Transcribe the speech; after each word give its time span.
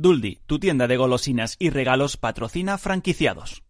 Duldi, 0.00 0.38
tu 0.46 0.60
tienda 0.60 0.86
de 0.86 0.96
golosinas 0.96 1.56
y 1.58 1.70
regalos 1.70 2.16
patrocina 2.16 2.78
franquiciados. 2.78 3.64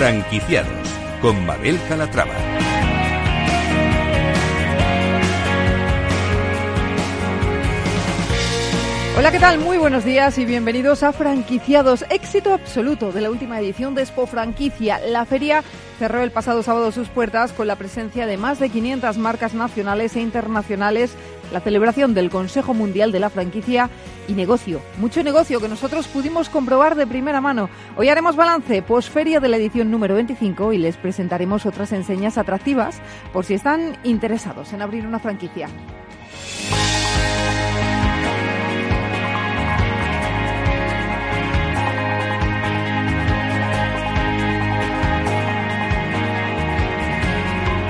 Franquiciados 0.00 0.88
con 1.20 1.44
Mabel 1.44 1.78
Calatrava. 1.86 2.32
Hola, 9.18 9.30
¿qué 9.30 9.38
tal? 9.38 9.58
Muy 9.58 9.76
buenos 9.76 10.06
días 10.06 10.38
y 10.38 10.46
bienvenidos 10.46 11.02
a 11.02 11.12
Franquiciados. 11.12 12.06
Éxito 12.08 12.54
absoluto 12.54 13.12
de 13.12 13.20
la 13.20 13.30
última 13.30 13.60
edición 13.60 13.94
de 13.94 14.00
Expo 14.00 14.26
Franquicia. 14.26 14.98
La 15.06 15.26
feria 15.26 15.62
cerró 15.98 16.22
el 16.22 16.30
pasado 16.30 16.62
sábado 16.62 16.90
sus 16.92 17.10
puertas 17.10 17.52
con 17.52 17.66
la 17.66 17.76
presencia 17.76 18.24
de 18.24 18.38
más 18.38 18.58
de 18.58 18.70
500 18.70 19.18
marcas 19.18 19.52
nacionales 19.52 20.16
e 20.16 20.22
internacionales, 20.22 21.14
la 21.52 21.60
celebración 21.60 22.14
del 22.14 22.30
Consejo 22.30 22.74
Mundial 22.74 23.12
de 23.12 23.20
la 23.20 23.30
Franquicia 23.30 23.90
y 24.28 24.32
negocio. 24.32 24.80
Mucho 24.98 25.22
negocio 25.22 25.60
que 25.60 25.68
nosotros 25.68 26.08
pudimos 26.08 26.48
comprobar 26.48 26.94
de 26.94 27.06
primera 27.06 27.40
mano. 27.40 27.68
Hoy 27.96 28.08
haremos 28.08 28.36
balance 28.36 28.82
posferia 28.82 29.40
de 29.40 29.48
la 29.48 29.56
edición 29.56 29.90
número 29.90 30.14
25 30.14 30.72
y 30.72 30.78
les 30.78 30.96
presentaremos 30.96 31.66
otras 31.66 31.92
enseñas 31.92 32.38
atractivas 32.38 33.00
por 33.32 33.44
si 33.44 33.54
están 33.54 33.98
interesados 34.04 34.72
en 34.72 34.82
abrir 34.82 35.06
una 35.06 35.18
franquicia. 35.18 35.68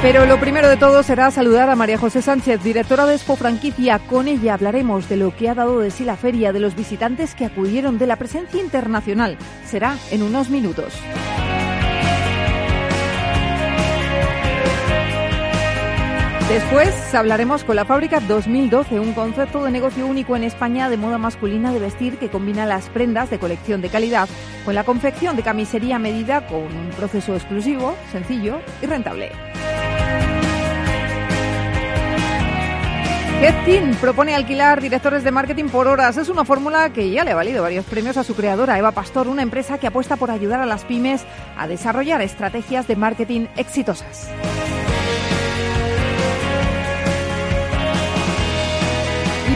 Pero 0.02 0.24
lo 0.24 0.40
primero 0.40 0.66
de 0.70 0.78
todo 0.78 1.02
será 1.02 1.30
saludar 1.30 1.68
a 1.68 1.76
María 1.76 1.98
José 1.98 2.22
Sánchez, 2.22 2.62
directora 2.62 3.04
de 3.04 3.14
Expo 3.14 3.36
Franquicia. 3.36 3.98
Con 3.98 4.28
ella 4.28 4.54
hablaremos 4.54 5.10
de 5.10 5.18
lo 5.18 5.36
que 5.36 5.50
ha 5.50 5.54
dado 5.54 5.80
de 5.80 5.90
sí 5.90 6.04
la 6.04 6.16
feria, 6.16 6.54
de 6.54 6.60
los 6.60 6.74
visitantes 6.74 7.34
que 7.34 7.44
acudieron, 7.44 7.98
de 7.98 8.06
la 8.06 8.16
presencia 8.16 8.62
internacional. 8.62 9.36
Será 9.66 9.98
en 10.10 10.22
unos 10.22 10.48
minutos. 10.48 10.94
Después 16.48 17.14
hablaremos 17.14 17.62
con 17.62 17.76
la 17.76 17.84
Fábrica 17.84 18.20
2012, 18.20 18.98
un 18.98 19.12
concepto 19.12 19.62
de 19.62 19.70
negocio 19.70 20.06
único 20.06 20.34
en 20.34 20.44
España 20.44 20.88
de 20.88 20.96
moda 20.96 21.18
masculina 21.18 21.74
de 21.74 21.78
vestir 21.78 22.16
que 22.16 22.30
combina 22.30 22.64
las 22.64 22.88
prendas 22.88 23.28
de 23.28 23.38
colección 23.38 23.82
de 23.82 23.90
calidad 23.90 24.30
con 24.64 24.74
la 24.74 24.84
confección 24.84 25.36
de 25.36 25.42
camisería 25.42 25.98
medida 25.98 26.46
con 26.46 26.62
un 26.62 26.90
proceso 26.96 27.36
exclusivo, 27.36 27.94
sencillo 28.10 28.62
y 28.82 28.86
rentable. 28.86 29.49
Headteam 33.42 33.94
propone 33.94 34.34
alquilar 34.34 34.82
directores 34.82 35.24
de 35.24 35.30
marketing 35.30 35.70
por 35.70 35.88
horas. 35.88 36.18
Es 36.18 36.28
una 36.28 36.44
fórmula 36.44 36.92
que 36.92 37.10
ya 37.10 37.24
le 37.24 37.30
ha 37.30 37.34
valido 37.34 37.62
varios 37.62 37.86
premios 37.86 38.18
a 38.18 38.22
su 38.22 38.34
creadora, 38.34 38.76
Eva 38.76 38.92
Pastor, 38.92 39.28
una 39.28 39.40
empresa 39.40 39.78
que 39.78 39.86
apuesta 39.86 40.16
por 40.16 40.30
ayudar 40.30 40.60
a 40.60 40.66
las 40.66 40.84
pymes 40.84 41.24
a 41.56 41.66
desarrollar 41.66 42.20
estrategias 42.20 42.86
de 42.86 42.96
marketing 42.96 43.46
exitosas. 43.56 44.28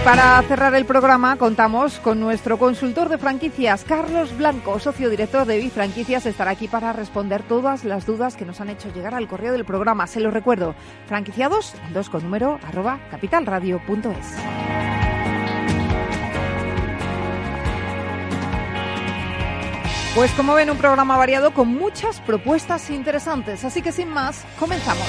Para 0.04 0.42
cerrar 0.42 0.74
el 0.74 0.84
programa 0.84 1.36
contamos 1.36 1.98
con 1.98 2.20
nuestro 2.20 2.58
consultor 2.58 3.08
de 3.08 3.16
franquicias, 3.16 3.84
Carlos 3.84 4.36
Blanco, 4.36 4.78
socio 4.78 5.08
director 5.08 5.46
de 5.46 5.58
Bifranquicias, 5.58 6.26
estará 6.26 6.50
aquí 6.50 6.68
para 6.68 6.92
responder 6.92 7.42
todas 7.42 7.84
las 7.84 8.04
dudas 8.04 8.36
que 8.36 8.44
nos 8.44 8.60
han 8.60 8.68
hecho 8.68 8.92
llegar 8.92 9.14
al 9.14 9.26
correo 9.26 9.52
del 9.52 9.64
programa. 9.64 10.06
Se 10.06 10.20
lo 10.20 10.30
recuerdo, 10.30 10.74
franquiciados, 11.06 11.74
el 11.86 11.94
2 11.94 12.10
con 12.10 12.22
número, 12.22 12.60
arroba 12.66 13.00
capitalradio.es. 13.10 14.34
Pues 20.14 20.30
como 20.32 20.54
ven, 20.54 20.70
un 20.70 20.76
programa 20.76 21.16
variado 21.16 21.54
con 21.54 21.68
muchas 21.68 22.20
propuestas 22.20 22.90
interesantes. 22.90 23.64
Así 23.64 23.80
que 23.80 23.90
sin 23.90 24.08
más, 24.10 24.44
comenzamos. 24.58 25.08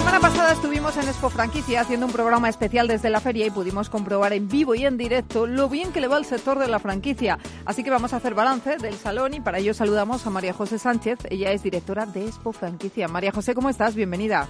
Semana 0.00 0.20
pasada 0.20 0.52
estuvimos 0.52 0.96
en 0.96 1.08
Expo 1.08 1.28
Franquicia 1.28 1.82
haciendo 1.82 2.06
un 2.06 2.12
programa 2.12 2.48
especial 2.48 2.88
desde 2.88 3.10
la 3.10 3.20
feria 3.20 3.44
y 3.44 3.50
pudimos 3.50 3.90
comprobar 3.90 4.32
en 4.32 4.48
vivo 4.48 4.74
y 4.74 4.86
en 4.86 4.96
directo 4.96 5.46
lo 5.46 5.68
bien 5.68 5.92
que 5.92 6.00
le 6.00 6.08
va 6.08 6.16
el 6.16 6.24
sector 6.24 6.58
de 6.58 6.68
la 6.68 6.78
franquicia. 6.78 7.38
Así 7.66 7.84
que 7.84 7.90
vamos 7.90 8.14
a 8.14 8.16
hacer 8.16 8.32
balance 8.32 8.78
del 8.78 8.94
salón 8.94 9.34
y 9.34 9.40
para 9.40 9.58
ello 9.58 9.74
saludamos 9.74 10.26
a 10.26 10.30
María 10.30 10.54
José 10.54 10.78
Sánchez. 10.78 11.18
Ella 11.28 11.52
es 11.52 11.62
directora 11.62 12.06
de 12.06 12.24
Expo 12.24 12.52
Franquicia. 12.52 13.08
María 13.08 13.30
José, 13.30 13.54
¿cómo 13.54 13.68
estás? 13.68 13.94
Bienvenida. 13.94 14.48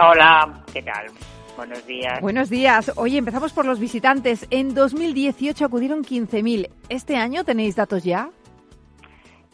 Hola, 0.00 0.64
¿qué 0.72 0.82
tal? 0.82 1.12
Buenos 1.56 1.86
días. 1.86 2.20
Buenos 2.20 2.50
días. 2.50 2.90
Oye, 2.96 3.18
empezamos 3.18 3.52
por 3.52 3.66
los 3.66 3.78
visitantes. 3.78 4.48
En 4.50 4.74
2018 4.74 5.64
acudieron 5.64 6.02
15.000. 6.02 6.70
¿Este 6.88 7.14
año 7.14 7.44
tenéis 7.44 7.76
datos 7.76 8.02
ya? 8.02 8.30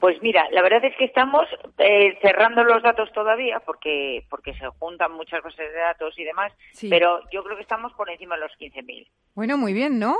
Pues 0.02 0.20
mira, 0.20 0.48
la 0.50 0.62
verdad 0.62 0.84
es 0.84 0.96
que 0.96 1.04
estamos 1.04 1.46
eh, 1.78 2.18
cerrando 2.22 2.64
los 2.64 2.82
datos 2.82 3.12
todavía 3.12 3.60
porque 3.60 4.26
porque 4.28 4.52
se 4.54 4.66
juntan 4.80 5.12
muchas 5.12 5.44
bases 5.44 5.72
de 5.72 5.78
datos 5.78 6.18
y 6.18 6.24
demás, 6.24 6.52
Sí. 6.72 6.88
pero 6.90 7.20
yo 7.30 7.44
creo 7.44 7.54
que 7.54 7.62
estamos 7.62 7.92
por 7.92 8.10
encima 8.10 8.34
de 8.34 8.40
los 8.40 8.50
15.000. 8.58 9.08
Bueno, 9.36 9.56
muy 9.56 9.72
bien, 9.72 10.00
¿no? 10.00 10.16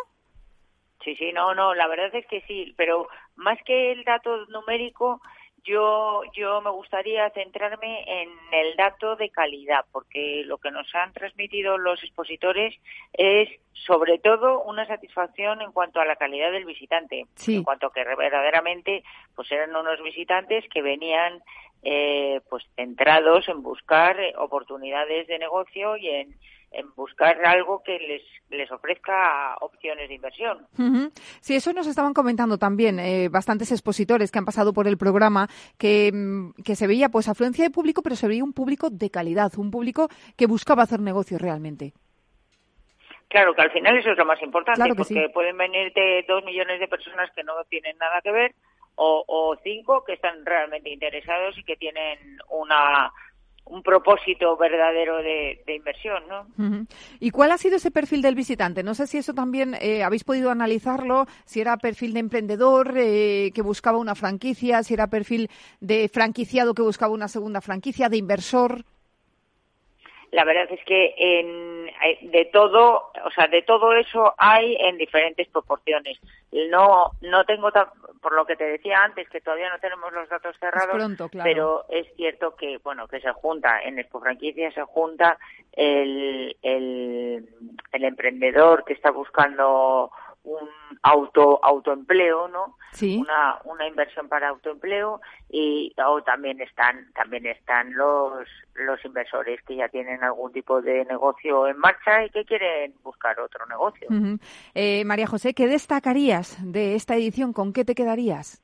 Sí, 1.03 1.17
sí, 1.17 1.33
no, 1.33 1.53
no, 1.57 1.75
la 1.75 1.89
verdad 1.89 2.15
es 2.15 2.25
que 2.29 2.43
sí, 2.43 2.73
pero 2.77 3.09
más 3.35 3.59
que 3.65 3.91
el 3.91 4.05
dato 4.05 4.47
numérico, 4.47 5.21
yo 5.65 6.23
yo 6.35 6.61
me 6.61 6.71
gustaría 6.71 7.29
centrarme 7.31 8.05
en 8.07 8.29
el 8.53 8.77
dato 8.77 9.17
de 9.17 9.31
calidad, 9.31 9.85
porque 9.93 10.43
lo 10.45 10.59
que 10.59 10.71
nos 10.71 10.93
han 10.95 11.13
transmitido 11.13 11.79
los 11.79 12.03
expositores 12.03 12.75
es 13.13 13.49
sobre 13.73 14.19
todo 14.19 14.63
una 14.63 14.87
satisfacción 14.87 15.61
en 15.61 15.73
cuanto 15.73 16.01
a 16.01 16.05
la 16.05 16.17
calidad 16.17 16.53
del 16.53 16.65
visitante, 16.65 17.27
Sí. 17.35 17.57
en 17.57 17.65
cuanto 17.65 17.87
a 17.89 17.93
que 17.93 18.05
verdaderamente 18.05 19.03
pues 19.35 19.51
eran 19.51 19.75
unos 19.75 20.03
visitantes 20.03 20.65
que 20.69 20.83
venían 20.83 21.43
eh, 21.83 22.41
pues 22.49 22.65
centrados 22.77 23.49
en 23.49 23.63
buscar 23.63 24.19
eh, 24.21 24.35
oportunidades 24.39 25.27
de 25.27 25.39
negocio 25.39 25.97
y 25.97 26.09
en, 26.09 26.35
en 26.73 26.95
buscar 26.95 27.45
algo 27.45 27.83
que 27.83 27.99
les 27.99 28.23
les 28.53 28.71
ofrezca 28.71 29.57
opciones 29.61 30.09
de 30.09 30.15
inversión. 30.15 30.67
Ujú. 30.79 31.11
Sí, 31.41 31.55
eso 31.55 31.73
nos 31.73 31.87
estaban 31.87 32.15
comentando 32.15 32.59
también 32.59 32.99
eh, 32.99 33.29
bastantes 33.31 33.73
expositores 33.73 34.31
que 34.31 34.39
han 34.39 34.45
pasado 34.45 34.73
por 34.73 34.87
el 34.87 34.99
programa, 34.99 35.49
que, 35.79 36.11
mm, 36.13 36.63
que 36.63 36.77
se 36.77 36.87
veía 36.87 37.09
pues 37.09 37.29
afluencia 37.29 37.65
de 37.65 37.71
público, 37.71 38.03
pero 38.03 38.15
se 38.17 38.29
veía 38.29 38.45
un 38.45 38.53
público 38.53 38.91
de 38.91 39.11
calidad, 39.11 39.53
un 39.57 39.71
público 39.71 40.09
que 40.37 40.47
buscaba 40.47 40.83
hacer 40.83 41.01
negocio 41.01 41.39
realmente. 41.39 41.93
Claro 43.29 43.55
que 43.55 43.63
al 43.63 43.71
final 43.71 43.97
eso 43.97 44.11
es 44.11 44.19
lo 44.19 44.27
más 44.27 44.43
importante, 44.43 44.79
Claro 44.79 44.95
que 44.95 44.99
porque 44.99 45.15
sí. 45.15 45.33
pueden 45.33 45.57
venirte 45.57 46.23
dos 46.29 46.45
millones 46.45 46.79
de 46.79 46.89
personas 46.89 47.31
que 47.35 47.43
no 47.43 47.55
tienen 47.71 47.97
nada 47.97 48.21
que 48.21 48.31
ver 48.31 48.55
o, 48.97 49.25
o 49.27 49.57
cinco 49.65 50.05
que 50.05 50.13
están 50.13 50.45
realmente 50.45 50.91
interesados 50.91 51.57
y 51.57 51.65
que 51.65 51.77
tienen 51.77 52.19
una 52.51 53.11
un 53.73 53.83
propósito 53.83 54.55
verdadero 54.59 55.17
de, 55.23 55.59
inversión, 55.75 56.23
¿no? 56.29 56.87
¿Y 57.21 57.31
cuál 57.31 57.53
ha 57.53 57.59
sido 57.59 57.77
ese 57.77 57.91
perfil 57.91 58.21
del 58.21 58.35
visitante? 58.35 58.83
No 58.83 58.95
sé 58.95 59.07
si 59.07 59.17
eso 59.17 59.33
también 59.33 59.75
eh, 59.81 60.03
habéis 60.03 60.25
podido 60.25 60.51
analizarlo, 60.51 61.27
si 61.47 61.63
era 61.63 61.79
perfil 61.79 62.13
de 62.13 62.21
emprendedor 62.21 62.93
eh, 62.97 63.51
que 63.55 63.63
buscaba 63.63 63.97
una 63.97 64.15
franquicia, 64.15 64.83
si 64.83 64.93
era 64.93 65.07
perfil 65.07 65.49
de 65.81 66.11
franquiciado 66.11 66.75
que 66.75 66.83
buscaba 66.83 67.15
una 67.15 67.29
segunda 67.29 67.63
franquicia, 67.63 68.11
de 68.11 68.19
inversor. 68.19 68.85
La 70.33 70.45
verdad 70.45 70.67
es 70.71 70.83
que 70.85 71.15
en, 71.17 71.91
de 72.33 72.47
todo, 72.47 73.13
o 73.25 73.31
sea, 73.35 73.49
de 73.49 73.63
todo 73.63 73.93
eso 73.95 74.35
hay 74.39 74.77
en 74.81 74.97
diferentes 74.97 75.47
proporciones. 75.49 76.19
No, 76.71 77.11
no 77.21 77.45
tengo, 77.45 77.71
por 78.23 78.33
lo 78.33 78.47
que 78.47 78.57
te 78.57 78.65
decía 78.65 79.03
antes, 79.03 79.29
que 79.29 79.43
todavía 79.43 79.69
no 79.69 79.79
tenemos 79.79 80.11
los 80.11 80.29
datos 80.31 80.57
cerrados, 80.59 81.03
pero 81.43 81.85
es 81.91 82.07
cierto 82.17 82.57
que, 82.57 82.79
bueno, 82.79 83.07
que 83.09 83.21
se 83.21 83.31
junta 83.33 83.83
en 83.83 83.99
Expo 83.99 84.21
Franquicia 84.21 84.73
se 84.73 84.83
junta 84.85 85.37
el, 85.73 86.57
el, 86.63 87.47
el 87.93 88.05
emprendedor 88.05 88.85
que 88.85 88.95
está 88.95 89.11
buscando 89.11 90.11
un 90.45 90.69
auto 91.03 91.61
autoempleo, 91.63 92.49
¿no? 92.49 92.77
Sí. 92.93 93.19
Una, 93.19 93.59
una 93.65 93.87
inversión 93.87 94.29
para 94.29 94.49
autoempleo 94.49 95.21
y 95.49 95.95
también 96.25 96.61
están 96.61 97.13
también 97.15 97.47
están 97.47 97.95
los 97.95 98.49
los 98.75 99.05
inversores 99.05 99.63
que 99.63 99.77
ya 99.77 99.89
tienen 99.89 100.23
algún 100.23 100.53
tipo 100.53 100.83
de 100.83 101.05
negocio 101.05 101.67
en 101.67 101.79
marcha 101.79 102.25
y 102.25 102.31
que 102.31 102.45
quieren 102.45 102.95
buscar 103.03 103.39
otro 103.41 103.67
negocio. 103.67 104.09
eh, 104.75 105.05
María 105.05 105.27
José, 105.27 105.55
¿qué 105.55 105.67
destacarías 105.67 106.59
de 106.61 106.95
esta 106.95 107.15
edición? 107.15 107.53
¿Con 107.53 107.73
qué 107.73 107.85
te 107.85 107.95
quedarías? 107.95 108.63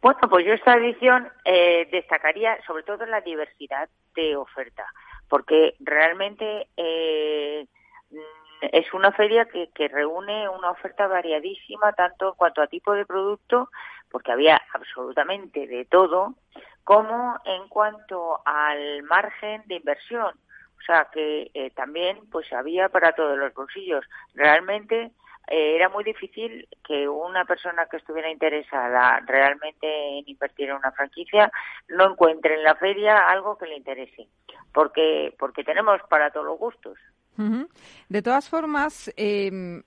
Bueno, 0.00 0.20
pues 0.30 0.46
yo 0.46 0.52
esta 0.52 0.74
edición 0.74 1.28
eh, 1.44 1.88
destacaría 1.90 2.56
sobre 2.66 2.84
todo 2.84 3.04
la 3.04 3.20
diversidad 3.20 3.88
de 4.14 4.36
oferta, 4.36 4.84
porque 5.28 5.74
realmente 5.80 6.68
eh, 6.76 7.66
es 8.60 8.92
una 8.92 9.12
feria 9.12 9.44
que, 9.46 9.70
que 9.74 9.88
reúne 9.88 10.48
una 10.48 10.70
oferta 10.70 11.06
variadísima, 11.06 11.92
tanto 11.92 12.28
en 12.28 12.34
cuanto 12.34 12.62
a 12.62 12.66
tipo 12.66 12.92
de 12.92 13.06
producto, 13.06 13.70
porque 14.10 14.32
había 14.32 14.60
absolutamente 14.72 15.66
de 15.66 15.84
todo, 15.84 16.34
como 16.84 17.38
en 17.44 17.68
cuanto 17.68 18.40
al 18.44 19.02
margen 19.02 19.62
de 19.66 19.76
inversión. 19.76 20.34
O 20.78 20.82
sea 20.86 21.08
que 21.12 21.50
eh, 21.52 21.70
también 21.70 22.18
pues 22.30 22.50
había 22.52 22.88
para 22.88 23.12
todos 23.12 23.36
los 23.36 23.52
bolsillos. 23.52 24.04
Realmente 24.34 25.12
eh, 25.48 25.74
era 25.76 25.88
muy 25.88 26.04
difícil 26.04 26.68
que 26.86 27.08
una 27.08 27.44
persona 27.44 27.86
que 27.86 27.98
estuviera 27.98 28.30
interesada 28.30 29.20
realmente 29.26 29.86
en 30.18 30.24
invertir 30.28 30.70
en 30.70 30.76
una 30.76 30.92
franquicia 30.92 31.50
no 31.88 32.12
encuentre 32.12 32.54
en 32.54 32.62
la 32.62 32.76
feria 32.76 33.28
algo 33.28 33.58
que 33.58 33.66
le 33.66 33.76
interese, 33.76 34.28
porque 34.72 35.34
porque 35.38 35.64
tenemos 35.64 36.00
para 36.08 36.30
todos 36.30 36.46
los 36.46 36.58
gustos. 36.58 36.98
De 38.08 38.22
todas 38.22 38.48
formas, 38.48 39.12
eh, 39.16 39.82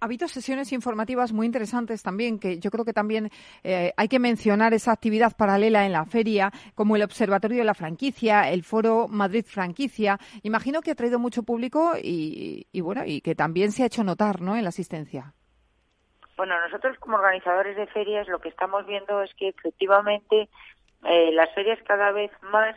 ha 0.00 0.04
habido 0.04 0.28
sesiones 0.28 0.72
informativas 0.72 1.32
muy 1.32 1.46
interesantes 1.46 2.02
también, 2.02 2.38
que 2.38 2.58
yo 2.58 2.70
creo 2.70 2.84
que 2.84 2.92
también 2.92 3.30
eh, 3.64 3.92
hay 3.96 4.08
que 4.08 4.18
mencionar 4.18 4.72
esa 4.74 4.92
actividad 4.92 5.36
paralela 5.36 5.86
en 5.86 5.92
la 5.92 6.04
feria, 6.04 6.52
como 6.74 6.96
el 6.96 7.02
Observatorio 7.02 7.58
de 7.58 7.64
la 7.64 7.74
Franquicia, 7.74 8.48
el 8.50 8.62
Foro 8.62 9.08
Madrid 9.08 9.44
Franquicia. 9.44 10.18
Imagino 10.42 10.82
que 10.82 10.92
ha 10.92 10.94
traído 10.94 11.18
mucho 11.18 11.42
público 11.42 11.94
y, 12.00 12.66
bueno, 12.80 13.02
y 13.04 13.20
que 13.20 13.34
también 13.34 13.72
se 13.72 13.82
ha 13.82 13.86
hecho 13.86 14.04
notar, 14.04 14.40
¿no? 14.40 14.56
En 14.56 14.62
la 14.62 14.68
asistencia. 14.68 15.32
Bueno, 16.36 16.54
nosotros 16.60 16.96
como 17.00 17.16
organizadores 17.16 17.76
de 17.76 17.88
ferias 17.88 18.28
lo 18.28 18.38
que 18.38 18.48
estamos 18.48 18.86
viendo 18.86 19.22
es 19.22 19.34
que 19.34 19.48
efectivamente 19.48 20.48
eh, 21.04 21.32
las 21.32 21.52
ferias 21.54 21.80
cada 21.84 22.12
vez 22.12 22.30
más 22.42 22.76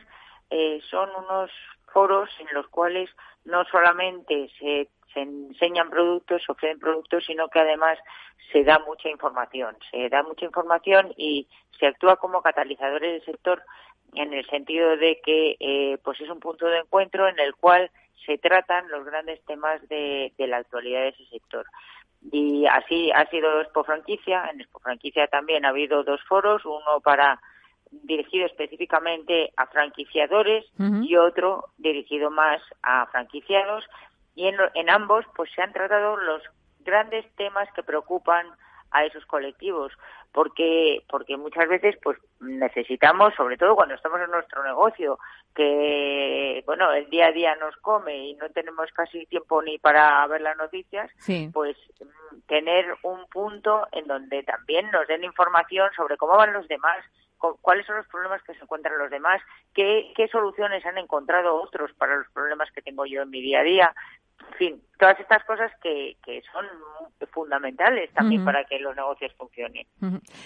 eh, 0.50 0.82
son 0.90 1.10
unos 1.10 1.52
foros 1.92 2.30
en 2.40 2.48
los 2.54 2.68
cuales 2.68 3.10
no 3.46 3.64
solamente 3.66 4.50
se, 4.60 4.90
enseñan 5.16 5.90
productos, 5.90 6.42
se 6.46 6.52
ofrecen 6.52 6.80
productos, 6.80 7.26
sino 7.26 7.50
que 7.50 7.60
además 7.60 7.98
se 8.52 8.64
da 8.64 8.80
mucha 8.80 9.10
información. 9.10 9.78
Se 9.92 10.10
da 10.10 10.24
mucha 10.24 10.46
información 10.46 11.14
y 11.18 11.48
se 11.80 11.88
actúa 11.88 12.18
como 12.18 12.42
catalizadores 12.42 13.12
del 13.12 13.26
sector 13.26 13.64
en 14.14 14.34
el 14.34 14.46
sentido 14.48 14.98
de 14.98 15.22
que 15.24 15.58
eh, 15.60 15.98
pues 16.04 16.20
es 16.22 16.30
un 16.30 16.40
punto 16.40 16.66
de 16.68 16.80
encuentro 16.80 17.28
en 17.28 17.40
el 17.40 17.56
cual 17.56 17.92
se 18.26 18.38
tratan 18.38 18.90
los 18.90 19.06
grandes 19.06 19.44
temas 19.46 19.88
de, 19.88 20.34
de 20.38 20.48
la 20.48 20.58
actualidad 20.58 21.02
de 21.02 21.10
ese 21.10 21.26
sector. 21.28 21.66
Y 22.32 22.66
así 22.68 23.12
ha 23.12 23.26
sido 23.30 23.62
Expo 23.62 23.84
Franquicia. 23.84 24.50
En 24.54 24.62
Expo 24.62 24.80
Franquicia 24.80 25.28
también 25.28 25.66
ha 25.66 25.70
habido 25.70 26.04
dos 26.04 26.22
foros, 26.24 26.64
uno 26.66 27.02
para 27.04 27.42
dirigido 27.92 28.46
específicamente 28.46 29.52
a 29.58 29.68
franquiciadores 29.68 30.66
y 31.04 31.16
otro 31.18 31.66
dirigido 31.78 32.32
más 32.32 32.62
a 32.82 33.06
franquiciados. 33.08 33.86
Y 34.34 34.48
en, 34.48 34.56
en 34.76 34.90
ambos 34.90 35.26
pues 35.36 35.52
se 35.54 35.62
han 35.62 35.74
tratado 35.74 36.18
los 36.18 36.42
grandes 36.80 37.26
temas 37.36 37.68
que 37.74 37.84
preocupan 37.84 38.48
a 38.92 39.06
esos 39.06 39.26
colectivos 39.26 39.94
porque 40.34 41.04
porque 41.10 41.38
muchas 41.38 41.68
veces 41.68 41.96
pues 42.04 42.18
necesitamos 42.40 43.34
sobre 43.36 43.58
todo 43.58 43.76
cuando 43.76 43.96
estamos 43.96 44.20
en 44.22 44.32
nuestro 44.32 44.64
negocio 44.64 45.18
que 45.56 46.62
bueno 46.66 46.92
el 46.92 47.10
día 47.10 47.28
a 47.28 47.32
día 47.32 47.56
nos 47.56 47.76
come 47.78 48.18
y 48.18 48.36
no 48.36 48.50
tenemos 48.50 48.92
casi 48.92 49.26
tiempo 49.26 49.62
ni 49.62 49.78
para 49.80 50.26
ver 50.28 50.42
las 50.42 50.58
noticias 50.58 51.10
pues 51.54 51.78
mm, 52.00 52.40
tener 52.48 52.86
un 53.04 53.26
punto 53.28 53.88
en 53.92 54.08
donde 54.08 54.44
también 54.44 54.90
nos 54.92 55.08
den 55.08 55.24
información 55.24 55.90
sobre 55.96 56.18
cómo 56.18 56.36
van 56.36 56.54
los 56.54 56.68
demás 56.68 56.98
cuáles 57.62 57.86
son 57.86 57.98
los 57.98 58.08
problemas 58.08 58.42
que 58.44 58.54
se 58.54 58.64
encuentran 58.64 58.98
los 58.98 59.10
demás, 59.10 59.42
qué, 59.74 60.12
qué 60.16 60.28
soluciones 60.28 60.86
han 60.86 60.98
encontrado 60.98 61.62
otros 61.62 61.92
para 61.94 62.16
los 62.18 62.28
problemas 62.30 62.70
que 62.72 62.82
tengo 62.82 63.06
yo 63.06 63.22
en 63.22 63.30
mi 63.30 63.42
día 63.42 63.60
a 63.62 63.64
día. 63.64 63.96
En 64.52 64.58
fin, 64.58 64.84
todas 65.00 65.20
estas 65.20 65.44
cosas 65.46 65.72
que, 65.82 66.18
que 66.26 66.42
son 66.52 66.66
fundamentales 67.32 68.12
también 68.14 68.44
para 68.44 68.64
que 68.66 68.80
los 68.80 68.96
negocios 68.96 69.32
funcionen. 69.38 69.88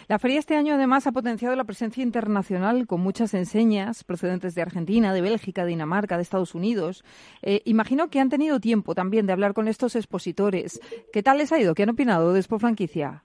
La 0.07 0.19
feria 0.19 0.39
este 0.39 0.55
año 0.55 0.75
además 0.75 1.07
ha 1.07 1.11
potenciado 1.11 1.55
la 1.55 1.63
presencia 1.63 2.03
internacional 2.03 2.85
con 2.87 3.01
muchas 3.01 3.33
enseñas 3.33 4.03
procedentes 4.03 4.53
de 4.53 4.61
Argentina, 4.61 5.13
de 5.13 5.21
Bélgica, 5.21 5.65
Dinamarca, 5.65 6.17
de 6.17 6.23
Estados 6.23 6.55
Unidos. 6.55 7.03
Eh, 7.41 7.61
imagino 7.65 8.09
que 8.09 8.19
han 8.19 8.29
tenido 8.29 8.59
tiempo 8.59 8.95
también 8.95 9.25
de 9.25 9.33
hablar 9.33 9.53
con 9.53 9.67
estos 9.67 9.95
expositores. 9.95 10.79
¿Qué 11.11 11.23
tal 11.23 11.37
les 11.37 11.51
ha 11.51 11.59
ido? 11.59 11.73
¿Qué 11.73 11.83
han 11.83 11.89
opinado 11.89 12.33
de 12.33 12.39
Expo 12.39 12.59
Franquicia? 12.59 13.23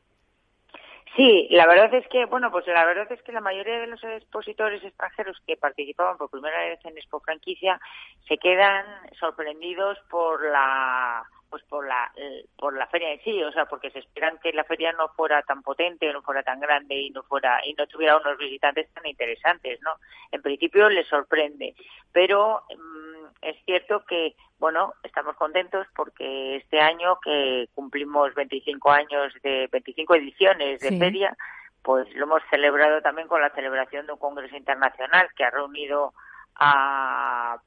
Sí, 1.17 1.49
la 1.51 1.67
verdad 1.67 1.93
es 1.95 2.07
que, 2.09 2.25
bueno, 2.27 2.53
pues 2.53 2.67
la 2.69 2.85
verdad 2.85 3.11
es 3.11 3.21
que 3.23 3.33
la 3.33 3.41
mayoría 3.41 3.81
de 3.81 3.89
los 3.89 4.03
expositores 4.05 4.83
extranjeros 4.85 5.37
que 5.45 5.57
participaban 5.57 6.17
por 6.17 6.31
primera 6.31 6.59
vez 6.61 6.79
en 6.85 6.97
Expo 6.97 7.21
Franquicia 7.21 7.81
se 8.29 8.39
quedan 8.39 8.85
sorprendidos 9.19 9.99
por 10.09 10.41
la 10.45 11.25
pues 11.51 11.63
por 11.65 11.87
la 11.87 12.13
por 12.57 12.77
la 12.77 12.87
feria 12.87 13.13
en 13.13 13.21
sí, 13.23 13.43
o 13.43 13.53
sea, 13.53 13.67
porque 13.67 13.91
se 13.91 13.99
esperan 13.99 14.39
que 14.39 14.53
la 14.53 14.65
feria 14.65 14.93
no 14.93 15.09
fuera 15.09 15.43
tan 15.43 15.63
potente, 15.63 16.13
no 16.13 16.23
fuera 16.23 16.43
tan 16.43 16.61
grande 16.61 16.95
y 16.95 17.11
no 17.11 17.23
fuera 17.25 17.61
y 17.67 17.75
no 17.75 17.87
tuviera 17.87 18.17
unos 18.17 18.39
visitantes 18.39 18.89
tan 18.95 19.05
interesantes, 19.07 19.81
¿no? 19.83 19.93
En 20.31 20.41
principio 20.43 20.89
les 20.89 21.09
sorprende, 21.09 21.75
pero 22.13 22.63
mm, 22.71 23.27
es 23.43 23.57
cierto 23.65 24.05
que 24.07 24.37
bueno, 24.61 24.95
estamos 25.03 25.37
contentos 25.37 25.87
porque 25.97 26.57
este 26.57 26.81
año 26.81 27.19
que 27.25 27.69
cumplimos 27.75 28.35
25 28.35 28.91
años 28.91 29.33
de 29.43 29.69
25 29.73 30.15
ediciones 30.15 30.81
de 30.81 30.99
feria, 30.99 31.37
pues 31.83 32.07
lo 32.15 32.27
hemos 32.27 32.43
celebrado 32.51 33.01
también 33.01 33.27
con 33.27 33.41
la 33.41 33.51
celebración 33.51 34.07
de 34.07 34.13
un 34.13 34.19
congreso 34.19 34.55
internacional 34.55 35.29
que 35.35 35.45
ha 35.45 35.51
reunido 35.51 36.13
a 36.57 37.59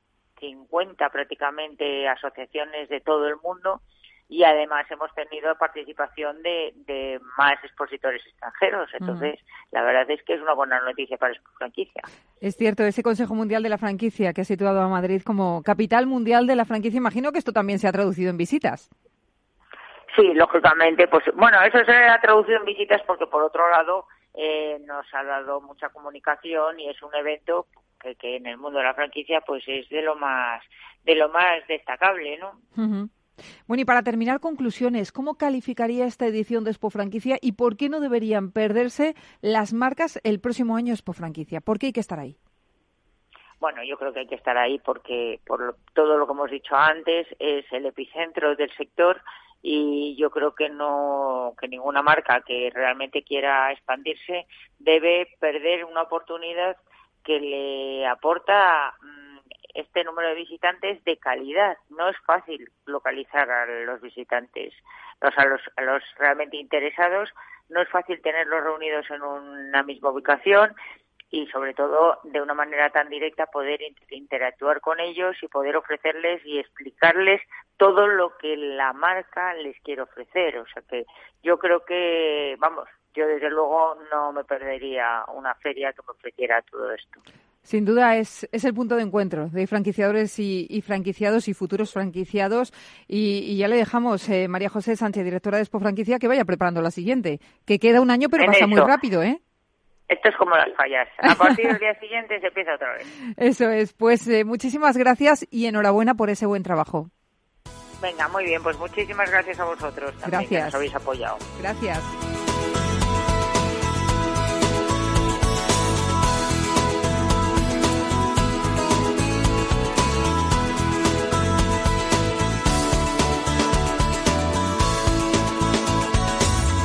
50 0.43 1.09
prácticamente 1.09 2.07
asociaciones 2.09 2.89
de 2.89 2.99
todo 2.99 3.27
el 3.27 3.37
mundo 3.37 3.81
y 4.27 4.43
además 4.43 4.85
hemos 4.89 5.13
tenido 5.13 5.55
participación 5.57 6.41
de, 6.41 6.73
de 6.87 7.19
más 7.37 7.53
expositores 7.63 8.21
extranjeros. 8.25 8.89
Entonces, 8.93 9.39
la 9.71 9.83
verdad 9.83 10.09
es 10.09 10.21
que 10.23 10.33
es 10.33 10.41
una 10.41 10.53
buena 10.53 10.81
noticia 10.81 11.17
para 11.17 11.33
la 11.33 11.39
franquicia. 11.57 12.01
Es 12.41 12.57
cierto, 12.57 12.83
ese 12.83 13.03
Consejo 13.03 13.35
Mundial 13.35 13.63
de 13.63 13.69
la 13.69 13.77
Franquicia 13.77 14.33
que 14.33 14.41
ha 14.41 14.45
situado 14.45 14.81
a 14.81 14.87
Madrid 14.89 15.21
como 15.23 15.61
capital 15.63 16.07
mundial 16.07 16.47
de 16.47 16.55
la 16.55 16.65
franquicia, 16.65 16.97
imagino 16.97 17.31
que 17.31 17.37
esto 17.37 17.53
también 17.53 17.79
se 17.79 17.87
ha 17.87 17.91
traducido 17.91 18.29
en 18.29 18.37
visitas. 18.37 18.89
Sí, 20.15 20.33
lógicamente, 20.33 21.07
pues 21.07 21.23
bueno, 21.35 21.61
eso 21.61 21.83
se 21.85 21.93
ha 21.93 22.19
traducido 22.19 22.57
en 22.57 22.65
visitas 22.65 23.01
porque 23.07 23.27
por 23.27 23.43
otro 23.43 23.69
lado 23.69 24.05
eh, 24.33 24.79
nos 24.85 25.05
ha 25.13 25.23
dado 25.23 25.61
mucha 25.61 25.89
comunicación 25.89 26.79
y 26.79 26.89
es 26.89 27.01
un 27.01 27.13
evento 27.15 27.67
que, 28.03 28.15
que, 28.15 28.35
en 28.35 28.45
el 28.45 28.57
mundo 28.57 28.79
de 28.79 28.85
la 28.85 28.93
franquicia 28.93 29.41
pues 29.41 29.63
es 29.67 29.89
de 29.89 30.01
lo 30.01 30.15
más 30.15 30.61
de 31.03 31.15
lo 31.15 31.29
más 31.29 31.65
destacable, 31.67 32.37
¿no? 32.37 32.59
Bueno, 33.67 33.81
y 33.81 33.85
para 33.85 34.03
terminar, 34.03 34.39
conclusiones. 34.39 35.11
¿Cómo 35.11 35.35
calificaría 35.35 36.05
esta 36.05 36.27
edición 36.27 36.63
de 36.63 36.71
Expo 36.71 36.89
Franquicia 36.89 37.37
y 37.41 37.53
por 37.53 37.77
qué 37.77 37.89
no 37.89 37.99
deberían 37.99 38.51
perderse 38.51 39.15
las 39.41 39.73
marcas 39.73 40.19
el 40.23 40.39
próximo 40.39 40.75
año 40.75 40.93
Expo 40.93 41.13
Franquicia? 41.13 41.61
¿Por 41.61 41.79
qué 41.79 41.87
hay 41.87 41.93
que 41.93 41.99
estar 41.99 42.19
ahí? 42.19 42.37
Bueno, 43.59 43.81
yo 43.83 43.97
creo 43.97 44.13
que 44.13 44.19
hay 44.19 44.27
que 44.27 44.35
estar 44.35 44.57
ahí 44.57 44.79
porque 44.79 45.39
por 45.45 45.77
todo 45.93 46.17
lo 46.17 46.27
que 46.27 46.33
hemos 46.33 46.51
dicho 46.51 46.75
antes 46.75 47.27
es 47.39 47.65
el 47.71 47.85
epicentro 47.85 48.55
del 48.55 48.71
sector 48.75 49.21
y 49.61 50.17
yo 50.17 50.29
creo 50.29 50.53
que 50.53 50.67
no 50.67 51.53
que 51.57 51.69
ninguna 51.69 52.01
marca 52.01 52.41
que 52.41 52.69
realmente 52.73 53.23
quiera 53.23 53.71
expandirse 53.71 54.47
debe 54.79 55.29
perder 55.39 55.85
una 55.85 56.01
oportunidad 56.01 56.75
que 57.23 57.39
le 57.39 58.07
aporta 58.07 58.93
mm, 59.01 59.37
este 59.73 60.03
número 60.03 60.29
de 60.29 60.35
visitantes 60.35 61.03
de 61.03 61.17
calidad. 61.17 61.77
No 61.89 62.09
es 62.09 62.17
fácil 62.25 62.69
localizar 62.85 63.49
a 63.49 63.65
los 63.65 64.01
visitantes, 64.01 64.73
o 65.21 65.31
sea, 65.31 65.43
a 65.43 65.47
los, 65.47 65.61
a 65.77 65.81
los 65.81 66.03
realmente 66.17 66.57
interesados. 66.57 67.29
No 67.69 67.81
es 67.81 67.89
fácil 67.89 68.21
tenerlos 68.21 68.63
reunidos 68.63 69.09
en 69.09 69.21
una 69.21 69.83
misma 69.83 70.11
ubicación 70.11 70.75
y 71.33 71.47
sobre 71.47 71.73
todo 71.73 72.19
de 72.25 72.39
una 72.43 72.53
manera 72.53 72.91
tan 72.91 73.09
directa 73.09 73.47
poder 73.47 73.79
interactuar 74.11 74.81
con 74.81 74.99
ellos 74.99 75.35
y 75.41 75.47
poder 75.47 75.75
ofrecerles 75.75 76.45
y 76.45 76.59
explicarles 76.59 77.41
todo 77.75 78.05
lo 78.05 78.37
que 78.37 78.55
la 78.55 78.93
marca 78.93 79.55
les 79.55 79.75
quiere 79.81 80.03
ofrecer. 80.03 80.59
O 80.59 80.65
sea 80.67 80.83
que 80.87 81.05
yo 81.41 81.57
creo 81.57 81.83
que, 81.85 82.55
vamos, 82.59 82.87
yo 83.15 83.25
desde 83.25 83.49
luego 83.49 83.97
no 84.11 84.31
me 84.31 84.43
perdería 84.43 85.25
una 85.33 85.55
feria 85.55 85.91
que 85.93 86.03
me 86.07 86.11
ofreciera 86.11 86.61
todo 86.61 86.91
esto. 86.91 87.19
Sin 87.63 87.83
duda 87.83 88.15
es, 88.17 88.47
es 88.51 88.63
el 88.63 88.75
punto 88.75 88.95
de 88.95 89.01
encuentro 89.01 89.47
de 89.47 89.65
franquiciadores 89.65 90.37
y, 90.37 90.83
franquiciados 90.85 91.47
y 91.47 91.55
futuros 91.55 91.91
franquiciados. 91.91 92.71
Y, 93.07 93.57
ya 93.57 93.67
le 93.67 93.77
dejamos, 93.77 94.29
eh, 94.29 94.47
María 94.47 94.69
José 94.69 94.95
Sánchez, 94.95 95.23
directora 95.23 95.57
de 95.57 95.63
Expo 95.63 95.79
Franquicia, 95.79 96.19
que 96.19 96.27
vaya 96.27 96.45
preparando 96.45 96.83
la 96.83 96.91
siguiente, 96.91 97.39
que 97.65 97.79
queda 97.79 98.01
un 98.01 98.11
año 98.11 98.29
pero 98.29 98.45
pasa 98.45 98.67
muy 98.67 98.81
rápido, 98.81 99.23
¿eh? 99.23 99.41
Esto 100.07 100.29
es 100.29 100.35
como 100.35 100.55
las 100.55 100.73
fallas. 100.75 101.07
A 101.19 101.35
partir 101.37 101.67
del 101.67 101.79
día 101.79 101.97
siguiente 101.99 102.39
se 102.39 102.47
empieza 102.47 102.75
otra 102.75 102.93
vez. 102.93 103.07
Eso 103.37 103.69
es. 103.69 103.93
Pues 103.93 104.27
eh, 104.27 104.43
muchísimas 104.43 104.97
gracias 104.97 105.47
y 105.49 105.65
enhorabuena 105.65 106.15
por 106.15 106.29
ese 106.29 106.45
buen 106.45 106.63
trabajo. 106.63 107.09
Venga, 108.01 108.27
muy 108.27 108.43
bien. 108.45 108.61
Pues 108.61 108.77
muchísimas 108.77 109.31
gracias 109.31 109.59
a 109.59 109.65
vosotros 109.65 110.11
también 110.19 110.41
gracias. 110.41 110.49
que 110.49 110.65
nos 110.65 110.75
habéis 110.75 110.95
apoyado. 110.95 111.37
Gracias. 111.61 111.99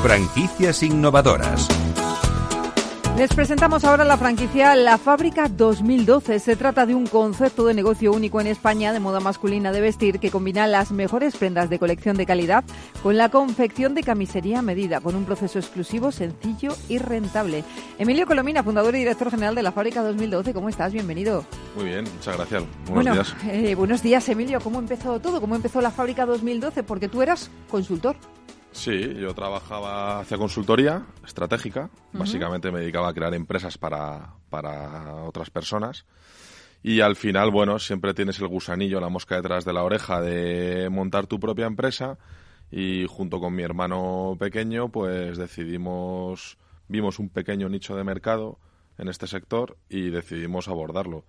Franquicias 0.03 0.85
innovadoras. 0.85 1.69
Les 3.19 3.35
presentamos 3.35 3.85
ahora 3.85 4.05
la 4.05 4.17
franquicia 4.17 4.77
La 4.77 4.97
Fábrica 4.97 5.49
2012. 5.49 6.39
Se 6.39 6.55
trata 6.55 6.87
de 6.87 6.95
un 6.95 7.09
concepto 7.09 7.67
de 7.67 7.75
negocio 7.75 8.13
único 8.13 8.41
en 8.41 8.47
España 8.47 8.93
de 8.93 9.01
moda 9.01 9.19
masculina 9.19 9.73
de 9.73 9.81
vestir 9.81 10.21
que 10.21 10.31
combina 10.31 10.69
las 10.69 10.93
mejores 10.93 11.37
prendas 11.37 11.69
de 11.69 11.81
colección 11.81 12.17
de 12.17 12.27
calidad 12.27 12.63
con 13.03 13.17
la 13.17 13.29
confección 13.29 13.97
de 13.97 14.05
camisería 14.05 14.61
a 14.61 14.63
medida, 14.63 15.01
con 15.01 15.17
un 15.17 15.25
proceso 15.25 15.59
exclusivo, 15.59 16.13
sencillo 16.13 16.77
y 16.89 16.99
rentable. 16.99 17.65
Emilio 17.99 18.25
Colomina, 18.25 18.63
fundador 18.63 18.95
y 18.95 19.01
director 19.01 19.33
general 19.33 19.57
de 19.57 19.65
La 19.65 19.73
Fábrica 19.73 20.01
2012, 20.01 20.55
¿cómo 20.55 20.69
estás? 20.69 20.93
Bienvenido. 20.93 21.45
Muy 21.75 21.87
bien, 21.87 22.05
muchas 22.05 22.37
gracias. 22.37 22.63
Buenos 22.89 23.15
días. 23.17 23.37
Eh, 23.49 23.75
buenos 23.75 24.01
días, 24.01 24.29
Emilio. 24.29 24.61
¿Cómo 24.61 24.79
empezó 24.79 25.19
todo? 25.19 25.41
¿Cómo 25.41 25.57
empezó 25.57 25.81
La 25.81 25.91
Fábrica 25.91 26.25
2012? 26.25 26.85
Porque 26.85 27.09
tú 27.09 27.21
eras 27.21 27.51
consultor. 27.69 28.15
Sí, 28.79 29.15
yo 29.17 29.35
trabajaba 29.35 30.21
hacia 30.21 30.39
consultoría 30.39 31.05
estratégica. 31.27 31.91
Básicamente 32.13 32.71
me 32.71 32.79
dedicaba 32.79 33.09
a 33.09 33.13
crear 33.13 33.35
empresas 33.35 33.77
para, 33.77 34.35
para 34.51 35.17
otras 35.25 35.51
personas. 35.51 36.07
Y 36.81 37.01
al 37.01 37.17
final, 37.17 37.51
bueno, 37.51 37.81
siempre 37.81 38.15
tienes 38.15 38.39
el 38.39 38.47
gusanillo, 38.47 39.01
la 39.01 39.09
mosca 39.09 39.35
detrás 39.35 39.65
de 39.65 39.73
la 39.73 39.83
oreja 39.83 40.21
de 40.21 40.89
montar 40.91 41.27
tu 41.27 41.41
propia 41.41 41.67
empresa. 41.67 42.19
Y 42.71 43.07
junto 43.09 43.41
con 43.41 43.53
mi 43.53 43.65
hermano 43.65 44.37
pequeño, 44.39 44.91
pues 44.91 45.37
decidimos, 45.37 46.57
vimos 46.87 47.19
un 47.19 47.31
pequeño 47.31 47.69
nicho 47.69 47.97
de 47.97 48.05
mercado 48.05 48.61
en 48.97 49.09
este 49.09 49.27
sector 49.27 49.77
y 49.89 50.11
decidimos 50.11 50.69
abordarlo. 50.69 51.25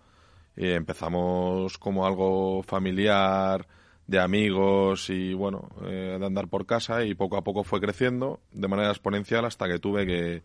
Y 0.55 0.67
empezamos 0.67 1.79
como 1.79 2.05
algo 2.05 2.61
familiar, 2.61 3.65
de 4.09 4.19
amigos 4.19 5.11
y 5.11 5.35
bueno, 5.35 5.69
eh, 5.85 6.17
de 6.19 6.25
andar 6.25 6.47
por 6.47 6.65
casa 6.65 7.03
y 7.03 7.13
poco 7.13 7.37
a 7.37 7.43
poco 7.43 7.63
fue 7.63 7.79
creciendo 7.79 8.39
de 8.51 8.67
manera 8.67 8.89
exponencial 8.89 9.45
hasta 9.45 9.67
que 9.67 9.77
tuve 9.77 10.07
que, 10.07 10.41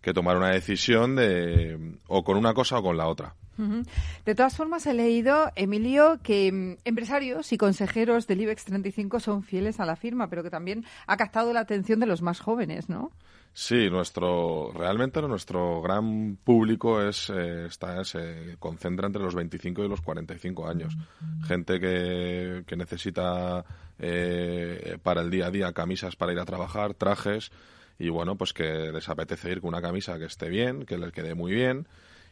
que 0.00 0.14
tomar 0.14 0.38
una 0.38 0.48
decisión 0.48 1.14
de 1.14 1.98
o 2.08 2.24
con 2.24 2.38
una 2.38 2.54
cosa 2.54 2.78
o 2.78 2.82
con 2.82 2.96
la 2.96 3.06
otra. 3.06 3.34
De 4.24 4.34
todas 4.34 4.56
formas, 4.56 4.84
he 4.86 4.94
leído, 4.94 5.52
Emilio, 5.54 6.18
que 6.22 6.50
mm, 6.50 6.76
empresarios 6.84 7.52
y 7.52 7.58
consejeros 7.58 8.26
del 8.26 8.40
IBEX 8.40 8.64
35 8.64 9.20
son 9.20 9.42
fieles 9.44 9.78
a 9.78 9.84
la 9.84 9.96
firma, 9.96 10.28
pero 10.28 10.42
que 10.42 10.50
también 10.50 10.84
ha 11.06 11.16
captado 11.16 11.52
la 11.52 11.60
atención 11.60 12.00
de 12.00 12.06
los 12.06 12.22
más 12.22 12.40
jóvenes, 12.40 12.88
¿no? 12.88 13.12
Sí, 13.56 13.88
nuestro 13.88 14.72
realmente 14.74 15.22
nuestro 15.22 15.80
gran 15.80 16.36
público 16.42 17.00
es 17.00 17.30
eh, 17.30 17.66
está 17.66 18.02
se 18.02 18.56
concentra 18.58 19.06
entre 19.06 19.22
los 19.22 19.36
25 19.36 19.84
y 19.84 19.88
los 19.88 20.00
45 20.00 20.66
años. 20.68 20.96
Gente 21.46 21.78
que, 21.78 22.64
que 22.66 22.76
necesita 22.76 23.64
eh, 24.00 24.98
para 25.04 25.20
el 25.20 25.30
día 25.30 25.46
a 25.46 25.50
día 25.52 25.72
camisas 25.72 26.16
para 26.16 26.32
ir 26.32 26.40
a 26.40 26.44
trabajar, 26.44 26.94
trajes 26.94 27.52
y 27.96 28.08
bueno, 28.08 28.34
pues 28.34 28.52
que 28.52 28.90
les 28.92 29.08
apetece 29.08 29.52
ir 29.52 29.60
con 29.60 29.68
una 29.68 29.80
camisa 29.80 30.18
que 30.18 30.24
esté 30.24 30.48
bien, 30.48 30.84
que 30.84 30.98
les 30.98 31.12
quede 31.12 31.36
muy 31.36 31.52
bien 31.52 31.86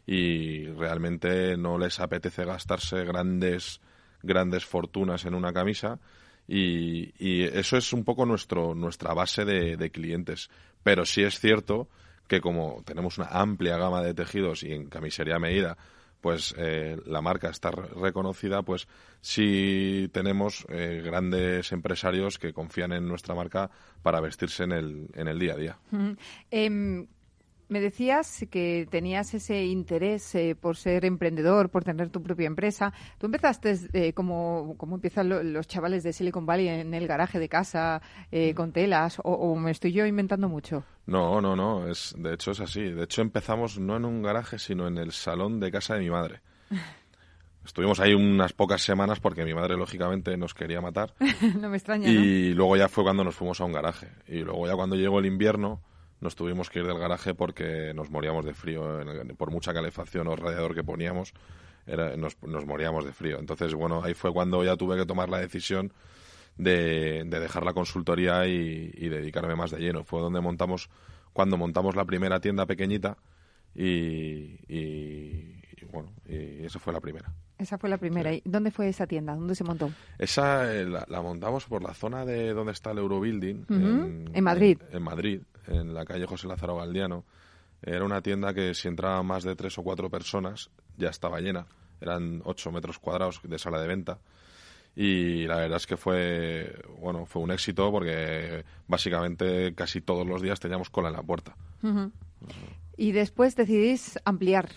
y 0.04 0.66
realmente 0.72 1.56
no 1.56 1.78
les 1.78 2.00
apetece 2.00 2.44
gastarse 2.44 3.04
grandes 3.04 3.80
grandes 4.24 4.64
fortunas 4.64 5.24
en 5.24 5.34
una 5.34 5.52
camisa 5.52 6.00
y, 6.48 7.14
y 7.18 7.44
eso 7.44 7.76
es 7.76 7.92
un 7.92 8.02
poco 8.02 8.26
nuestro 8.26 8.74
nuestra 8.74 9.14
base 9.14 9.44
de, 9.44 9.76
de 9.76 9.90
clientes 9.92 10.50
pero 10.82 11.04
sí 11.04 11.22
es 11.22 11.38
cierto 11.38 11.88
que 12.26 12.40
como 12.40 12.82
tenemos 12.84 13.18
una 13.18 13.28
amplia 13.28 13.76
gama 13.76 14.02
de 14.02 14.14
tejidos 14.14 14.62
y 14.62 14.72
en 14.72 14.86
camisería 14.86 15.38
medida 15.38 15.76
pues 16.22 16.54
eh, 16.56 16.96
la 17.04 17.20
marca 17.20 17.50
está 17.50 17.72
reconocida, 17.72 18.62
pues 18.62 18.86
sí 19.20 20.08
tenemos 20.12 20.64
eh, 20.68 21.02
grandes 21.04 21.72
empresarios 21.72 22.38
que 22.38 22.52
confían 22.52 22.92
en 22.92 23.08
nuestra 23.08 23.34
marca 23.34 23.70
para 24.02 24.20
vestirse 24.20 24.62
en 24.62 24.72
el, 24.72 25.08
en 25.14 25.26
el 25.26 25.38
día 25.38 25.54
a 25.54 25.56
día. 25.56 25.78
Me 27.72 27.80
decías 27.80 28.44
que 28.50 28.86
tenías 28.90 29.32
ese 29.32 29.64
interés 29.64 30.34
eh, 30.34 30.54
por 30.54 30.76
ser 30.76 31.06
emprendedor, 31.06 31.70
por 31.70 31.84
tener 31.84 32.10
tu 32.10 32.22
propia 32.22 32.46
empresa. 32.46 32.92
Tú 33.16 33.24
empezaste 33.24 33.78
eh, 33.94 34.12
como, 34.12 34.74
como 34.76 34.96
empiezan 34.96 35.54
los 35.54 35.66
chavales 35.68 36.02
de 36.02 36.12
Silicon 36.12 36.44
Valley 36.44 36.68
en 36.68 36.92
el 36.92 37.08
garaje 37.08 37.38
de 37.38 37.48
casa 37.48 38.02
eh, 38.30 38.52
con 38.52 38.72
telas, 38.72 39.22
o, 39.24 39.56
me 39.56 39.70
estoy 39.70 39.92
yo 39.92 40.04
inventando 40.04 40.50
mucho. 40.50 40.84
No, 41.06 41.40
no, 41.40 41.56
no. 41.56 41.88
Es, 41.88 42.14
de 42.18 42.34
hecho 42.34 42.50
es 42.50 42.60
así. 42.60 42.82
De 42.82 43.04
hecho 43.04 43.22
empezamos 43.22 43.78
no 43.78 43.96
en 43.96 44.04
un 44.04 44.20
garaje, 44.20 44.58
sino 44.58 44.86
en 44.86 44.98
el 44.98 45.12
salón 45.12 45.58
de 45.58 45.70
casa 45.70 45.94
de 45.94 46.00
mi 46.00 46.10
madre. 46.10 46.42
Estuvimos 47.64 48.00
ahí 48.00 48.12
unas 48.12 48.52
pocas 48.52 48.82
semanas 48.82 49.18
porque 49.18 49.46
mi 49.46 49.54
madre, 49.54 49.78
lógicamente, 49.78 50.36
nos 50.36 50.52
quería 50.52 50.82
matar. 50.82 51.14
no 51.58 51.70
me 51.70 51.78
extraña. 51.78 52.06
Y 52.06 52.52
luego 52.52 52.76
ya 52.76 52.90
fue 52.90 53.02
cuando 53.02 53.24
nos 53.24 53.34
fuimos 53.34 53.62
a 53.62 53.64
un 53.64 53.72
garaje. 53.72 54.08
Y 54.28 54.40
luego 54.40 54.66
ya 54.66 54.74
cuando 54.74 54.94
llegó 54.94 55.20
el 55.20 55.24
invierno 55.24 55.80
nos 56.22 56.36
tuvimos 56.36 56.70
que 56.70 56.78
ir 56.78 56.86
del 56.86 56.98
garaje 56.98 57.34
porque 57.34 57.92
nos 57.94 58.08
moríamos 58.08 58.44
de 58.44 58.54
frío. 58.54 59.00
por 59.36 59.50
mucha 59.50 59.74
calefacción 59.74 60.28
o 60.28 60.36
radiador 60.36 60.74
que 60.74 60.84
poníamos, 60.84 61.34
nos, 62.16 62.64
moríamos 62.64 63.04
de 63.04 63.12
frío. 63.12 63.40
Entonces, 63.40 63.74
bueno, 63.74 64.02
ahí 64.02 64.14
fue 64.14 64.32
cuando 64.32 64.64
ya 64.64 64.76
tuve 64.76 64.96
que 64.96 65.04
tomar 65.04 65.28
la 65.28 65.38
decisión 65.38 65.92
de, 66.56 67.24
dejar 67.24 67.64
la 67.64 67.72
consultoría 67.72 68.46
y, 68.46 69.08
dedicarme 69.08 69.56
más 69.56 69.72
de 69.72 69.80
lleno. 69.80 70.04
Fue 70.04 70.20
donde 70.20 70.40
montamos, 70.40 70.88
cuando 71.32 71.56
montamos 71.56 71.96
la 71.96 72.04
primera 72.04 72.40
tienda 72.40 72.66
pequeñita 72.66 73.16
y, 73.74 74.58
bueno, 75.90 76.12
y 76.28 76.64
esa 76.64 76.78
fue 76.78 76.92
la 76.92 77.00
primera. 77.00 77.34
Esa 77.58 77.78
fue 77.78 77.90
la 77.90 77.98
primera. 77.98 78.32
¿Y 78.32 78.42
dónde 78.44 78.70
fue 78.70 78.88
esa 78.88 79.08
tienda? 79.08 79.34
¿Dónde 79.34 79.56
se 79.56 79.64
montó? 79.64 79.90
Esa 80.18 80.72
eh, 80.72 80.84
la, 80.84 81.20
montamos 81.20 81.66
por 81.66 81.82
la 81.82 81.94
zona 81.94 82.24
de 82.24 82.54
donde 82.54 82.72
está 82.72 82.92
el 82.92 82.98
Eurobuilding. 82.98 83.66
en, 83.68 84.44
Madrid. 84.44 84.78
en 84.92 85.02
Madrid 85.02 85.42
en 85.66 85.94
la 85.94 86.04
calle 86.04 86.26
José 86.26 86.46
Lázaro 86.48 86.76
Galdiano. 86.76 87.24
Era 87.82 88.04
una 88.04 88.22
tienda 88.22 88.54
que 88.54 88.74
si 88.74 88.88
entraban 88.88 89.26
más 89.26 89.42
de 89.42 89.56
tres 89.56 89.76
o 89.78 89.82
cuatro 89.82 90.08
personas 90.08 90.70
ya 90.96 91.08
estaba 91.08 91.40
llena. 91.40 91.66
Eran 92.00 92.42
ocho 92.44 92.70
metros 92.70 92.98
cuadrados 92.98 93.40
de 93.42 93.58
sala 93.58 93.80
de 93.80 93.88
venta. 93.88 94.18
Y 94.94 95.46
la 95.46 95.56
verdad 95.56 95.78
es 95.78 95.86
que 95.86 95.96
fue, 95.96 96.80
bueno, 96.98 97.24
fue 97.24 97.42
un 97.42 97.50
éxito 97.50 97.90
porque 97.90 98.64
básicamente 98.86 99.74
casi 99.74 100.00
todos 100.00 100.26
los 100.26 100.42
días 100.42 100.60
teníamos 100.60 100.90
cola 100.90 101.08
en 101.08 101.16
la 101.16 101.22
puerta. 101.22 101.56
Y 102.96 103.12
después 103.12 103.56
decidís 103.56 104.18
ampliar. 104.24 104.68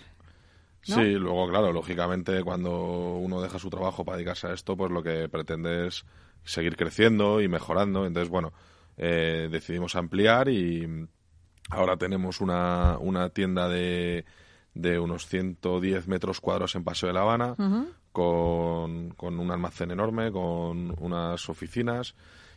Sí, 0.82 1.14
luego, 1.14 1.48
claro, 1.48 1.72
lógicamente 1.72 2.42
cuando 2.44 3.16
uno 3.16 3.42
deja 3.42 3.58
su 3.58 3.68
trabajo 3.70 4.04
para 4.04 4.16
dedicarse 4.16 4.46
a 4.46 4.52
esto, 4.52 4.76
pues 4.76 4.90
lo 4.90 5.02
que 5.02 5.28
pretende 5.28 5.88
es 5.88 6.06
seguir 6.44 6.76
creciendo 6.76 7.40
y 7.40 7.48
mejorando. 7.48 8.06
Entonces, 8.06 8.30
bueno, 8.30 8.52
eh, 8.96 9.48
decidimos 9.50 9.96
ampliar 9.96 10.48
y 10.48 11.06
ahora 11.70 11.96
tenemos 11.96 12.40
una, 12.40 12.98
una 12.98 13.28
tienda 13.30 13.68
de, 13.68 14.24
de 14.74 14.98
unos 14.98 15.26
110 15.26 16.06
metros 16.06 16.40
cuadrados 16.40 16.74
en 16.74 16.84
Paseo 16.84 17.08
de 17.08 17.14
La 17.14 17.22
Habana, 17.22 17.54
con, 18.12 19.10
con, 19.10 19.38
un 19.38 19.50
almacén 19.50 19.90
enorme, 19.90 20.30
con 20.30 20.94
unas 21.00 21.48
oficinas. 21.48 22.14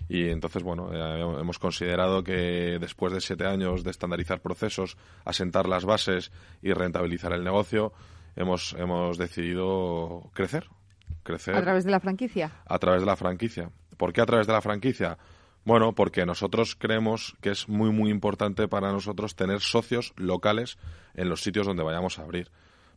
Y 0.07 0.29
entonces, 0.29 0.63
bueno, 0.63 0.91
eh, 0.93 1.39
hemos 1.39 1.59
considerado 1.59 2.23
que 2.23 2.77
después 2.79 3.13
de 3.13 3.21
siete 3.21 3.45
años 3.45 3.83
de 3.83 3.91
estandarizar 3.91 4.41
procesos, 4.41 4.97
asentar 5.23 5.67
las 5.67 5.85
bases 5.85 6.31
y 6.61 6.73
rentabilizar 6.73 7.31
el 7.33 7.43
negocio, 7.43 7.93
hemos, 8.35 8.75
hemos 8.77 9.17
decidido 9.17 10.29
crecer. 10.33 10.67
crecer 11.23 11.55
¿A 11.55 11.61
través 11.61 11.85
de 11.85 11.91
la 11.91 11.99
franquicia? 11.99 12.51
A 12.65 12.79
través 12.79 13.01
de 13.01 13.05
la 13.05 13.15
franquicia. 13.15 13.71
¿Por 13.97 14.13
qué 14.13 14.21
a 14.21 14.25
través 14.25 14.47
de 14.47 14.53
la 14.53 14.61
franquicia? 14.61 15.17
Bueno, 15.69 15.93
porque 15.93 16.25
nosotros 16.25 16.75
creemos 16.75 17.35
que 17.41 17.51
es 17.51 17.69
muy, 17.69 17.91
muy 17.91 18.09
importante 18.09 18.67
para 18.67 18.91
nosotros 18.91 19.35
tener 19.35 19.59
socios 19.61 20.13
locales 20.15 20.79
en 21.13 21.29
los 21.29 21.43
sitios 21.43 21.67
donde 21.67 21.83
vayamos 21.83 22.17
a 22.17 22.23
abrir. 22.23 22.49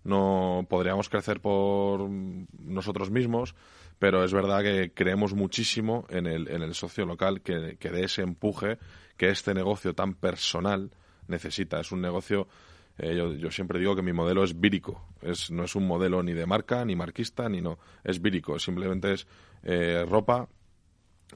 No 0.05 0.64
podríamos 0.71 1.11
crecer 1.11 1.41
por 1.41 2.09
nosotros 2.09 3.11
mismos, 3.11 3.55
pero 3.99 4.25
es 4.25 4.33
verdad 4.33 4.62
que 4.62 4.91
creemos 4.95 5.35
muchísimo 5.35 6.07
en 6.09 6.26
el, 6.26 6.49
en 6.49 6.62
el 6.62 6.75
socio 6.75 7.05
local 7.05 7.43
que, 7.43 7.76
que 7.79 7.91
dé 7.91 8.05
ese 8.05 8.23
empuje 8.23 8.79
que 9.19 9.29
este 9.29 9.52
negocio 9.52 9.93
tan 9.93 10.14
personal 10.14 10.93
necesita. 11.29 11.79
Es 11.79 11.93
un 11.93 12.00
negocio 12.00 12.49
eh, 12.97 13.14
yo, 13.14 13.35
yo, 13.35 13.50
siempre 13.50 13.81
digo 13.81 13.95
que 13.95 14.00
mi 14.00 14.14
modelo 14.14 14.45
es 14.45 14.59
vírico. 14.59 15.09
Es, 15.21 15.50
no 15.50 15.64
es 15.64 15.76
un 15.76 15.87
modelo 15.87 16.23
ni 16.23 16.33
de 16.33 16.47
marca, 16.47 16.87
ni 16.87 16.97
marquista, 16.97 17.50
ni 17.50 17.61
no. 17.61 17.79
Es 18.02 18.23
vírico. 18.23 18.59
Simplemente 18.59 19.12
es 19.12 19.26
eh, 19.62 20.07
ropa 20.09 20.49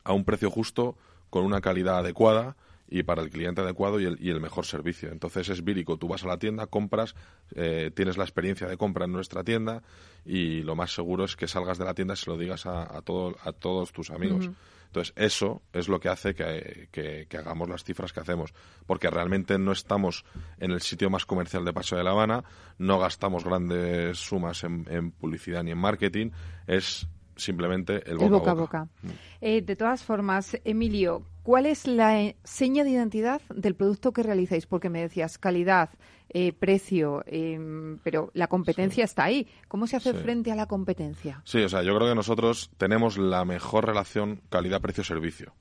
a 0.02 0.12
un 0.14 0.24
precio 0.24 0.50
justo, 0.50 0.96
con 1.30 1.44
una 1.44 1.60
calidad 1.60 1.98
adecuada 1.98 2.56
y 2.88 3.02
para 3.02 3.22
el 3.22 3.30
cliente 3.30 3.60
adecuado 3.60 4.00
y 4.00 4.04
el, 4.04 4.16
y 4.20 4.30
el 4.30 4.40
mejor 4.40 4.64
servicio. 4.64 5.10
Entonces 5.10 5.48
es 5.48 5.64
vírico. 5.64 5.96
Tú 5.96 6.08
vas 6.08 6.24
a 6.24 6.28
la 6.28 6.38
tienda, 6.38 6.66
compras, 6.66 7.14
eh, 7.54 7.90
tienes 7.94 8.16
la 8.16 8.24
experiencia 8.24 8.68
de 8.68 8.76
compra 8.76 9.06
en 9.06 9.12
nuestra 9.12 9.42
tienda 9.42 9.82
y 10.24 10.62
lo 10.62 10.76
más 10.76 10.94
seguro 10.94 11.24
es 11.24 11.36
que 11.36 11.48
salgas 11.48 11.78
de 11.78 11.84
la 11.84 11.94
tienda 11.94 12.14
y 12.14 12.16
se 12.16 12.30
lo 12.30 12.36
digas 12.36 12.66
a, 12.66 12.96
a, 12.96 13.02
todo, 13.02 13.36
a 13.42 13.52
todos 13.52 13.92
tus 13.92 14.10
amigos. 14.10 14.46
Uh 14.46 14.50
-huh. 14.50 14.54
Entonces, 14.86 15.12
eso 15.16 15.62
es 15.72 15.88
lo 15.88 16.00
que 16.00 16.08
hace 16.08 16.34
que, 16.34 16.88
que, 16.90 17.26
que, 17.28 17.36
hagamos 17.36 17.68
las 17.68 17.84
cifras 17.84 18.12
que 18.12 18.20
hacemos, 18.20 18.54
porque 18.86 19.10
realmente 19.10 19.58
no 19.58 19.72
estamos 19.72 20.24
en 20.58 20.70
el 20.70 20.80
sitio 20.80 21.10
más 21.10 21.26
comercial 21.26 21.64
de 21.64 21.72
Paso 21.72 21.96
de 21.96 22.04
la 22.04 22.12
Habana, 22.12 22.44
no 22.78 22.98
gastamos 22.98 23.44
grandes 23.44 24.16
sumas 24.16 24.64
en, 24.64 24.86
en 24.88 25.10
publicidad 25.10 25.64
ni 25.64 25.72
en 25.72 25.78
marketing, 25.78 26.30
es 26.66 27.08
simplemente 27.36 28.02
el 28.10 28.16
boca, 28.16 28.24
el 28.24 28.30
boca 28.32 28.50
a 28.50 28.54
boca. 28.54 28.88
boca. 29.02 29.14
Eh, 29.40 29.62
de 29.62 29.76
todas 29.76 30.02
formas, 30.02 30.58
Emilio, 30.64 31.22
¿cuál 31.42 31.66
es 31.66 31.86
la 31.86 32.20
eh, 32.20 32.36
seña 32.44 32.84
de 32.84 32.90
identidad 32.90 33.40
del 33.54 33.74
producto 33.74 34.12
que 34.12 34.22
realizáis? 34.22 34.66
Porque 34.66 34.90
me 34.90 35.00
decías 35.00 35.38
calidad, 35.38 35.90
eh, 36.28 36.52
precio, 36.52 37.22
eh, 37.26 37.58
pero 38.02 38.30
la 38.34 38.48
competencia 38.48 39.06
sí. 39.06 39.10
está 39.10 39.24
ahí. 39.24 39.46
¿Cómo 39.68 39.86
se 39.86 39.96
hace 39.96 40.12
sí. 40.12 40.18
frente 40.18 40.50
a 40.50 40.56
la 40.56 40.66
competencia? 40.66 41.40
Sí, 41.44 41.62
o 41.62 41.68
sea, 41.68 41.82
yo 41.82 41.94
creo 41.94 42.08
que 42.08 42.14
nosotros 42.14 42.70
tenemos 42.78 43.16
la 43.16 43.44
mejor 43.44 43.86
relación 43.86 44.40
calidad-precio-servicio. 44.50 45.54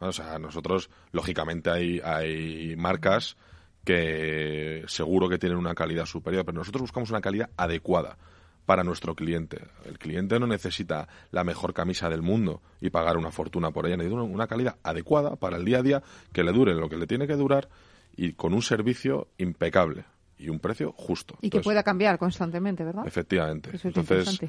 O 0.00 0.12
sea, 0.12 0.38
nosotros, 0.38 0.90
lógicamente, 1.12 1.70
hay, 1.70 2.00
hay 2.04 2.76
marcas 2.76 3.36
que 3.84 4.84
seguro 4.86 5.28
que 5.28 5.38
tienen 5.38 5.58
una 5.58 5.74
calidad 5.74 6.06
superior, 6.06 6.44
pero 6.44 6.58
nosotros 6.58 6.82
buscamos 6.82 7.10
una 7.10 7.20
calidad 7.20 7.50
adecuada 7.56 8.18
para 8.66 8.84
nuestro 8.84 9.14
cliente. 9.14 9.60
El 9.84 9.98
cliente 9.98 10.38
no 10.38 10.46
necesita 10.46 11.08
la 11.30 11.44
mejor 11.44 11.74
camisa 11.74 12.08
del 12.08 12.22
mundo 12.22 12.60
y 12.80 12.90
pagar 12.90 13.16
una 13.16 13.30
fortuna 13.30 13.70
por 13.70 13.86
ella, 13.86 13.96
necesita 13.96 14.22
una 14.22 14.46
calidad 14.46 14.76
adecuada 14.82 15.36
para 15.36 15.56
el 15.56 15.64
día 15.64 15.78
a 15.78 15.82
día 15.82 16.02
que 16.32 16.44
le 16.44 16.52
dure 16.52 16.74
lo 16.74 16.88
que 16.88 16.96
le 16.96 17.06
tiene 17.06 17.26
que 17.26 17.34
durar 17.34 17.68
y 18.16 18.32
con 18.32 18.54
un 18.54 18.62
servicio 18.62 19.28
impecable 19.38 20.04
y 20.38 20.48
un 20.48 20.58
precio 20.58 20.92
justo. 20.92 21.36
Y 21.40 21.50
que 21.50 21.60
pueda 21.60 21.82
cambiar 21.82 22.18
constantemente, 22.18 22.84
¿verdad? 22.84 23.06
Efectivamente. 23.06 23.70
Eso 23.70 23.88
es 23.88 23.96
entonces, 23.96 24.40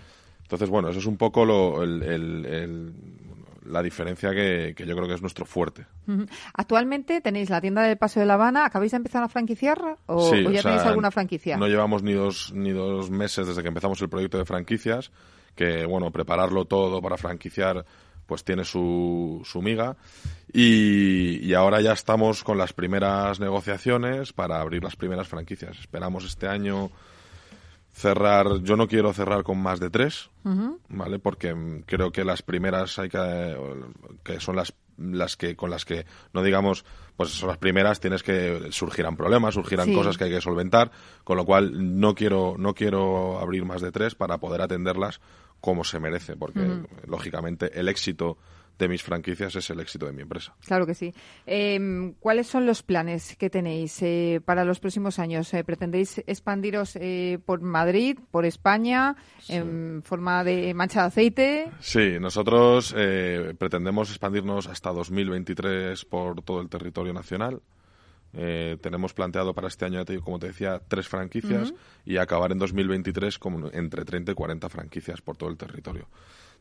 entonces, 0.41 0.69
bueno, 0.69 0.89
eso 0.89 0.99
es 0.99 1.05
un 1.05 1.17
poco 1.17 1.45
lo, 1.45 1.83
el, 1.83 2.03
el, 2.03 2.45
el, 2.45 2.93
la 3.65 3.81
diferencia 3.81 4.31
que, 4.31 4.73
que, 4.75 4.85
yo 4.85 4.95
creo 4.95 5.07
que 5.07 5.15
es 5.15 5.21
nuestro 5.21 5.45
fuerte. 5.45 5.85
Actualmente 6.53 7.21
tenéis 7.21 7.49
la 7.49 7.61
tienda 7.61 7.83
del 7.83 7.97
Paso 7.97 8.19
de 8.19 8.25
la 8.25 8.35
Habana, 8.35 8.65
¿acabáis 8.65 8.91
de 8.91 8.97
empezar 8.97 9.23
a 9.23 9.29
franquiciar 9.29 9.97
o, 10.05 10.29
sí, 10.29 10.45
o 10.45 10.51
ya 10.51 10.59
o 10.59 10.61
sea, 10.61 10.71
tenéis 10.71 10.83
alguna 10.83 11.11
franquicia? 11.11 11.57
No 11.57 11.67
llevamos 11.67 12.03
ni 12.03 12.13
dos, 12.13 12.51
ni 12.53 12.71
dos 12.71 13.09
meses 13.09 13.47
desde 13.47 13.61
que 13.61 13.67
empezamos 13.67 14.01
el 14.01 14.09
proyecto 14.09 14.37
de 14.37 14.45
franquicias, 14.45 15.11
que 15.55 15.85
bueno, 15.85 16.11
prepararlo 16.11 16.65
todo 16.65 17.01
para 17.01 17.17
franquiciar 17.17 17.85
pues 18.25 18.43
tiene 18.43 18.63
su, 18.63 19.41
su 19.43 19.61
miga 19.61 19.97
y, 20.51 21.45
y, 21.45 21.53
ahora 21.55 21.81
ya 21.81 21.91
estamos 21.91 22.43
con 22.43 22.57
las 22.57 22.71
primeras 22.71 23.39
negociaciones 23.39 24.31
para 24.31 24.61
abrir 24.61 24.83
las 24.83 24.95
primeras 24.95 25.27
franquicias. 25.27 25.77
Esperamos 25.77 26.23
este 26.23 26.47
año 26.47 26.89
cerrar, 27.93 28.61
yo 28.63 28.75
no 28.75 28.87
quiero 28.87 29.13
cerrar 29.13 29.43
con 29.43 29.61
más 29.61 29.79
de 29.79 29.89
tres, 29.89 30.29
uh 30.43 30.49
-huh. 30.49 30.79
¿vale? 30.89 31.19
Porque 31.19 31.83
creo 31.85 32.11
que 32.11 32.25
las 32.25 32.41
primeras 32.41 32.97
hay 32.99 33.09
que, 33.09 33.55
que 34.23 34.39
son 34.39 34.55
las 34.55 34.73
las 34.97 35.37
que 35.37 35.55
con 35.55 35.71
las 35.71 35.85
que 35.85 36.05
no 36.33 36.43
digamos 36.43 36.85
pues 37.17 37.31
son 37.31 37.49
las 37.49 37.57
primeras 37.57 37.99
tienes 37.99 38.21
que 38.21 38.67
surgirán 38.69 39.17
problemas 39.17 39.55
surgirán 39.55 39.87
sí. 39.87 39.95
cosas 39.95 40.19
que 40.19 40.25
hay 40.25 40.29
que 40.29 40.39
solventar 40.39 40.91
con 41.23 41.35
lo 41.35 41.45
cual 41.45 41.99
no 41.99 42.13
quiero 42.13 42.55
no 42.59 42.75
quiero 42.75 43.39
abrir 43.39 43.65
más 43.65 43.81
de 43.81 43.91
tres 43.91 44.13
para 44.13 44.37
poder 44.37 44.61
atenderlas 44.61 45.19
como 45.59 45.83
se 45.83 45.99
merece 45.99 46.35
porque 46.35 46.59
uh 46.59 46.83
-huh. 46.83 47.07
lógicamente 47.07 47.71
el 47.79 47.89
éxito 47.89 48.37
de 48.77 48.87
mis 48.87 49.03
franquicias 49.03 49.55
es 49.55 49.69
el 49.69 49.79
éxito 49.79 50.05
de 50.05 50.13
mi 50.13 50.21
empresa. 50.23 50.55
Claro 50.65 50.85
que 50.85 50.93
sí. 50.93 51.13
Eh, 51.45 52.13
¿Cuáles 52.19 52.47
son 52.47 52.65
los 52.65 52.83
planes 52.83 53.35
que 53.37 53.49
tenéis 53.49 54.01
eh, 54.01 54.41
para 54.43 54.65
los 54.65 54.79
próximos 54.79 55.19
años? 55.19 55.53
Eh, 55.53 55.63
¿Pretendéis 55.63 56.19
expandiros 56.27 56.95
eh, 56.95 57.39
por 57.45 57.61
Madrid, 57.61 58.17
por 58.31 58.45
España, 58.45 59.15
sí. 59.39 59.53
en 59.53 60.01
forma 60.03 60.43
de 60.43 60.73
mancha 60.73 61.01
de 61.01 61.07
aceite? 61.07 61.71
Sí, 61.79 62.17
nosotros 62.19 62.93
eh, 62.97 63.53
pretendemos 63.57 64.09
expandirnos 64.09 64.67
hasta 64.67 64.91
2023 64.91 66.05
por 66.05 66.41
todo 66.41 66.61
el 66.61 66.69
territorio 66.69 67.13
nacional. 67.13 67.61
Eh, 68.35 68.77
tenemos 68.81 69.13
planteado 69.13 69.53
para 69.53 69.67
este 69.67 69.85
año, 69.85 70.03
como 70.23 70.39
te 70.39 70.47
decía, 70.47 70.81
tres 70.87 71.07
franquicias 71.07 71.69
uh 71.69 71.73
-huh. 71.73 71.77
y 72.05 72.17
acabar 72.17 72.51
en 72.51 72.57
2023 72.57 73.37
con 73.37 73.69
entre 73.73 74.05
30 74.05 74.31
y 74.31 74.35
40 74.35 74.69
franquicias 74.69 75.21
por 75.21 75.37
todo 75.37 75.49
el 75.51 75.57
territorio. 75.57 76.07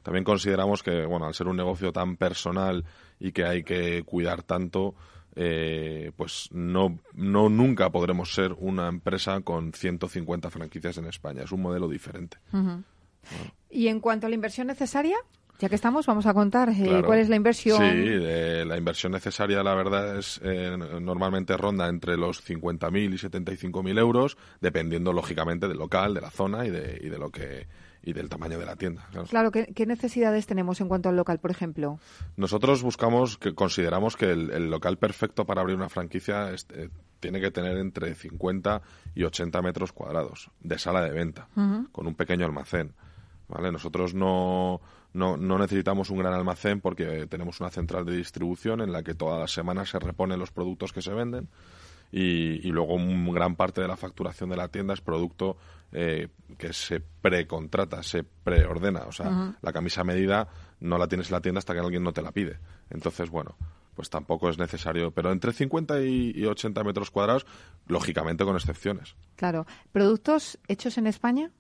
También 0.03 0.25
consideramos 0.25 0.83
que, 0.83 1.07
bueno, 1.07 1.27
al 1.27 1.35
ser 1.35 1.49
un 1.49 1.57
negocio 1.57 1.93
tan 1.93 2.17
personal 2.17 2.85
y 3.21 3.33
que 3.33 3.45
hay 3.45 3.63
que 3.63 4.03
cuidar 4.05 4.43
tanto, 4.43 4.95
eh, 5.35 6.13
pues 6.17 6.49
no, 6.53 6.99
no 7.15 7.49
nunca 7.49 7.91
podremos 7.91 8.35
ser 8.35 8.53
una 8.59 8.89
empresa 8.89 9.41
con 9.41 9.73
150 9.73 10.51
franquicias 10.51 10.99
en 10.99 11.07
España. 11.07 11.43
Es 11.45 11.53
un 11.53 11.63
modelo 11.63 11.89
diferente. 11.89 12.39
Uh 12.53 12.57
-huh. 12.57 12.85
bueno. 13.31 13.53
¿Y 13.71 13.89
en 13.89 14.01
cuanto 14.01 14.27
a 14.27 14.29
la 14.29 14.35
inversión 14.35 14.67
necesaria? 14.67 15.17
Ya 15.63 15.69
que 15.69 15.77
estamos, 15.77 16.07
vamos 16.07 16.27
a 16.27 16.35
contar 16.35 16.71
eh, 16.71 16.75
claro. 16.83 17.07
cuál 17.07 17.21
es 17.21 17.29
la 17.29 17.37
inversión. 17.37 17.79
Sí, 17.79 17.87
eh, 17.87 18.65
la 18.67 18.77
inversión 18.77 19.13
necesaria, 19.13 19.63
la 19.63 19.77
verdad, 19.77 20.19
es 20.19 20.41
eh, 20.43 20.77
normalmente 21.01 21.57
ronda 21.57 21.89
entre 21.89 22.17
los 22.17 22.45
50.000 22.45 23.15
y 23.15 23.17
75.000 23.17 23.97
euros, 23.97 24.37
dependiendo, 24.61 25.13
lógicamente, 25.13 25.69
del 25.69 25.79
local, 25.79 26.15
de 26.15 26.21
la 26.21 26.31
zona 26.31 26.67
y 26.67 26.71
de, 26.71 26.99
y 27.01 27.09
de 27.09 27.17
lo 27.17 27.31
que 27.31 27.69
y 28.03 28.13
del 28.13 28.29
tamaño 28.29 28.59
de 28.59 28.67
la 28.67 28.77
tienda. 28.77 29.07
Claro, 29.11 29.27
claro 29.29 29.51
¿qué, 29.53 29.73
¿qué, 29.75 29.87
necesidades 29.87 30.47
tenemos 30.47 30.81
en 30.81 30.89
cuanto 30.89 31.09
al 31.09 31.17
local, 31.17 31.39
por 31.39 31.51
ejemplo? 31.51 31.99
Nosotros 32.37 32.83
buscamos, 32.83 33.39
que 33.39 33.55
consideramos 33.55 34.17
que 34.17 34.31
el, 34.31 34.51
el 34.51 34.71
local 34.71 34.99
perfecto 34.99 35.45
para 35.45 35.61
abrir 35.61 35.77
una 35.77 35.89
franquicia 35.89 36.51
es, 36.51 36.67
eh, 36.75 36.89
tiene 37.21 37.41
que 37.41 37.51
tener 37.51 37.77
entre 37.79 38.15
50 38.15 38.83
y 39.15 39.25
80 39.25 39.63
metros 39.63 39.93
cuadrados 39.93 40.51
de 40.61 40.79
sala 40.79 41.03
de 41.03 41.11
venta, 41.11 41.49
uh 41.57 41.61
-huh. 41.61 41.93
con 41.93 42.07
un 42.07 42.15
pequeño 42.15 42.45
almacén. 42.45 42.93
¿vale? 43.49 43.71
Nosotros 43.71 44.15
no, 44.15 44.81
no, 45.13 45.37
no, 45.37 45.59
necesitamos 45.59 46.11
un 46.11 46.19
gran 46.19 46.35
almacén 46.35 46.81
porque 46.81 47.27
tenemos 47.29 47.61
una 47.61 47.71
central 47.71 48.05
de 48.05 48.17
distribución 48.17 48.81
en 48.81 48.93
la 48.93 49.03
que 49.03 49.15
todas 49.15 49.39
las 49.39 49.53
semanas 49.53 49.91
se 49.91 49.99
reponen 49.99 50.39
los 50.39 50.51
productos 50.51 50.93
que 50.93 51.03
se 51.03 51.13
venden 51.13 51.49
y, 52.11 52.67
y 52.67 52.71
luego 52.73 52.95
un 52.95 53.33
gran 53.33 53.57
parte 53.57 53.81
de 53.81 53.89
la 53.89 53.97
facturación 53.97 54.51
de 54.51 54.57
la 54.57 54.69
tienda 54.69 54.95
es 54.95 55.01
producto 55.01 55.57
eh, 55.93 56.29
que 56.59 56.73
se 56.73 57.01
precontrata, 57.01 58.03
se 58.03 58.25
preordena. 58.25 59.01
O 59.07 59.13
sea, 59.13 59.29
uh 59.29 59.33
-huh. 59.33 59.57
la 59.63 59.73
camisa 59.73 60.05
medida 60.05 60.49
no 60.81 60.99
la 60.99 61.07
tienes 61.09 61.29
en 61.29 61.33
la 61.35 61.41
tienda 61.41 61.59
hasta 61.59 61.75
que 61.75 61.81
alguien 61.81 62.03
no 62.03 62.13
te 62.13 62.23
la 62.23 62.33
pide. 62.33 62.59
Entonces, 62.91 63.31
bueno, 63.31 63.57
pues 63.95 64.11
tampoco 64.11 64.49
es 64.49 64.59
necesario. 64.59 65.11
Pero 65.11 65.33
entre 65.33 65.53
50 65.53 66.03
y, 66.03 66.33
y 66.35 66.47
80 66.47 66.83
metros 66.85 67.11
cuadrados, 67.11 67.47
lógicamente 67.87 68.45
con 68.45 68.57
excepciones. 68.57 69.17
Claro. 69.37 69.67
¿Productos 69.93 70.59
hechos 70.69 70.99
en 70.99 71.07
España? 71.07 71.51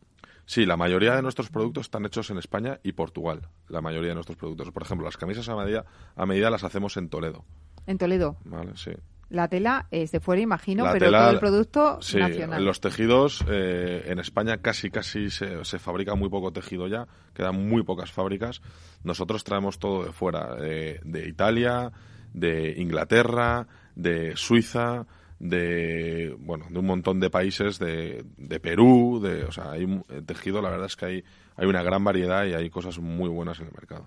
Sí, 0.44 0.66
la 0.66 0.76
mayoría 0.76 1.14
de 1.14 1.22
nuestros 1.22 1.50
productos 1.50 1.86
están 1.86 2.04
hechos 2.04 2.30
en 2.30 2.38
España 2.38 2.80
y 2.82 2.92
Portugal. 2.92 3.48
La 3.68 3.80
mayoría 3.80 4.10
de 4.10 4.14
nuestros 4.14 4.36
productos. 4.36 4.70
Por 4.72 4.82
ejemplo, 4.82 5.04
las 5.04 5.16
camisas 5.16 5.48
a 5.48 5.56
medida, 5.56 5.84
a 6.16 6.26
medida 6.26 6.50
las 6.50 6.64
hacemos 6.64 6.96
en 6.96 7.08
Toledo. 7.08 7.44
En 7.86 7.98
Toledo. 7.98 8.36
Vale, 8.44 8.72
sí. 8.76 8.90
La 9.32 9.48
tela 9.48 9.86
es 9.90 10.12
de 10.12 10.20
fuera, 10.20 10.42
imagino, 10.42 10.84
la 10.84 10.92
pero 10.92 11.06
tela, 11.06 11.20
todo 11.20 11.30
el 11.30 11.38
producto 11.38 12.02
sí, 12.02 12.18
nacional. 12.18 12.62
Los 12.62 12.82
tejidos 12.82 13.42
eh, 13.48 14.04
en 14.08 14.18
España 14.18 14.58
casi 14.58 14.90
casi 14.90 15.30
se, 15.30 15.64
se, 15.64 15.78
fabrica 15.78 16.14
muy 16.14 16.28
poco 16.28 16.52
tejido 16.52 16.86
ya, 16.86 17.08
quedan 17.32 17.66
muy 17.66 17.82
pocas 17.82 18.12
fábricas. 18.12 18.60
Nosotros 19.04 19.42
traemos 19.42 19.78
todo 19.78 20.04
de 20.04 20.12
fuera, 20.12 20.56
eh, 20.60 21.00
de 21.02 21.26
Italia, 21.26 21.92
de 22.34 22.74
Inglaterra, 22.76 23.66
de 23.94 24.36
Suiza, 24.36 25.06
de 25.38 26.36
bueno 26.38 26.66
de 26.68 26.78
un 26.78 26.86
montón 26.86 27.18
de 27.18 27.30
países 27.30 27.78
de, 27.78 28.26
de 28.36 28.60
Perú 28.60 29.18
de 29.20 29.44
o 29.44 29.50
sea 29.50 29.72
hay 29.72 29.84
un 29.84 30.04
tejido 30.24 30.62
la 30.62 30.70
verdad 30.70 30.86
es 30.86 30.94
que 30.94 31.04
hay 31.06 31.24
hay 31.56 31.66
una 31.66 31.82
gran 31.82 32.04
variedad 32.04 32.44
y 32.44 32.54
hay 32.54 32.70
cosas 32.70 32.98
muy 32.98 33.28
buenas 33.28 33.60
en 33.60 33.66
el 33.66 33.72
mercado. 33.72 34.06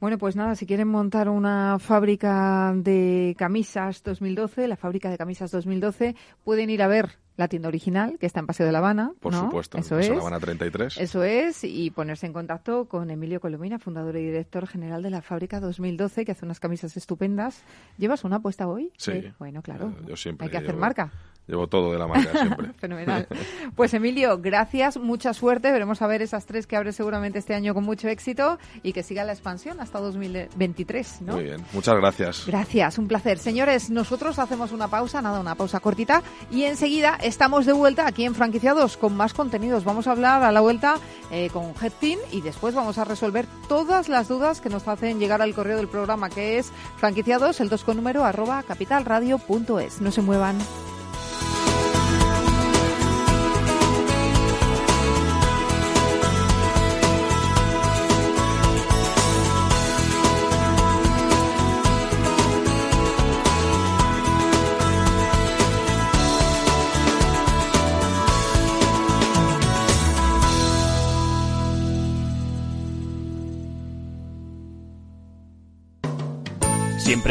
Bueno, 0.00 0.18
pues 0.18 0.36
nada, 0.36 0.54
si 0.54 0.66
quieren 0.66 0.88
montar 0.88 1.28
una 1.28 1.78
fábrica 1.78 2.72
de 2.74 3.34
camisas 3.38 4.02
2012, 4.02 4.68
la 4.68 4.76
fábrica 4.76 5.10
de 5.10 5.18
camisas 5.18 5.50
2012, 5.50 6.16
pueden 6.44 6.70
ir 6.70 6.82
a 6.82 6.88
ver 6.88 7.18
la 7.40 7.48
tienda 7.48 7.66
original, 7.68 8.16
que 8.20 8.26
está 8.26 8.38
en 8.38 8.46
Paseo 8.46 8.66
de 8.66 8.72
La 8.72 8.78
Habana. 8.78 9.12
Por 9.18 9.32
¿no? 9.32 9.46
supuesto, 9.46 9.78
Eso 9.78 9.96
Paseo 9.96 9.98
de 9.98 10.04
es. 10.04 10.10
La 10.10 10.20
Habana 10.20 10.38
33. 10.38 10.98
Eso 10.98 11.24
es, 11.24 11.64
y 11.64 11.90
ponerse 11.90 12.26
en 12.26 12.32
contacto 12.32 12.84
con 12.86 13.10
Emilio 13.10 13.40
Colomina, 13.40 13.78
fundador 13.78 14.16
y 14.16 14.24
director 14.24 14.66
general 14.68 15.02
de 15.02 15.10
la 15.10 15.22
Fábrica 15.22 15.58
2012, 15.58 16.24
que 16.24 16.32
hace 16.32 16.44
unas 16.44 16.60
camisas 16.60 16.96
estupendas. 16.96 17.62
¿Llevas 17.98 18.22
una 18.24 18.40
puesta 18.40 18.68
hoy? 18.68 18.92
Sí. 18.96 19.10
Eh, 19.12 19.32
bueno, 19.40 19.62
claro. 19.62 19.88
Eh, 20.00 20.04
yo 20.08 20.16
siempre 20.16 20.44
Hay 20.44 20.50
que 20.52 20.58
hacer 20.58 20.70
llevo- 20.70 20.80
marca. 20.80 21.10
Llevo 21.46 21.66
todo 21.66 21.90
de 21.92 21.98
la 21.98 22.06
marca 22.06 22.30
siempre. 22.30 22.72
Fenomenal. 22.78 23.26
Pues 23.74 23.92
Emilio, 23.92 24.38
gracias, 24.38 24.98
mucha 24.98 25.34
suerte. 25.34 25.72
Veremos 25.72 26.00
a 26.00 26.06
ver 26.06 26.22
esas 26.22 26.46
tres 26.46 26.68
que 26.68 26.76
abre 26.76 26.92
seguramente 26.92 27.40
este 27.40 27.54
año 27.54 27.74
con 27.74 27.82
mucho 27.82 28.06
éxito 28.08 28.58
y 28.84 28.92
que 28.92 29.02
siga 29.02 29.24
la 29.24 29.32
expansión 29.32 29.80
hasta 29.80 29.98
2023, 29.98 31.22
¿no? 31.22 31.34
Muy 31.34 31.44
bien, 31.44 31.64
muchas 31.72 31.96
gracias. 31.96 32.44
Gracias, 32.46 32.98
un 32.98 33.08
placer. 33.08 33.38
Señores, 33.38 33.90
nosotros 33.90 34.38
hacemos 34.38 34.70
una 34.70 34.86
pausa, 34.88 35.20
nada, 35.22 35.40
una 35.40 35.56
pausa 35.56 35.80
cortita 35.80 36.22
y 36.52 36.64
enseguida 36.64 37.16
estamos 37.30 37.64
de 37.64 37.72
vuelta 37.72 38.08
aquí 38.08 38.24
en 38.24 38.34
Franquiciados 38.34 38.96
con 38.96 39.16
más 39.16 39.34
contenidos. 39.34 39.84
Vamos 39.84 40.08
a 40.08 40.10
hablar 40.10 40.42
a 40.42 40.50
la 40.50 40.60
vuelta 40.60 40.96
eh, 41.30 41.48
con 41.52 41.72
Headteam 41.80 42.18
y 42.32 42.40
después 42.40 42.74
vamos 42.74 42.98
a 42.98 43.04
resolver 43.04 43.46
todas 43.68 44.08
las 44.08 44.26
dudas 44.26 44.60
que 44.60 44.68
nos 44.68 44.88
hacen 44.88 45.20
llegar 45.20 45.40
al 45.40 45.54
correo 45.54 45.76
del 45.76 45.88
programa 45.88 46.28
que 46.28 46.58
es 46.58 46.72
franquiciados, 46.96 47.60
el 47.60 47.68
2 47.68 47.84
con 47.84 47.96
número, 47.96 48.24
arroba 48.24 48.64
capitalradio.es. 48.64 50.00
No 50.00 50.10
se 50.10 50.22
muevan. 50.22 50.58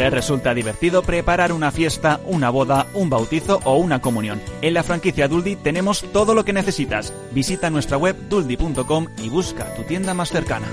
Resulta 0.08 0.54
divertido 0.54 1.02
preparar 1.02 1.52
una 1.52 1.70
fiesta, 1.70 2.20
una 2.24 2.48
boda, 2.48 2.86
un 2.94 3.10
bautizo 3.10 3.60
o 3.64 3.76
una 3.76 4.00
comunión. 4.00 4.40
En 4.62 4.72
la 4.72 4.82
franquicia 4.82 5.28
Duldi 5.28 5.56
tenemos 5.56 6.04
todo 6.12 6.34
lo 6.34 6.44
que 6.44 6.52
necesitas. 6.52 7.12
Visita 7.32 7.68
nuestra 7.68 7.98
web 7.98 8.16
duldi.com 8.28 9.08
y 9.22 9.28
busca 9.28 9.74
tu 9.74 9.82
tienda 9.82 10.14
más 10.14 10.30
cercana. 10.30 10.66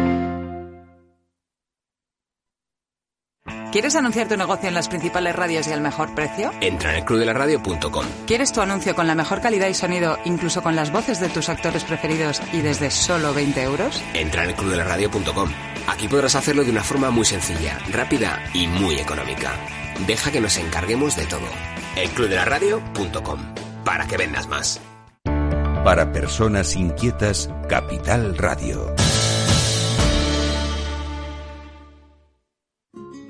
¿Quieres 3.70 3.94
anunciar 3.96 4.28
tu 4.28 4.36
negocio 4.36 4.68
en 4.68 4.74
las 4.74 4.88
principales 4.88 5.36
radios 5.36 5.68
y 5.68 5.72
al 5.72 5.82
mejor 5.82 6.14
precio? 6.14 6.50
Entra 6.60 6.92
en 6.92 6.96
el 6.98 7.04
clubdelaradio.com. 7.04 8.06
¿Quieres 8.26 8.50
tu 8.52 8.62
anuncio 8.62 8.94
con 8.94 9.06
la 9.06 9.14
mejor 9.14 9.42
calidad 9.42 9.68
y 9.68 9.74
sonido, 9.74 10.18
incluso 10.24 10.62
con 10.62 10.74
las 10.74 10.90
voces 10.90 11.20
de 11.20 11.28
tus 11.28 11.50
actores 11.50 11.84
preferidos 11.84 12.40
y 12.52 12.62
desde 12.62 12.90
solo 12.90 13.34
20 13.34 13.62
euros? 13.62 14.02
Entra 14.14 14.44
en 14.44 14.50
el 14.50 14.56
clubdelaradio.com. 14.56 15.50
Aquí 15.86 16.08
podrás 16.08 16.34
hacerlo 16.34 16.64
de 16.64 16.70
una 16.70 16.82
forma 16.82 17.10
muy 17.10 17.26
sencilla, 17.26 17.78
rápida 17.92 18.42
y 18.54 18.66
muy 18.66 18.96
económica. 18.96 19.52
Deja 20.06 20.30
que 20.30 20.40
nos 20.40 20.56
encarguemos 20.56 21.14
de 21.16 21.26
todo. 21.26 21.46
El 21.96 22.08
clubdelaradio.com. 22.10 23.40
Para 23.84 24.06
que 24.06 24.16
vendas 24.16 24.48
más. 24.48 24.80
Para 25.84 26.10
personas 26.12 26.74
inquietas, 26.74 27.50
Capital 27.68 28.36
Radio. 28.38 28.94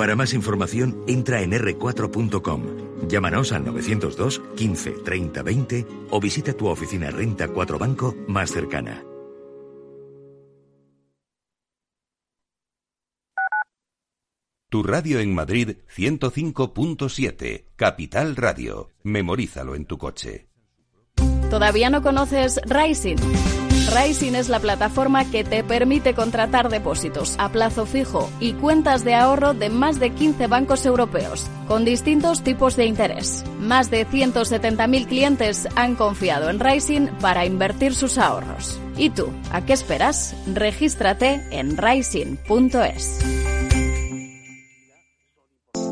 Para 0.00 0.16
más 0.16 0.32
información, 0.32 1.04
entra 1.06 1.42
en 1.42 1.52
r4.com. 1.52 2.62
Llámanos 3.06 3.52
al 3.52 3.66
902 3.66 4.40
15 4.56 4.92
30 4.92 5.42
20 5.42 5.86
o 6.08 6.18
visita 6.18 6.54
tu 6.54 6.68
oficina 6.68 7.10
Renta 7.10 7.48
4 7.48 7.78
Banco 7.78 8.16
más 8.26 8.50
cercana. 8.50 9.04
Tu 14.70 14.82
radio 14.82 15.20
en 15.20 15.34
Madrid 15.34 15.76
105.7, 15.94 17.66
Capital 17.76 18.36
Radio. 18.36 18.88
Memorízalo 19.02 19.74
en 19.74 19.84
tu 19.84 19.98
coche. 19.98 20.48
¿Todavía 21.50 21.90
no 21.90 22.00
conoces 22.00 22.58
Rising? 22.64 23.18
Rising 23.92 24.36
es 24.36 24.48
la 24.48 24.60
plataforma 24.60 25.28
que 25.28 25.42
te 25.42 25.64
permite 25.64 26.14
contratar 26.14 26.68
depósitos 26.68 27.34
a 27.38 27.48
plazo 27.48 27.86
fijo 27.86 28.30
y 28.38 28.52
cuentas 28.52 29.02
de 29.02 29.14
ahorro 29.14 29.52
de 29.52 29.68
más 29.68 29.98
de 29.98 30.10
15 30.10 30.46
bancos 30.46 30.86
europeos, 30.86 31.48
con 31.66 31.84
distintos 31.84 32.42
tipos 32.42 32.76
de 32.76 32.86
interés. 32.86 33.44
Más 33.58 33.90
de 33.90 34.06
170.000 34.06 35.06
clientes 35.08 35.68
han 35.74 35.96
confiado 35.96 36.50
en 36.50 36.60
Rising 36.60 37.08
para 37.20 37.44
invertir 37.44 37.92
sus 37.94 38.16
ahorros. 38.16 38.80
¿Y 38.96 39.10
tú? 39.10 39.32
¿A 39.50 39.64
qué 39.64 39.72
esperas? 39.72 40.36
Regístrate 40.46 41.42
en 41.50 41.76
rising.es. 41.76 43.39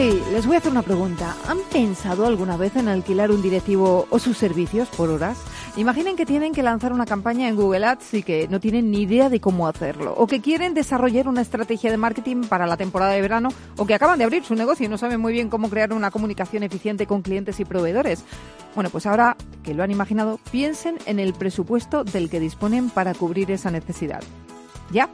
Estamos 0.00 0.14
de 0.14 0.20
vuelta 0.20 0.30
y 0.30 0.32
les 0.32 0.46
voy 0.46 0.54
a 0.54 0.58
hacer 0.58 0.72
una 0.72 0.82
pregunta. 0.82 1.36
¿Han 1.48 1.58
pensado 1.72 2.26
alguna 2.26 2.56
vez 2.56 2.76
en 2.76 2.88
alquilar 2.88 3.30
un 3.30 3.42
directivo 3.42 4.06
o 4.10 4.18
sus 4.18 4.36
servicios 4.36 4.88
por 4.88 5.10
horas? 5.10 5.38
Imaginen 5.76 6.16
que 6.16 6.26
tienen 6.26 6.52
que 6.52 6.62
lanzar 6.62 6.92
una 6.92 7.06
campaña 7.06 7.48
en 7.48 7.56
Google 7.56 7.86
Ads 7.86 8.14
y 8.14 8.22
que 8.22 8.48
no 8.48 8.60
tienen 8.60 8.90
ni 8.90 9.02
idea 9.02 9.28
de 9.28 9.40
cómo 9.40 9.68
hacerlo, 9.68 10.14
o 10.16 10.26
que 10.26 10.40
quieren 10.40 10.74
desarrollar 10.74 11.28
una 11.28 11.42
estrategia 11.42 11.90
de 11.90 11.96
marketing 11.96 12.42
para 12.44 12.66
la 12.66 12.76
temporada 12.76 13.12
de 13.12 13.20
verano, 13.20 13.50
o 13.76 13.86
que 13.86 13.94
acaban 13.94 14.18
de 14.18 14.24
abrir 14.24 14.44
su 14.44 14.54
negocio 14.54 14.86
y 14.86 14.88
no 14.88 14.98
saben 14.98 15.20
muy 15.20 15.32
bien 15.32 15.48
cómo 15.48 15.70
crear 15.70 15.92
una 15.92 16.10
comunicación 16.10 16.62
eficiente 16.62 17.06
con 17.06 17.22
clientes 17.22 17.60
y 17.60 17.64
proveedores. 17.64 18.24
Bueno, 18.74 18.90
pues 18.90 19.06
ahora 19.06 19.36
que 19.62 19.74
lo 19.74 19.82
han 19.82 19.90
imaginado, 19.90 20.40
piensen 20.50 20.98
en 21.06 21.18
el 21.18 21.34
presupuesto 21.34 22.04
del 22.04 22.30
que 22.30 22.40
disponen 22.40 22.90
para 22.90 23.14
cubrir 23.14 23.50
esa 23.50 23.70
necesidad. 23.70 24.22
¿Ya? 24.90 25.08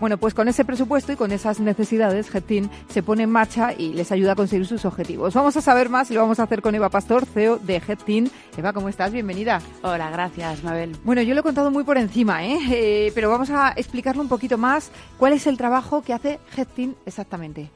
Bueno, 0.00 0.18
pues 0.18 0.34
con 0.34 0.48
ese 0.48 0.64
presupuesto 0.64 1.12
y 1.12 1.16
con 1.16 1.30
esas 1.32 1.60
necesidades, 1.60 2.30
Getin 2.30 2.70
se 2.88 3.02
pone 3.02 3.24
en 3.24 3.30
marcha 3.30 3.72
y 3.72 3.92
les 3.92 4.10
ayuda 4.12 4.32
a 4.32 4.34
conseguir 4.34 4.66
sus 4.66 4.84
objetivos. 4.84 5.34
Vamos 5.34 5.56
a 5.56 5.60
saber 5.60 5.88
más 5.88 6.10
y 6.10 6.14
lo 6.14 6.20
vamos 6.20 6.40
a 6.40 6.44
hacer 6.44 6.62
con 6.62 6.74
Eva 6.74 6.88
Pastor, 6.88 7.26
CEO 7.26 7.58
de 7.58 7.80
Getin. 7.80 8.30
Eva, 8.56 8.72
¿cómo 8.72 8.88
estás? 8.88 9.12
Bienvenida. 9.12 9.60
Hola, 9.82 10.10
gracias, 10.10 10.64
Mabel. 10.64 10.96
Bueno, 11.04 11.22
yo 11.22 11.34
lo 11.34 11.40
he 11.40 11.44
contado 11.44 11.70
muy 11.70 11.84
por 11.84 11.98
encima, 11.98 12.44
¿eh? 12.44 12.58
eh 12.70 13.12
pero 13.14 13.30
vamos 13.30 13.50
a 13.50 13.72
explicarlo 13.76 14.22
un 14.22 14.28
poquito 14.28 14.58
más. 14.58 14.90
¿Cuál 15.18 15.34
es 15.34 15.46
el 15.46 15.56
trabajo 15.56 16.02
que 16.02 16.12
hace 16.12 16.40
Getin 16.50 16.96
exactamente? 17.06 17.70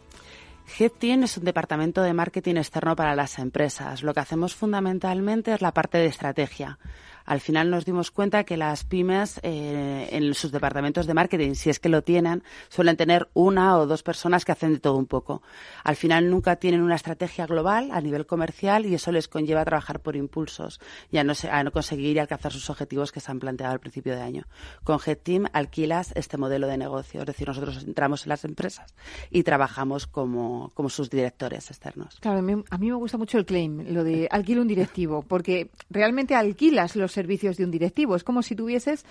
Getin 0.66 1.24
es 1.24 1.36
un 1.36 1.44
departamento 1.44 2.02
de 2.02 2.14
marketing 2.14 2.56
externo 2.56 2.96
para 2.96 3.14
las 3.14 3.38
empresas. 3.38 4.02
Lo 4.02 4.14
que 4.14 4.20
hacemos 4.20 4.54
fundamentalmente 4.54 5.52
es 5.52 5.60
la 5.60 5.72
parte 5.72 5.98
de 5.98 6.06
estrategia 6.06 6.78
al 7.24 7.40
final 7.40 7.70
nos 7.70 7.84
dimos 7.84 8.10
cuenta 8.10 8.44
que 8.44 8.56
las 8.56 8.84
pymes 8.84 9.40
eh, 9.42 10.08
en 10.12 10.34
sus 10.34 10.52
departamentos 10.52 11.06
de 11.06 11.14
marketing, 11.14 11.54
si 11.54 11.70
es 11.70 11.80
que 11.80 11.88
lo 11.88 12.02
tienen, 12.02 12.42
suelen 12.68 12.96
tener 12.96 13.28
una 13.34 13.78
o 13.78 13.86
dos 13.86 14.02
personas 14.02 14.44
que 14.44 14.52
hacen 14.52 14.74
de 14.74 14.80
todo 14.80 14.96
un 14.96 15.06
poco. 15.06 15.42
Al 15.82 15.96
final 15.96 16.30
nunca 16.30 16.56
tienen 16.56 16.82
una 16.82 16.96
estrategia 16.96 17.46
global 17.46 17.90
a 17.92 18.00
nivel 18.00 18.26
comercial 18.26 18.86
y 18.86 18.94
eso 18.94 19.12
les 19.12 19.28
conlleva 19.28 19.62
a 19.62 19.64
trabajar 19.64 20.00
por 20.00 20.16
impulsos 20.16 20.80
y 21.10 21.18
a 21.18 21.24
no, 21.24 21.32
a 21.50 21.64
no 21.64 21.72
conseguir 21.72 22.16
y 22.16 22.18
alcanzar 22.18 22.52
sus 22.52 22.68
objetivos 22.70 23.12
que 23.12 23.20
se 23.20 23.30
han 23.30 23.40
planteado 23.40 23.72
al 23.72 23.80
principio 23.80 24.14
de 24.14 24.22
año. 24.22 24.44
Con 24.82 24.98
GetTeam 24.98 25.46
alquilas 25.52 26.12
este 26.14 26.36
modelo 26.36 26.66
de 26.66 26.76
negocio, 26.76 27.20
es 27.20 27.26
decir, 27.26 27.48
nosotros 27.48 27.82
entramos 27.84 28.24
en 28.24 28.30
las 28.30 28.44
empresas 28.44 28.94
y 29.30 29.42
trabajamos 29.42 30.06
como, 30.06 30.70
como 30.74 30.88
sus 30.88 31.10
directores 31.10 31.70
externos. 31.70 32.18
Claro, 32.20 32.38
a 32.38 32.42
mí, 32.42 32.90
me 32.90 32.94
gusta 32.94 33.18
mucho 33.18 33.38
el 33.38 33.46
claim, 33.46 33.92
lo 33.92 34.04
de 34.04 34.28
alquilo 34.30 34.62
un 34.62 34.68
directivo, 34.68 35.22
porque 35.22 35.70
realmente 35.90 36.34
alquilas 36.34 36.96
los 36.96 37.13
servicios 37.14 37.56
de 37.56 37.64
un 37.64 37.70
directivo. 37.70 38.16
Es 38.16 38.24
como 38.24 38.42
si 38.42 38.54
tuvieses 38.54 39.04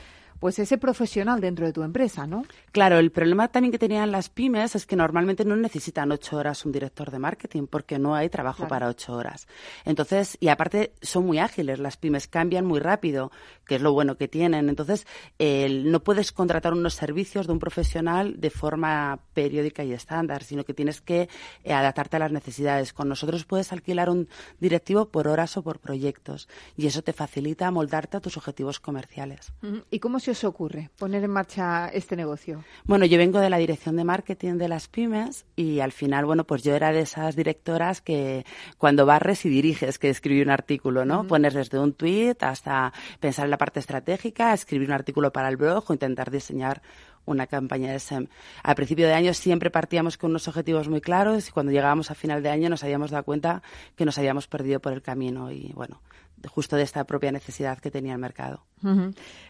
pues 0.43 0.59
ese 0.59 0.77
profesional 0.77 1.39
dentro 1.39 1.65
de 1.65 1.71
tu 1.71 1.83
empresa, 1.83 2.27
¿no? 2.27 2.43
Claro, 2.73 2.99
el 2.99 3.13
problema 3.13 3.47
también 3.47 3.71
que 3.71 3.79
tenían 3.79 4.11
las 4.11 4.27
pymes 4.27 4.75
es 4.75 4.85
que 4.85 4.97
normalmente 4.97 5.45
no 5.45 5.55
necesitan 5.55 6.11
ocho 6.11 6.35
horas 6.35 6.65
un 6.65 6.73
director 6.73 7.11
de 7.11 7.17
marketing 7.17 7.65
porque 7.65 7.97
no 7.97 8.13
hay 8.13 8.27
trabajo 8.27 8.67
para 8.67 8.89
ocho 8.89 9.13
horas. 9.13 9.47
Entonces, 9.85 10.35
y 10.41 10.49
aparte 10.49 10.95
son 11.01 11.25
muy 11.25 11.39
ágiles, 11.39 11.79
las 11.79 11.95
pymes 11.95 12.27
cambian 12.27 12.65
muy 12.65 12.81
rápido, 12.81 13.31
que 13.65 13.75
es 13.75 13.81
lo 13.81 13.93
bueno 13.93 14.17
que 14.17 14.27
tienen. 14.27 14.67
Entonces, 14.67 15.07
no 15.39 16.03
puedes 16.03 16.33
contratar 16.33 16.73
unos 16.73 16.93
servicios 16.93 17.47
de 17.47 17.53
un 17.53 17.59
profesional 17.59 18.41
de 18.41 18.49
forma 18.49 19.21
periódica 19.33 19.85
y 19.85 19.93
estándar, 19.93 20.43
sino 20.43 20.65
que 20.65 20.73
tienes 20.73 20.99
que 20.99 21.29
eh, 21.63 21.71
adaptarte 21.71 22.17
a 22.17 22.19
las 22.19 22.33
necesidades. 22.33 22.91
Con 22.91 23.07
nosotros 23.07 23.45
puedes 23.45 23.71
alquilar 23.71 24.09
un 24.09 24.27
directivo 24.59 25.07
por 25.07 25.29
horas 25.29 25.55
o 25.55 25.63
por 25.63 25.79
proyectos 25.79 26.49
y 26.75 26.87
eso 26.87 27.01
te 27.01 27.13
facilita 27.13 27.71
moldarte 27.71 28.17
a 28.17 28.19
tus 28.19 28.35
objetivos 28.35 28.81
comerciales. 28.81 29.53
¿Y 29.89 29.99
cómo 29.99 30.19
se 30.19 30.32
os 30.33 30.43
ocurre 30.43 30.89
poner 30.97 31.23
en 31.23 31.31
marcha 31.31 31.87
este 31.87 32.15
negocio? 32.15 32.63
Bueno, 32.83 33.05
yo 33.05 33.17
vengo 33.17 33.39
de 33.39 33.49
la 33.49 33.57
dirección 33.57 33.95
de 33.95 34.03
marketing 34.03 34.57
de 34.57 34.67
las 34.67 34.87
pymes 34.87 35.45
y 35.55 35.79
al 35.79 35.91
final, 35.91 36.25
bueno, 36.25 36.43
pues 36.43 36.63
yo 36.63 36.75
era 36.75 36.91
de 36.91 37.01
esas 37.01 37.35
directoras 37.35 38.01
que 38.01 38.45
cuando 38.77 39.05
barres 39.05 39.45
y 39.45 39.49
diriges, 39.49 39.97
que 39.97 40.09
escribí 40.09 40.41
un 40.41 40.49
artículo, 40.49 41.05
¿no? 41.05 41.25
Pones 41.25 41.53
desde 41.53 41.79
un 41.79 41.93
tweet 41.93 42.37
hasta 42.41 42.93
pensar 43.19 43.45
en 43.45 43.51
la 43.51 43.57
parte 43.57 43.79
estratégica, 43.79 44.53
escribir 44.53 44.89
un 44.89 44.93
artículo 44.93 45.31
para 45.31 45.49
el 45.49 45.57
blog 45.57 45.85
o 45.87 45.93
intentar 45.93 46.29
diseñar 46.29 46.81
una 47.25 47.47
campaña 47.47 47.91
de 47.91 47.99
SEM. 47.99 48.27
Al 48.63 48.75
principio 48.75 49.07
de 49.07 49.13
año 49.13 49.33
siempre 49.33 49.69
partíamos 49.69 50.17
con 50.17 50.31
unos 50.31 50.47
objetivos 50.47 50.89
muy 50.89 51.01
claros 51.01 51.47
y 51.47 51.51
cuando 51.51 51.71
llegábamos 51.71 52.11
a 52.11 52.15
final 52.15 52.43
de 52.43 52.49
año 52.49 52.69
nos 52.69 52.83
habíamos 52.83 53.11
dado 53.11 53.23
cuenta 53.23 53.61
que 53.95 54.05
nos 54.05 54.17
habíamos 54.17 54.47
perdido 54.47 54.79
por 54.79 54.93
el 54.93 55.01
camino 55.01 55.51
y 55.51 55.71
bueno, 55.73 56.01
justo 56.47 56.75
de 56.75 56.83
esta 56.83 57.03
propia 57.05 57.31
necesidad 57.31 57.79
que 57.79 57.91
tenía 57.91 58.13
el 58.13 58.19
mercado. 58.19 58.65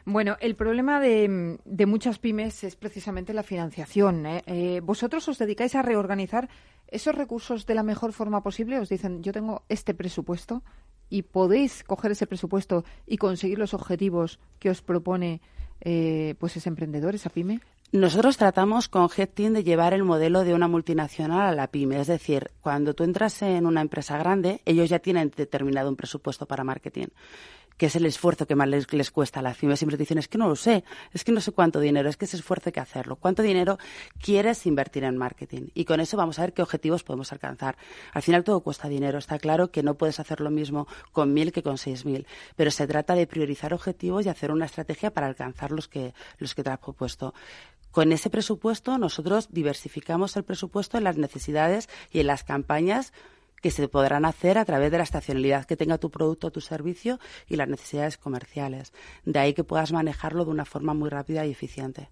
Bueno, 0.06 0.38
el 0.39 0.56
problema 0.56 0.99
de, 0.99 1.58
muchas 1.88 2.19
pymes 2.19 2.63
es 2.63 2.75
precisamente 2.75 3.34
la 3.34 3.43
financiación. 3.43 4.25
¿eh? 4.25 4.43
Eh, 4.45 4.82
vosotros 4.84 5.27
os 5.27 5.38
dedicáis 5.38 5.75
a 5.75 5.82
reorganizar 5.82 6.49
esos 6.88 7.15
recursos 7.15 7.65
de 7.65 7.75
la 7.75 7.84
mejor 7.84 8.13
forma 8.13 8.43
posible. 8.43 8.79
Os 8.79 8.89
dicen, 8.89 9.23
yo 9.23 9.32
tengo 9.32 9.63
este 9.69 9.93
presupuesto 9.93 10.63
y 11.10 11.23
podéis 11.23 11.84
coger 11.84 12.12
ese 12.12 12.27
presupuesto 12.27 12.86
y 13.08 13.17
conseguir 13.17 13.60
los 13.60 13.73
objetivos 13.73 14.39
que 14.60 14.69
os 14.69 14.82
propone 14.82 15.41
eh, 15.82 16.36
pues 16.39 16.56
ese 16.56 16.69
emprendedor, 16.69 17.15
esa 17.15 17.29
pyme. 17.29 17.60
Nosotros 17.93 18.38
tratamos 18.38 18.89
con 18.89 19.08
HeadTeam 19.08 19.53
de 19.53 19.63
llevar 19.63 19.93
el 19.93 20.03
modelo 20.03 20.43
de 20.43 20.56
una 20.56 20.67
multinacional 20.67 21.41
a 21.41 21.53
la 21.53 21.67
pyme. 21.67 22.01
Es 22.01 22.08
decir, 22.08 22.49
cuando 22.60 22.95
tú 22.95 23.03
entras 23.03 23.43
en 23.43 23.67
una 23.67 23.82
empresa 23.82 24.17
grande, 24.17 24.62
ellos 24.65 24.89
ya 24.89 24.97
tienen 24.97 25.32
determinado 25.38 25.89
un 25.89 25.95
presupuesto 25.95 26.47
para 26.47 26.63
marketing 26.63 27.10
que 27.77 27.88
es 27.88 27.95
el 27.95 28.06
esfuerzo 28.06 28.45
que 28.45 28.56
más 28.56 28.67
les, 28.67 29.12
cuesta 29.12 29.39
a 29.39 29.43
la 29.43 29.53
pyme. 29.53 29.75
Siempre 29.77 29.97
te 29.97 30.03
dicen, 30.03 30.17
es 30.17 30.27
que 30.27 30.38
no 30.38 30.47
lo 30.47 30.56
sé, 30.56 30.84
es 31.12 31.23
que 31.23 31.32
no 31.32 31.41
sé 31.41 31.51
cuánto 31.51 31.79
dinero, 31.79 32.10
es 32.10 32.17
que 32.17 32.25
ese 32.25 32.38
esfuerzo 32.38 32.69
hay 32.69 32.73
que 32.73 32.79
hacerlo. 32.79 33.15
¿Cuánto 33.15 33.41
dinero 33.41 33.77
quieres 34.21 34.65
invertir 34.65 35.03
en 35.03 35.17
marketing? 35.17 35.69
Y 35.73 35.86
con 35.86 35.99
eso 35.99 36.17
vamos 36.17 36.39
a 36.39 36.43
ver 36.43 36.53
qué 36.53 36.62
objetivos 36.62 37.03
podemos 37.03 37.32
alcanzar. 37.32 37.77
Al 38.13 38.21
final 38.21 38.43
todo 38.43 38.62
cuesta 38.62 38.88
dinero. 38.88 39.17
Está 39.17 39.39
claro 39.39 39.71
que 39.71 39.84
no 39.84 39.95
puedes 39.95 40.19
hacer 40.19 40.41
lo 40.41 40.49
mismo 40.49 40.88
con 41.12 41.34
mil 41.34 41.51
que 41.51 41.63
con 41.63 41.77
seis 41.77 42.06
mil, 42.06 42.27
pero 42.56 42.71
se 42.71 42.88
trata 42.88 43.15
de 43.15 43.27
priorizar 43.27 43.73
objetivos 43.73 44.25
y 44.25 44.29
hacer 44.29 44.51
una 44.51 44.65
estrategia 44.65 45.12
para 45.12 45.27
alcanzar 45.27 45.71
los 45.71 45.88
que, 45.88 46.13
los 46.38 46.56
que 46.56 46.63
te 46.63 46.69
has 46.69 46.79
propuesto. 46.79 47.34
Con 47.93 48.12
ese 48.12 48.32
presupuesto 48.32 48.97
nosotros 48.97 49.49
diversificamos 49.51 50.36
el 50.36 50.43
presupuesto 50.43 50.97
en 50.97 51.03
las 51.03 51.15
necesidades 51.15 51.88
y 52.12 52.21
en 52.21 52.25
las 52.25 52.43
campañas 52.43 53.13
que 53.62 53.69
se 53.69 53.88
podrán 53.88 54.25
hacer 54.25 54.58
a 54.58 54.65
través 54.65 54.91
de 54.91 54.97
la 54.97 55.03
estacionalidad 55.03 55.65
que 55.65 55.77
tenga 55.77 55.99
tu 55.99 56.10
producto 56.10 56.47
o 56.47 56.51
tu 56.51 56.60
servicio 56.60 57.19
y 57.47 57.56
las 57.56 57.69
necesidades 57.69 58.17
comerciales. 58.17 58.93
De 59.25 59.38
ahí 59.38 59.53
que 59.53 59.63
puedas 59.63 59.93
manejarlo 59.93 60.43
de 60.43 60.49
una 60.49 60.65
forma 60.65 60.95
muy 60.95 61.12
rápida 61.12 61.45
y 61.45 61.51
eficiente. 61.51 62.10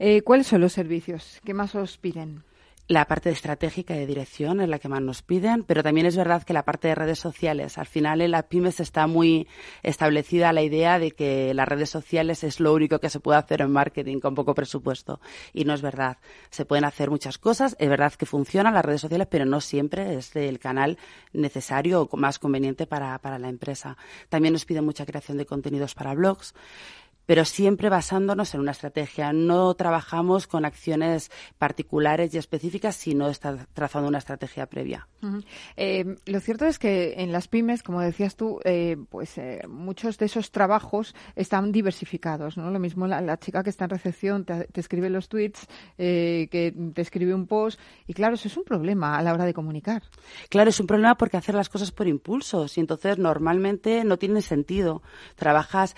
Eh, 0.00 0.22
¿Cuáles 0.22 0.48
son 0.48 0.62
los 0.62 0.72
servicios 0.72 1.40
que 1.44 1.54
más 1.54 1.76
os 1.76 1.96
piden? 1.96 2.42
La 2.88 3.04
parte 3.04 3.28
estratégica 3.28 3.92
de 3.92 4.06
dirección 4.06 4.62
es 4.62 4.68
la 4.68 4.78
que 4.78 4.88
más 4.88 5.02
nos 5.02 5.20
piden, 5.20 5.62
pero 5.62 5.82
también 5.82 6.06
es 6.06 6.16
verdad 6.16 6.42
que 6.42 6.54
la 6.54 6.64
parte 6.64 6.88
de 6.88 6.94
redes 6.94 7.18
sociales, 7.18 7.76
al 7.76 7.86
final 7.86 8.22
en 8.22 8.30
las 8.30 8.44
pymes 8.44 8.80
está 8.80 9.06
muy 9.06 9.46
establecida 9.82 10.54
la 10.54 10.62
idea 10.62 10.98
de 10.98 11.10
que 11.10 11.52
las 11.52 11.68
redes 11.68 11.90
sociales 11.90 12.42
es 12.44 12.60
lo 12.60 12.72
único 12.72 12.98
que 12.98 13.10
se 13.10 13.20
puede 13.20 13.38
hacer 13.38 13.60
en 13.60 13.70
marketing 13.70 14.20
con 14.20 14.34
poco 14.34 14.54
presupuesto. 14.54 15.20
Y 15.52 15.66
no 15.66 15.74
es 15.74 15.82
verdad. 15.82 16.16
Se 16.48 16.64
pueden 16.64 16.86
hacer 16.86 17.10
muchas 17.10 17.36
cosas, 17.36 17.76
es 17.78 17.88
verdad 17.90 18.14
que 18.14 18.24
funcionan 18.24 18.72
las 18.72 18.84
redes 18.84 19.02
sociales, 19.02 19.28
pero 19.30 19.44
no 19.44 19.60
siempre 19.60 20.14
es 20.14 20.34
el 20.34 20.58
canal 20.58 20.96
necesario 21.34 22.08
o 22.10 22.16
más 22.16 22.38
conveniente 22.38 22.86
para, 22.86 23.18
para 23.18 23.38
la 23.38 23.50
empresa. 23.50 23.98
También 24.30 24.54
nos 24.54 24.64
piden 24.64 24.86
mucha 24.86 25.04
creación 25.04 25.36
de 25.36 25.44
contenidos 25.44 25.94
para 25.94 26.14
blogs 26.14 26.54
pero 27.28 27.44
siempre 27.44 27.90
basándonos 27.90 28.54
en 28.54 28.60
una 28.60 28.70
estrategia. 28.70 29.34
No 29.34 29.74
trabajamos 29.74 30.46
con 30.46 30.64
acciones 30.64 31.30
particulares 31.58 32.32
y 32.32 32.38
específicas, 32.38 32.96
sino 32.96 33.28
está 33.28 33.66
trazando 33.74 34.08
una 34.08 34.16
estrategia 34.16 34.64
previa. 34.64 35.06
Eh, 35.76 36.16
lo 36.24 36.40
cierto 36.40 36.64
es 36.64 36.78
que 36.78 37.16
en 37.18 37.30
las 37.30 37.46
pymes, 37.46 37.82
como 37.82 38.00
decías 38.00 38.34
tú, 38.34 38.60
eh, 38.64 38.96
pues 39.10 39.36
eh, 39.36 39.60
muchos 39.68 40.16
de 40.16 40.24
esos 40.24 40.50
trabajos 40.52 41.14
están 41.36 41.70
diversificados. 41.70 42.56
¿no? 42.56 42.70
Lo 42.70 42.78
mismo 42.78 43.06
la, 43.06 43.36
chica 43.36 43.62
que 43.62 43.68
está 43.68 43.84
en 43.84 43.90
recepción 43.90 44.46
te, 44.46 44.66
escribe 44.72 45.10
los 45.10 45.28
tweets, 45.28 45.66
que 45.98 46.74
te 46.94 47.02
escribe 47.02 47.34
un 47.34 47.46
post, 47.46 47.78
y 48.06 48.14
claro, 48.14 48.36
eso 48.36 48.48
es 48.48 48.56
un 48.56 48.64
problema 48.64 49.18
a 49.18 49.22
la 49.22 49.34
hora 49.34 49.44
de 49.44 49.52
comunicar. 49.52 50.02
Claro, 50.48 50.70
es 50.70 50.80
un 50.80 50.86
problema 50.86 51.14
porque 51.16 51.36
hacer 51.36 51.54
las 51.54 51.68
cosas 51.68 51.92
por 51.92 52.08
impulsos 52.08 52.78
y 52.78 52.80
entonces 52.80 53.18
normalmente 53.18 54.02
no 54.04 54.16
tiene 54.16 54.40
sentido. 54.40 55.02
Trabajas 55.36 55.94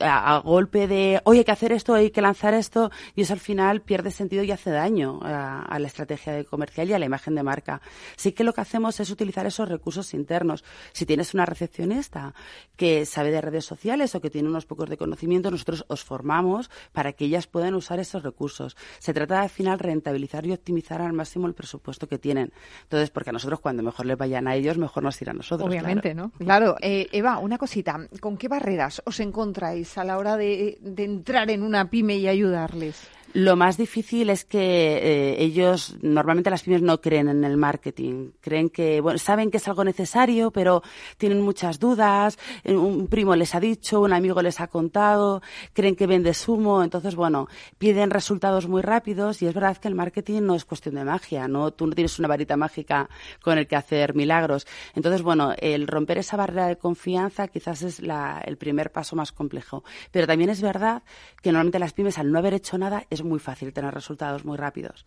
a 0.00 0.27
a 0.28 0.40
golpe 0.40 0.86
de, 0.86 1.22
hoy 1.24 1.38
hay 1.38 1.44
que 1.44 1.52
hacer 1.52 1.72
esto, 1.72 1.94
hay 1.94 2.10
que 2.10 2.20
lanzar 2.20 2.52
esto, 2.52 2.90
y 3.14 3.22
eso 3.22 3.32
al 3.32 3.40
final 3.40 3.80
pierde 3.80 4.10
sentido 4.10 4.42
y 4.42 4.50
hace 4.50 4.70
daño 4.70 5.20
a, 5.22 5.78
la 5.78 5.86
estrategia 5.86 6.34
de 6.34 6.44
comercial 6.44 6.90
y 6.90 6.92
a 6.92 6.98
la 6.98 7.06
imagen 7.06 7.34
de 7.34 7.42
marca. 7.42 7.80
Sí 8.14 8.32
que 8.32 8.44
lo 8.44 8.52
que 8.52 8.60
hacemos 8.60 9.00
es 9.00 9.10
utilizar 9.10 9.46
esos 9.46 9.66
recursos 9.70 10.12
internos. 10.12 10.64
Si 10.92 11.06
tienes 11.06 11.32
una 11.32 11.46
recepcionista 11.46 12.34
que 12.76 13.06
sabe 13.06 13.30
de 13.30 13.40
redes 13.40 13.64
sociales 13.64 14.14
o 14.14 14.20
que 14.20 14.28
tiene 14.28 14.50
unos 14.50 14.66
pocos 14.66 14.90
de 14.90 14.98
conocimiento, 14.98 15.50
nosotros 15.50 15.86
os 15.88 16.04
formamos 16.04 16.70
para 16.92 17.14
que 17.14 17.24
ellas 17.24 17.46
puedan 17.46 17.74
usar 17.74 17.98
esos 17.98 18.22
recursos. 18.22 18.76
Se 18.98 19.14
trata 19.14 19.40
al 19.40 19.48
final 19.48 19.78
rentabilizar 19.78 20.44
y 20.44 20.52
optimizar 20.52 21.00
al 21.00 21.14
máximo 21.14 21.46
el 21.46 21.54
presupuesto 21.54 22.06
que 22.06 22.18
tienen. 22.18 22.52
Entonces, 22.82 23.08
porque 23.08 23.30
a 23.30 23.32
nosotros 23.32 23.60
cuando 23.60 23.82
mejor 23.82 24.04
les 24.04 24.18
vayan 24.18 24.46
a 24.46 24.56
ellos, 24.56 24.76
mejor 24.76 25.04
nos 25.04 25.22
irá 25.22 25.32
a 25.32 25.36
nosotros. 25.36 25.66
Obviamente, 25.66 26.14
¿no? 26.14 26.32
Claro. 26.32 26.76
Eh, 26.82 27.08
Eva, 27.12 27.38
una 27.38 27.56
cosita. 27.56 27.98
¿Con 28.20 28.36
qué 28.36 28.48
barreras 28.48 29.00
os 29.06 29.20
encontráis 29.20 29.96
a 29.96 30.04
la 30.04 30.17
hora 30.18 30.36
de 30.36 30.78
entrar 30.98 31.50
en 31.50 31.62
una 31.62 31.88
pyme 31.88 32.16
y 32.16 32.28
ayudarles? 32.28 33.17
Lo 33.34 33.56
más 33.56 33.76
difícil 33.76 34.30
es 34.30 34.46
que 34.46 34.58
eh, 34.58 35.42
ellos, 35.42 35.96
normalmente 36.00 36.48
las 36.48 36.62
pymes 36.62 36.80
no 36.80 37.00
creen 37.00 37.28
en 37.28 37.44
el 37.44 37.58
marketing. 37.58 38.30
Creen 38.40 38.70
que, 38.70 39.02
bueno, 39.02 39.18
saben 39.18 39.50
que 39.50 39.58
es 39.58 39.68
algo 39.68 39.84
necesario, 39.84 40.50
pero 40.50 40.82
tienen 41.18 41.42
muchas 41.42 41.78
dudas. 41.78 42.38
Eh, 42.64 42.74
un 42.74 43.06
primo 43.06 43.36
les 43.36 43.54
ha 43.54 43.60
dicho, 43.60 44.00
un 44.00 44.14
amigo 44.14 44.40
les 44.40 44.60
ha 44.60 44.68
contado, 44.68 45.42
creen 45.74 45.94
que 45.94 46.06
vende 46.06 46.32
sumo. 46.32 46.82
Entonces, 46.82 47.16
bueno, 47.16 47.48
piden 47.76 48.10
resultados 48.10 48.66
muy 48.66 48.80
rápidos 48.80 49.42
y 49.42 49.46
es 49.46 49.52
verdad 49.52 49.76
que 49.76 49.88
el 49.88 49.94
marketing 49.94 50.42
no 50.42 50.54
es 50.54 50.64
cuestión 50.64 50.94
de 50.94 51.04
magia, 51.04 51.48
¿no? 51.48 51.70
Tú 51.70 51.86
no 51.86 51.92
tienes 51.92 52.18
una 52.18 52.28
varita 52.28 52.56
mágica 52.56 53.10
con 53.42 53.58
el 53.58 53.66
que 53.66 53.76
hacer 53.76 54.14
milagros. 54.14 54.66
Entonces, 54.94 55.20
bueno, 55.20 55.52
el 55.58 55.86
romper 55.86 56.16
esa 56.16 56.38
barrera 56.38 56.66
de 56.66 56.76
confianza 56.76 57.48
quizás 57.48 57.82
es 57.82 58.00
la, 58.00 58.40
el 58.46 58.56
primer 58.56 58.90
paso 58.90 59.16
más 59.16 59.32
complejo. 59.32 59.84
Pero 60.10 60.26
también 60.26 60.48
es 60.48 60.62
verdad 60.62 61.02
que 61.42 61.52
normalmente 61.52 61.78
las 61.78 61.92
pymes, 61.92 62.18
al 62.18 62.32
no 62.32 62.38
haber 62.38 62.54
hecho 62.54 62.78
nada, 62.78 63.04
muy 63.22 63.38
fácil 63.38 63.72
tener 63.72 63.92
resultados 63.94 64.44
muy 64.44 64.56
rápidos. 64.56 65.04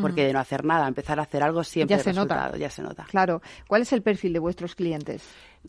Porque 0.00 0.24
de 0.24 0.32
no 0.32 0.38
hacer 0.38 0.64
nada, 0.64 0.86
empezar 0.86 1.18
a 1.18 1.22
hacer 1.22 1.42
algo 1.42 1.64
siempre 1.64 1.96
ya 1.96 2.02
se 2.02 2.12
nota. 2.12 2.56
ya 2.56 2.70
se 2.70 2.82
nota. 2.82 3.04
Claro. 3.10 3.42
¿Cuál 3.66 3.82
es 3.82 3.92
el 3.92 4.00
perfil 4.00 4.32
de 4.32 4.38
vuestros 4.38 4.76
clientes? 4.76 5.24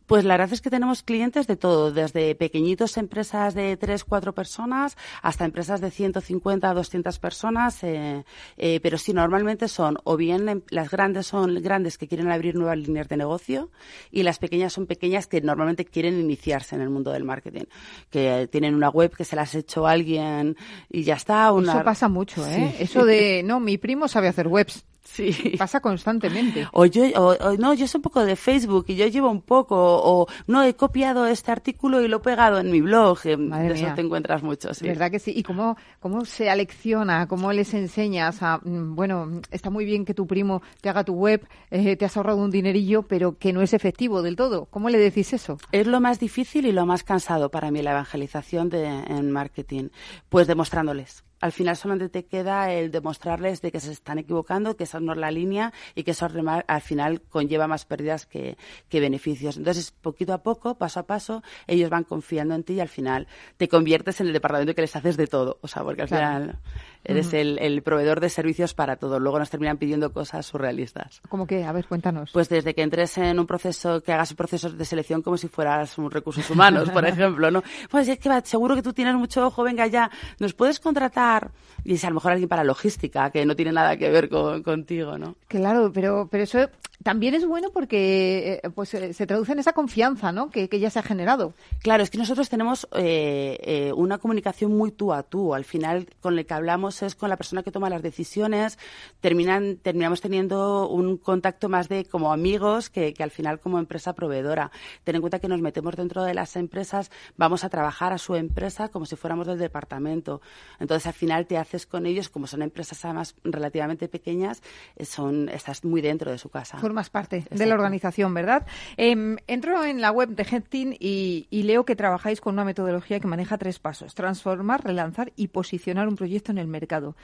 Pues 0.05 0.25
la 0.25 0.35
verdad 0.35 0.53
es 0.53 0.62
que 0.62 0.69
tenemos 0.69 1.03
clientes 1.03 1.47
de 1.47 1.55
todo, 1.55 1.91
desde 1.91 2.35
pequeñitos 2.35 2.97
empresas 2.97 3.53
de 3.53 3.77
3, 3.77 4.03
4 4.03 4.33
personas 4.33 4.97
hasta 5.21 5.45
empresas 5.45 5.81
de 5.81 5.91
150 5.91 6.69
a 6.69 6.73
200 6.73 7.19
personas, 7.19 7.83
eh, 7.83 8.25
eh, 8.57 8.79
pero 8.81 8.97
sí, 8.97 9.13
normalmente 9.13 9.67
son 9.67 9.97
o 10.03 10.17
bien 10.17 10.49
em, 10.49 10.62
las 10.69 10.89
grandes 10.89 11.27
son 11.27 11.62
grandes 11.62 11.97
que 11.97 12.07
quieren 12.07 12.31
abrir 12.31 12.55
nuevas 12.55 12.77
líneas 12.77 13.07
de 13.07 13.17
negocio 13.17 13.69
y 14.12 14.23
las 14.23 14.39
pequeñas 14.39 14.73
son 14.73 14.88
pequeñas 14.88 15.27
que 15.27 15.41
normalmente 15.41 15.85
quieren 15.85 16.19
iniciarse 16.19 16.75
en 16.75 16.81
el 16.81 16.89
mundo 16.89 17.12
del 17.12 17.23
marketing, 17.23 17.65
que 18.09 18.47
tienen 18.51 18.75
una 18.75 18.89
web 18.89 19.15
que 19.15 19.25
se 19.25 19.35
las 19.35 19.53
ha 19.55 19.59
hecho 19.59 19.88
alguien 19.88 20.57
y 20.89 21.03
ya 21.03 21.15
está. 21.15 21.51
Eso 21.62 21.83
pasa 21.83 22.07
mucho, 22.07 22.45
¿eh? 22.47 22.75
Eso 22.79 23.05
de, 23.05 23.43
no, 23.43 23.59
mi 23.59 23.77
primo 23.77 24.07
sabe 24.07 24.27
hacer 24.27 24.47
webs. 24.47 24.85
Sí. 25.11 25.55
Pasa 25.57 25.79
constantemente. 25.79 26.67
O 26.71 26.85
yo, 26.85 27.03
o, 27.15 27.57
no, 27.57 27.73
yo 27.73 27.87
sé 27.87 27.97
un 27.97 28.03
poco 28.03 28.23
de 28.23 28.35
Facebook 28.35 28.85
y 28.87 28.95
yo 28.95 29.07
llevo 29.07 29.29
un 29.29 29.41
poco, 29.41 29.75
o, 29.77 30.27
no, 30.47 30.63
he 30.63 30.75
copiado 30.75 31.25
este 31.25 31.51
artículo 31.51 32.01
y 32.01 32.07
lo 32.07 32.17
he 32.17 32.19
pegado 32.19 32.59
en 32.59 32.71
mi 32.71 32.79
blog. 32.81 33.19
Eh, 33.25 33.35
de 33.35 33.73
eso 33.73 33.87
te 33.95 34.01
encuentras 34.01 34.43
mucho, 34.43 34.73
sí. 34.73 34.87
¿Verdad 34.87 35.09
que 35.09 35.19
sí? 35.19 35.33
¿Y 35.35 35.43
cómo, 35.43 35.77
cómo 35.99 36.25
se 36.25 36.49
alecciona? 36.49 37.27
¿Cómo 37.27 37.51
les 37.51 37.73
enseñas 37.73 38.41
a, 38.43 38.59
mm, 38.59 38.95
bueno, 38.95 39.41
está 39.51 39.69
muy 39.69 39.85
bien 39.85 40.05
que 40.05 40.13
tu 40.13 40.27
primo 40.27 40.61
te 40.81 40.89
haga 40.89 41.03
tu 41.03 41.13
web, 41.13 41.47
eh, 41.71 41.95
te 41.95 42.05
has 42.05 42.15
ahorrado 42.15 42.37
un 42.37 42.51
dinerillo, 42.51 43.03
pero 43.03 43.37
que 43.37 43.51
no 43.51 43.61
es 43.61 43.73
efectivo 43.73 44.21
del 44.21 44.35
todo? 44.35 44.65
¿Cómo 44.65 44.89
le 44.89 44.99
decís 44.99 45.33
eso? 45.33 45.57
Es 45.71 45.87
lo 45.87 45.99
más 45.99 46.19
difícil 46.19 46.65
y 46.67 46.71
lo 46.71 46.85
más 46.85 47.03
cansado 47.03 47.49
para 47.49 47.71
mí 47.71 47.81
la 47.81 47.91
evangelización 47.91 48.69
de, 48.69 48.85
en 48.85 49.31
marketing. 49.31 49.89
Pues 50.29 50.47
demostrándoles 50.47 51.23
al 51.39 51.52
final 51.52 51.75
solamente 51.75 52.10
te 52.10 52.25
queda 52.25 52.71
el 52.71 52.91
demostrarles 52.91 53.62
de 53.62 53.71
que 53.71 53.80
se 53.80 53.91
están 53.91 54.19
equivocando, 54.19 54.75
que 54.75 54.84
esa 54.84 54.99
no 54.99 55.13
es 55.13 55.17
la 55.17 55.32
línea 55.32 55.73
y 55.95 56.04
que 56.04 56.12
eso 56.12 56.28
al 56.67 56.82
final 56.82 57.21
conlleva 57.21 57.67
más 57.67 57.86
pérdidas 57.86 58.25
que, 58.25 58.58
beneficios. 58.91 59.58
Entonces, 59.58 59.91
poquito 59.91 60.34
a 60.34 60.43
poco, 60.43 60.75
paso 60.75 60.99
a 60.99 61.04
paso, 61.04 61.43
ellos 61.67 61.89
van 61.89 62.04
confiando 62.04 62.56
en 62.56 62.63
ti 62.63 62.73
y 62.73 62.80
al 62.80 62.89
final 62.89 63.28
te 63.58 63.67
conviertes 63.67 64.19
en 64.21 64.28
el 64.28 64.34
departamento 64.34 64.75
que 64.75 64.82
les 64.82 64.95
haces 64.95 65.15
de 65.17 65.28
todo. 65.28 65.58
O 65.62 65.67
sea, 65.67 65.84
porque 65.84 66.02
al 66.02 66.08
final 66.10 66.60
Eres 67.03 67.33
el, 67.33 67.81
proveedor 67.81 68.19
de 68.19 68.29
servicios 68.29 68.73
para 68.73 68.97
todo. 68.97 69.19
Luego 69.19 69.39
nos 69.39 69.49
terminan 69.49 69.77
pidiendo 69.77 70.12
cosas 70.12 70.45
surrealistas. 70.45 71.21
¿Cómo 71.29 71.47
que? 71.47 71.63
A 71.63 71.71
ver, 71.71 71.88
cuéntanos. 71.88 72.31
Pues 72.33 72.49
desde 72.49 72.75
que 72.75 72.81
entres 72.81 73.17
en 73.17 73.39
un 73.39 73.47
proceso, 73.47 74.01
que 74.01 74.12
hagas 74.13 74.33
procesos 74.33 74.77
de 74.77 74.85
selección 74.85 75.21
como 75.21 75.38
si 75.38 75.47
fueras 75.47 75.97
un 75.97 76.12
recursos 76.12 76.49
humanos, 76.49 76.89
por 76.89 77.05
ejemplo, 77.07 77.49
¿no? 77.49 77.63
Pues 77.89 78.07
es 78.07 78.19
que 78.19 78.29
seguro 78.43 78.75
que 78.75 78.83
tú 78.83 78.93
tienes 78.93 79.15
mucho 79.15 79.47
ojo, 79.47 79.63
venga 79.63 79.88
ya, 79.88 80.12
¿nos 80.39 80.53
puedes 80.53 80.79
contratar? 80.79 81.51
Y 81.83 81.93
es 81.93 82.03
a 82.03 82.09
lo 82.09 82.15
mejor 82.15 82.33
alguien 82.33 82.49
para 82.49 82.63
logística, 82.63 83.31
que 83.31 83.45
no 83.45 83.55
tiene 83.55 83.71
nada 83.71 83.97
que 83.97 84.09
ver 84.09 84.29
con, 84.29 84.62
contigo, 84.62 85.17
¿no? 85.17 85.35
Claro, 85.47 85.91
pero, 85.93 86.27
pero 86.29 86.43
eso 86.43 86.69
también 87.03 87.33
es 87.33 87.45
bueno 87.45 87.69
porque 87.71 88.59
eh, 88.62 88.69
pues 88.71 88.93
eh, 88.93 89.13
se 89.13 89.25
traduce 89.25 89.53
en 89.53 89.59
esa 89.59 89.71
confianza, 89.73 90.31
¿no? 90.31 90.49
Que, 90.49 90.67
ya 90.79 90.89
se 90.89 90.99
ha 90.99 91.03
generado. 91.03 91.53
Claro, 91.81 92.03
es 92.03 92.09
que 92.09 92.17
nosotros 92.17 92.49
tenemos 92.49 92.88
eh, 92.93 93.91
una 93.95 94.17
comunicación 94.17 94.75
muy 94.75 94.91
tú 94.91 95.13
a 95.13 95.23
tú. 95.23 95.53
Al 95.53 95.63
final, 95.63 96.07
con 96.19 96.38
el 96.38 96.45
que 96.45 96.53
hablamos 96.53 97.01
es 97.01 97.15
con 97.15 97.29
la 97.29 97.38
persona 97.38 97.63
que 97.63 97.71
toma 97.71 97.89
las 97.89 98.01
decisiones, 98.01 98.77
terminan, 99.21 99.77
terminamos 99.77 100.21
teniendo 100.21 100.89
un 100.89 101.17
contacto 101.17 101.69
más 101.69 101.88
de 101.88 102.05
como 102.05 102.33
amigos 102.33 102.89
que, 102.89 103.13
al 103.19 103.31
final 103.31 103.59
como 103.59 103.79
empresa 103.79 104.13
proveedora. 104.13 104.71
Ten 105.03 105.15
en 105.15 105.21
cuenta 105.21 105.39
que 105.39 105.47
nos 105.47 105.62
metemos 105.62 105.95
dentro 105.95 106.23
de 106.23 106.33
las 106.33 106.55
empresas, 106.55 107.12
vamos 107.38 107.63
a 107.63 107.69
trabajar 107.69 108.12
a 108.12 108.17
su 108.17 108.35
empresa 108.35 108.89
como 108.89 109.05
si 109.05 109.15
fuéramos 109.15 109.47
del 109.47 109.57
departamento. 109.57 110.41
Entonces 110.79 111.07
al 111.07 111.13
final 111.13 111.47
te 111.47 111.57
haces 111.57 111.85
con 111.85 112.05
ellos, 112.05 112.29
como 112.29 112.47
son 112.47 112.62
empresas 112.62 113.03
además 113.05 113.35
relativamente 113.43 114.07
pequeñas, 114.07 114.62
eh, 114.95 115.05
son, 115.05 115.49
estás 115.49 115.83
muy 115.85 116.01
dentro 116.01 116.31
de 116.31 116.38
su 116.38 116.49
casa. 116.49 116.77
Formas 116.89 117.10
parte 117.12 117.45
de 117.52 117.65
la 117.67 117.75
organización, 117.75 118.34
¿verdad? 118.34 118.65
Em, 118.97 119.38
entro 119.45 119.86
en 119.86 120.02
la 120.02 120.12
web 120.12 120.30
de 120.30 120.43
Headteam 120.43 120.95
y, 120.99 121.47
y 121.52 121.63
leo 121.63 121.86
que 121.86 121.95
trabajáis 121.95 122.41
con 122.41 122.56
una 122.56 122.65
metodología 122.65 123.19
que 123.19 123.28
maneja 123.28 123.60
tres 123.60 123.78
pasos. 123.78 124.15
Transformar, 124.15 124.84
relanzar 124.84 125.32
y 125.36 125.49
posicionar 125.49 126.08
un 126.08 126.15
proyecto 126.15 126.52
en 126.52 126.58
el 126.58 126.67
mercado 126.67 127.15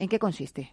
¿En 0.00 0.08
qué 0.08 0.18
consiste? 0.18 0.72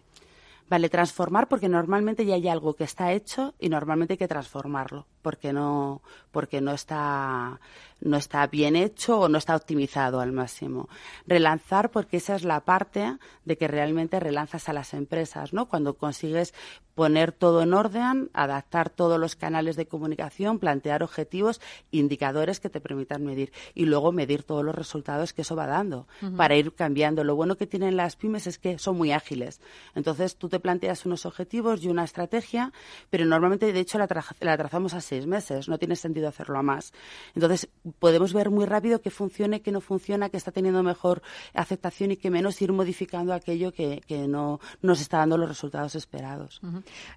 Vale, 0.68 0.88
transformar 0.88 1.48
porque 1.48 1.68
normalmente 1.68 2.26
ya 2.26 2.34
hay 2.34 2.48
algo 2.48 2.74
que 2.74 2.84
está 2.84 3.12
hecho 3.12 3.54
y 3.58 3.68
normalmente 3.68 4.14
hay 4.14 4.18
que 4.18 4.26
transformarlo 4.26 5.06
porque 5.28 5.52
no, 5.52 6.00
porque 6.30 6.62
no 6.62 6.72
está, 6.72 7.60
no 8.00 8.16
está 8.16 8.46
bien 8.46 8.76
hecho 8.76 9.20
o 9.20 9.28
no 9.28 9.36
está 9.36 9.54
optimizado 9.54 10.20
al 10.20 10.32
máximo. 10.32 10.88
Relanzar 11.26 11.90
porque 11.90 12.16
esa 12.16 12.34
es 12.34 12.44
la 12.44 12.60
parte 12.60 13.18
de 13.44 13.58
que 13.58 13.68
realmente 13.68 14.20
relanzas 14.20 14.70
a 14.70 14.72
las 14.72 14.94
empresas, 14.94 15.52
¿no? 15.52 15.68
Cuando 15.68 15.98
consigues 15.98 16.54
poner 16.94 17.30
todo 17.30 17.62
en 17.62 17.74
orden, 17.74 18.28
adaptar 18.32 18.90
todos 18.90 19.20
los 19.20 19.36
canales 19.36 19.76
de 19.76 19.86
comunicación, 19.86 20.58
plantear 20.58 21.04
objetivos, 21.04 21.60
indicadores 21.92 22.58
que 22.58 22.70
te 22.70 22.80
permitan 22.80 23.24
medir 23.24 23.52
y 23.74 23.84
luego 23.84 24.10
medir 24.10 24.42
todos 24.42 24.64
los 24.64 24.74
resultados 24.74 25.32
que 25.32 25.42
eso 25.42 25.54
va 25.54 25.66
dando 25.68 26.08
para 26.36 26.56
ir 26.56 26.74
cambiando. 26.74 27.22
Lo 27.22 27.36
bueno 27.36 27.56
que 27.56 27.68
tienen 27.68 27.96
las 27.96 28.16
pymes 28.16 28.48
es 28.48 28.58
que 28.58 28.78
son 28.78 28.96
muy 28.96 29.12
ágiles. 29.12 29.60
Entonces 29.94 30.36
tú 30.36 30.48
te 30.48 30.58
planteas 30.58 31.06
unos 31.06 31.24
objetivos 31.24 31.84
y 31.84 31.88
una 31.88 32.02
estrategia, 32.02 32.72
pero 33.10 33.24
normalmente 33.26 33.72
de 33.72 33.78
hecho 33.78 33.98
la, 33.98 34.08
la 34.40 34.56
trazamos 34.56 34.94
a 34.94 35.00
meses. 35.26 35.68
No 35.68 35.78
tiene 35.78 35.96
sentido 35.96 36.28
hacerlo 36.28 36.58
a 36.58 36.62
más. 36.62 36.92
Entonces 37.34 37.68
podemos 37.98 38.32
ver 38.32 38.50
muy 38.50 38.66
rápido 38.66 39.00
qué 39.00 39.10
funciona, 39.10 39.58
qué 39.60 39.72
no 39.72 39.80
funciona, 39.80 40.28
qué 40.28 40.36
está 40.36 40.52
teniendo 40.52 40.82
mejor 40.82 41.22
aceptación 41.54 42.12
y 42.12 42.16
qué 42.16 42.30
menos 42.30 42.60
ir 42.62 42.72
modificando 42.72 43.32
aquello 43.32 43.72
que, 43.72 44.02
no 44.28 44.60
nos 44.82 45.00
está 45.00 45.18
dando 45.18 45.38
los 45.38 45.48
resultados 45.48 45.94
esperados. 45.94 46.60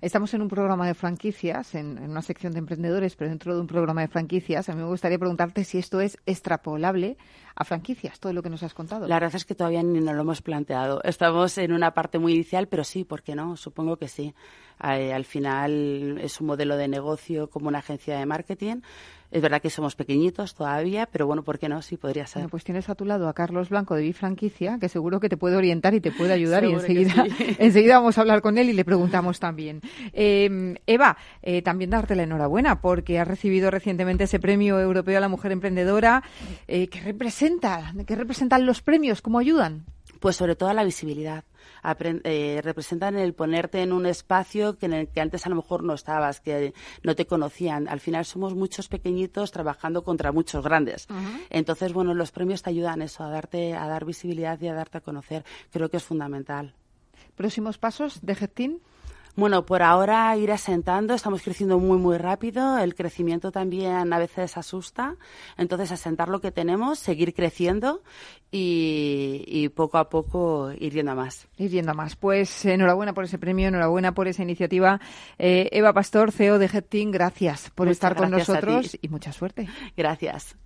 Estamos 0.01 0.33
en 0.33 0.41
un 0.41 0.47
programa 0.47 0.87
de 0.87 0.93
franquicias, 0.93 1.75
en, 1.75 1.97
una 1.99 2.21
sección 2.21 2.53
de 2.53 2.59
emprendedores, 2.59 3.15
pero 3.15 3.29
dentro 3.29 3.55
de 3.55 3.61
un 3.61 3.67
programa 3.67 4.01
de 4.01 4.07
franquicias. 4.07 4.69
A 4.69 4.73
mí 4.73 4.81
me 4.81 4.87
gustaría 4.87 5.17
preguntarte 5.17 5.63
si 5.63 5.77
esto 5.77 5.99
es 5.99 6.17
extrapolable 6.25 7.17
a 7.55 7.63
franquicias, 7.63 8.19
todo 8.19 8.33
lo 8.33 8.43
que 8.43 8.49
nos 8.49 8.63
has 8.63 8.73
contado. 8.73 9.07
La 9.07 9.15
verdad 9.15 9.35
es 9.35 9.45
que 9.45 9.55
todavía 9.55 9.83
ni 9.83 9.99
nos 9.99 10.15
lo 10.15 10.21
hemos 10.21 10.41
planteado. 10.41 11.01
Estamos 11.03 11.57
en 11.57 11.73
una 11.73 11.93
parte 11.93 12.19
muy 12.19 12.33
inicial, 12.33 12.67
pero 12.67 12.83
sí, 12.83 13.03
¿por 13.03 13.23
qué 13.23 13.35
no? 13.35 13.57
Supongo 13.57 13.97
que 13.97 14.07
sí. 14.07 14.33
Eh, 14.83 15.13
al 15.13 15.25
final 15.25 16.17
es 16.21 16.41
un 16.41 16.47
modelo 16.47 16.77
de 16.77 16.87
negocio 16.87 17.49
como 17.49 17.67
una 17.67 17.79
agencia 17.79 18.17
de 18.17 18.25
marketing 18.25 18.81
es 19.31 19.41
verdad 19.41 19.61
que 19.61 19.69
somos 19.69 19.95
pequeñitos 19.95 20.53
todavía, 20.53 21.07
pero 21.11 21.25
bueno, 21.25 21.43
¿por 21.43 21.57
qué 21.57 21.69
no? 21.69 21.81
Sí, 21.81 21.97
podría 21.97 22.27
ser. 22.27 22.41
Bueno, 22.41 22.49
pues 22.49 22.63
tienes 22.63 22.89
a 22.89 22.95
tu 22.95 23.05
lado 23.05 23.29
a 23.29 23.33
Carlos 23.33 23.69
Blanco 23.69 23.95
de 23.95 24.03
Bifranquicia, 24.03 24.77
que 24.79 24.89
seguro 24.89 25.19
que 25.19 25.29
te 25.29 25.37
puede 25.37 25.55
orientar 25.55 25.93
y 25.93 26.01
te 26.01 26.11
puede 26.11 26.33
ayudar 26.33 26.65
y 26.65 26.73
enseguida, 26.73 27.25
enseguida 27.57 27.99
vamos 27.99 28.17
a 28.17 28.21
hablar 28.21 28.41
con 28.41 28.57
él 28.57 28.69
y 28.69 28.73
le 28.73 28.83
preguntamos 28.83 29.39
también. 29.39 29.81
Em, 30.11 30.75
Eva, 30.85 31.17
eh, 31.41 31.61
también 31.61 31.89
darte 31.89 32.15
la 32.15 32.23
enhorabuena 32.23 32.81
porque 32.81 33.19
has 33.19 33.27
recibido 33.27 33.71
recientemente 33.71 34.25
ese 34.25 34.39
premio 34.39 34.79
europeo 34.79 35.17
a 35.17 35.21
la 35.21 35.29
mujer 35.29 35.51
emprendedora. 35.51 36.23
Eh, 36.67 36.87
¿Qué 36.87 36.99
representa? 36.99 37.93
¿Qué 38.05 38.15
representan 38.15 38.65
los 38.65 38.81
premios? 38.81 39.21
¿Cómo 39.21 39.39
ayudan? 39.39 39.85
Pues 40.21 40.35
sobre 40.35 40.55
todo 40.55 40.71
la 40.71 40.83
visibilidad. 40.83 41.43
Eh, 42.23 42.61
representan 42.63 43.17
el 43.17 43.33
ponerte 43.33 43.81
en 43.81 43.91
un 43.91 44.05
espacio 44.05 44.77
que 44.77 44.85
en 44.85 44.93
el 44.93 45.07
que 45.07 45.19
antes 45.19 45.47
a 45.47 45.49
lo 45.49 45.55
mejor 45.55 45.83
no 45.83 45.95
estabas, 45.95 46.39
que 46.39 46.75
no 47.01 47.15
te 47.15 47.25
conocían. 47.25 47.87
Al 47.87 47.99
final 47.99 48.23
somos 48.25 48.53
muchos 48.53 48.87
pequeñitos 48.87 49.51
trabajando 49.51 50.03
contra 50.03 50.31
muchos 50.31 50.63
grandes. 50.63 51.07
Entonces, 51.49 51.91
bueno, 51.91 52.13
los 52.13 52.31
premios 52.31 52.61
te 52.61 52.69
ayudan 52.69 53.01
eso, 53.01 53.23
a 53.23 53.29
darte, 53.29 53.73
a 53.73 53.87
dar 53.87 54.05
visibilidad 54.05 54.61
y 54.61 54.67
a 54.67 54.75
darte 54.75 54.99
a 54.99 55.01
conocer. 55.01 55.43
Creo 55.71 55.89
que 55.89 55.97
es 55.97 56.03
fundamental. 56.03 56.75
¿Próximos 57.35 57.79
pasos 57.79 58.19
de 58.21 58.35
Getin? 58.35 58.79
Bueno, 59.35 59.65
por 59.65 59.81
ahora 59.81 60.35
ir 60.35 60.51
asentando, 60.51 61.13
estamos 61.13 61.41
creciendo 61.41 61.79
muy, 61.79 61.97
muy 61.97 62.17
rápido, 62.17 62.77
el 62.77 62.95
crecimiento 62.95 63.51
también 63.51 64.11
a 64.11 64.19
veces 64.19 64.57
asusta, 64.57 65.15
entonces 65.57 65.91
asentar 65.91 66.27
lo 66.27 66.41
que 66.41 66.51
tenemos, 66.51 66.99
seguir 66.99 67.33
creciendo 67.33 68.01
y, 68.51 69.69
poco 69.69 69.97
a 69.97 70.09
poco 70.09 70.71
ir 70.77 70.93
yendo 70.93 71.13
a 71.13 71.15
más. 71.15 71.47
Ir 71.57 71.71
yendo 71.71 71.91
a 71.91 71.93
más. 71.93 72.15
Pues 72.15 72.65
enhorabuena 72.65 73.13
por 73.13 73.23
ese 73.23 73.37
premio, 73.37 73.69
enhorabuena 73.69 74.13
por 74.13 74.27
esa 74.27 74.43
iniciativa. 74.43 74.99
Eh, 75.39 75.69
Eva 75.71 75.93
Pastor, 75.93 76.31
CEO 76.31 76.59
de 76.59 76.67
Team, 76.81 77.11
gracias 77.11 77.69
por 77.69 77.87
estar 77.87 78.15
con 78.15 78.31
nosotros 78.31 78.97
y 79.01 79.07
mucha 79.07 79.31
suerte. 79.31 79.69
Gracias. 79.95 80.57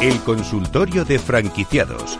El 0.00 0.18
consultorio 0.20 1.04
de 1.04 1.18
franquiciados. 1.18 2.18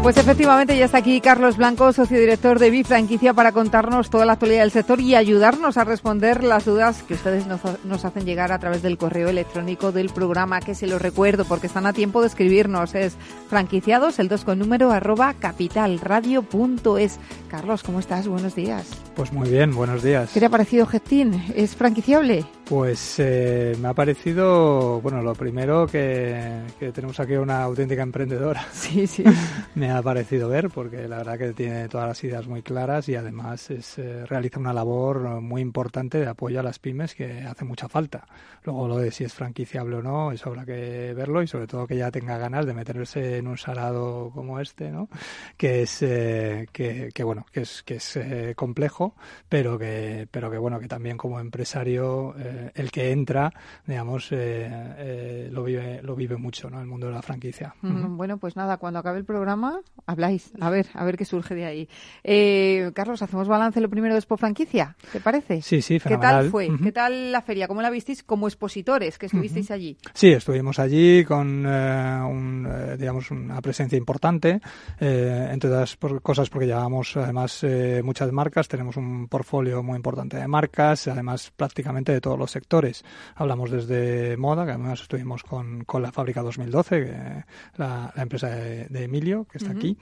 Pues 0.00 0.16
efectivamente 0.16 0.78
ya 0.78 0.84
está 0.84 0.98
aquí 0.98 1.20
Carlos 1.20 1.56
Blanco, 1.56 1.92
socio 1.92 2.20
director 2.20 2.60
de 2.60 2.70
Bifranquicia, 2.70 3.34
para 3.34 3.50
contarnos 3.50 4.10
toda 4.10 4.24
la 4.26 4.34
actualidad 4.34 4.60
del 4.60 4.70
sector 4.70 5.00
y 5.00 5.16
ayudarnos 5.16 5.76
a 5.76 5.82
responder 5.82 6.44
las 6.44 6.66
dudas 6.66 7.02
que 7.02 7.14
ustedes 7.14 7.48
nos, 7.48 8.04
hacen 8.04 8.24
llegar 8.24 8.52
a 8.52 8.60
través 8.60 8.80
del 8.80 8.96
correo 8.96 9.28
electrónico 9.28 9.90
del 9.90 10.10
programa, 10.10 10.60
que 10.60 10.76
se 10.76 10.86
lo 10.86 11.00
recuerdo 11.00 11.44
porque 11.44 11.66
están 11.66 11.86
a 11.86 11.92
tiempo 11.92 12.20
de 12.20 12.28
escribirnos. 12.28 12.94
Es 12.94 13.16
franquiciados, 13.48 14.20
el 14.20 14.28
2 14.28 14.44
con 14.44 14.60
número, 14.60 14.92
arroba 14.92 15.34
capitalradio.es. 15.34 17.18
Carlos, 17.48 17.82
¿cómo 17.82 17.98
estás? 17.98 18.28
Buenos 18.28 18.54
días. 18.54 18.86
Pues 19.16 19.32
muy 19.32 19.50
bien, 19.50 19.74
buenos 19.74 20.04
días. 20.04 20.30
¿Qué 20.32 20.38
te 20.38 20.46
ha 20.46 20.50
parecido 20.50 20.86
Gestín? 20.86 21.42
¿Es 21.56 21.74
franquiciable? 21.74 22.46
Pues 22.70 23.16
eh, 23.18 23.76
me 23.80 23.88
ha 23.88 23.94
parecido, 23.94 25.00
bueno, 25.00 25.20
lo 25.22 25.34
primero 25.34 25.88
que, 25.88 26.62
tenemos 26.94 27.18
aquí 27.18 27.32
una 27.32 27.64
auténtica 27.64 28.02
emprendedora. 28.02 28.64
Sí, 28.72 29.08
sí. 29.08 29.24
me 29.74 29.90
ha 29.90 30.00
parecido 30.02 30.48
ver 30.48 30.70
porque 30.70 31.08
la 31.08 31.18
verdad 31.18 31.36
que 31.36 31.52
tiene 31.52 31.88
todas 31.88 32.06
las 32.06 32.24
ideas 32.24 32.46
muy 32.46 32.62
claras 32.62 33.08
y 33.08 33.16
además 33.16 33.70
es, 33.70 33.98
eh, 33.98 34.24
realiza 34.24 34.60
una 34.60 34.72
labor 34.72 35.40
muy 35.40 35.60
importante 35.60 36.18
de 36.18 36.28
apoyo 36.28 36.60
a 36.60 36.62
las 36.62 36.78
pymes 36.78 37.16
que 37.16 37.42
hace 37.42 37.64
mucha 37.64 37.88
falta. 37.88 38.24
Luego 38.62 38.86
lo 38.86 38.98
de 38.98 39.10
si 39.10 39.24
es 39.24 39.34
franquiciable 39.34 39.96
o 39.96 40.02
no, 40.02 40.30
eso 40.30 40.48
habrá 40.48 40.64
que 40.64 41.12
verlo 41.14 41.42
y 41.42 41.48
sobre 41.48 41.66
todo 41.66 41.88
que 41.88 41.96
ya 41.96 42.12
tenga 42.12 42.38
ganas 42.38 42.66
de 42.66 42.74
meterse 42.74 43.38
en 43.38 43.48
un 43.48 43.58
salado 43.58 44.30
como 44.32 44.60
este, 44.60 44.90
¿no? 44.90 45.08
Que 45.56 45.82
es, 45.82 46.02
eh, 46.02 46.68
que, 46.72 47.10
que, 47.12 47.24
bueno, 47.24 47.46
que 47.52 47.62
es, 47.62 47.82
que 47.82 47.96
es 47.96 48.18
complejo, 48.54 49.14
pero 49.48 49.78
que, 49.78 50.28
pero 50.30 50.50
que 50.50 50.58
bueno, 50.58 50.78
que 50.78 50.88
también 50.88 51.16
como 51.16 51.40
empresario 51.40 52.34
el 52.74 52.90
que 52.90 53.12
entra, 53.12 53.52
digamos, 53.86 54.32
eh, 54.32 54.68
eh, 54.98 55.48
lo 55.50 55.64
vive 55.64 56.00
lo 56.02 56.14
vive 56.14 56.36
mucho, 56.36 56.70
¿no? 56.70 56.80
El 56.80 56.86
mundo 56.86 57.06
de 57.06 57.12
la 57.12 57.22
franquicia. 57.22 57.74
Bueno, 57.82 58.38
pues 58.38 58.56
nada, 58.56 58.76
cuando 58.76 58.98
acabe 58.98 59.18
el 59.18 59.24
programa 59.24 59.80
habláis, 60.06 60.52
a 60.60 60.70
ver, 60.70 60.86
a 60.94 61.04
ver 61.04 61.16
qué 61.16 61.24
surge 61.24 61.54
de 61.54 61.64
ahí. 61.64 61.88
Eh, 62.24 62.90
Carlos, 62.94 63.22
hacemos 63.22 63.48
balance 63.48 63.80
lo 63.80 63.88
primero 63.88 64.14
de 64.14 64.18
Expo 64.18 64.36
Franquicia, 64.36 64.96
¿te 65.12 65.20
parece? 65.20 65.62
Sí, 65.62 65.82
sí, 65.82 65.98
fenomenal. 65.98 66.30
¿Qué 66.30 66.42
tal 66.42 66.50
fue? 66.50 66.70
¿Qué 66.82 66.92
tal 66.92 67.32
la 67.32 67.42
feria? 67.42 67.68
¿Cómo 67.68 67.82
la 67.82 67.90
visteis 67.90 68.22
como 68.22 68.46
expositores 68.46 69.18
que 69.18 69.26
estuvisteis 69.26 69.70
allí? 69.70 69.96
Sí, 70.14 70.32
estuvimos 70.32 70.78
allí 70.78 71.24
con 71.24 71.66
un, 71.66 72.96
digamos 72.98 73.30
una 73.30 73.60
presencia 73.60 73.96
importante, 73.96 74.60
entre 74.98 75.70
otras 75.70 75.96
cosas 76.22 76.48
porque 76.50 76.66
llevábamos 76.66 77.16
además 77.16 77.64
muchas 78.02 78.32
marcas, 78.32 78.68
tenemos 78.68 78.96
un 78.96 79.28
portfolio 79.28 79.82
muy 79.82 79.96
importante 79.96 80.36
de 80.36 80.48
marcas, 80.48 81.08
además 81.08 81.52
prácticamente 81.56 82.12
de 82.12 82.20
todos 82.20 82.38
los 82.38 82.49
sectores. 82.50 83.04
Hablamos 83.34 83.70
desde 83.70 84.36
moda, 84.36 84.64
que 84.64 84.72
además 84.72 85.02
estuvimos 85.02 85.42
con, 85.42 85.84
con 85.84 86.02
la 86.02 86.12
fábrica 86.12 86.42
2012, 86.42 87.04
que, 87.04 87.44
la, 87.76 88.12
empresa 88.16 88.48
de, 88.48 89.04
Emilio, 89.04 89.46
que 89.50 89.58
está 89.58 89.72
aquí. 89.72 89.96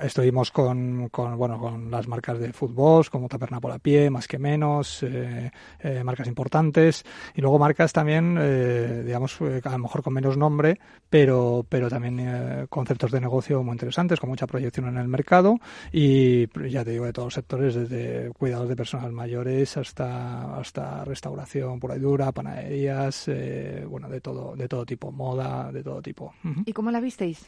estuvimos 0.00 0.50
con, 0.50 1.08
con, 1.10 1.36
bueno, 1.36 1.58
con 1.58 1.90
las 1.90 2.08
marcas 2.08 2.38
de 2.38 2.52
fútbol, 2.52 2.94
como 3.10 3.28
Taperna 3.28 3.60
por 3.60 3.72
a 3.72 3.78
pie, 3.78 4.10
más 4.10 4.28
que 4.28 4.38
menos, 4.38 5.02
eh, 5.02 5.50
eh, 5.80 6.04
marcas 6.04 6.28
importantes. 6.28 7.04
Y 7.34 7.40
luego 7.40 7.58
marcas 7.58 7.92
también, 7.92 8.36
eh, 8.40 9.02
digamos, 9.04 9.40
a 9.40 9.70
lo 9.70 9.78
mejor 9.78 10.02
con 10.02 10.14
menos 10.14 10.36
nombre, 10.36 10.78
pero, 11.10 11.66
pero 11.68 11.88
también 11.88 12.66
conceptos 12.68 13.10
de 13.10 13.20
negocio 13.20 13.62
muy 13.62 13.72
interesantes, 13.72 14.20
con 14.20 14.30
mucha 14.30 14.46
proyección 14.46 14.88
en 14.88 14.98
el 14.98 15.08
mercado. 15.08 15.58
Y 15.92 16.46
ya 16.68 16.84
te 16.84 16.92
digo, 16.92 17.04
de 17.04 17.12
todos 17.12 17.26
los 17.26 17.34
sectores, 17.34 17.74
desde 17.74 18.30
cuidados 18.32 18.68
de 18.68 18.76
personas 18.76 19.10
mayores 19.12 19.76
hasta, 19.76 20.56
hasta 20.56 21.04
restauración 21.14 21.80
pura 21.80 21.96
y 21.96 22.00
dura, 22.00 22.32
panaderías, 22.32 23.28
eh, 23.28 23.84
bueno, 23.88 24.08
de 24.08 24.20
todo, 24.20 24.56
de 24.56 24.68
todo 24.68 24.84
tipo, 24.84 25.12
moda, 25.12 25.70
de 25.72 25.82
todo 25.82 26.02
tipo. 26.02 26.34
¿Y 26.66 26.72
cómo 26.72 26.90
la 26.90 27.00
visteis? 27.00 27.44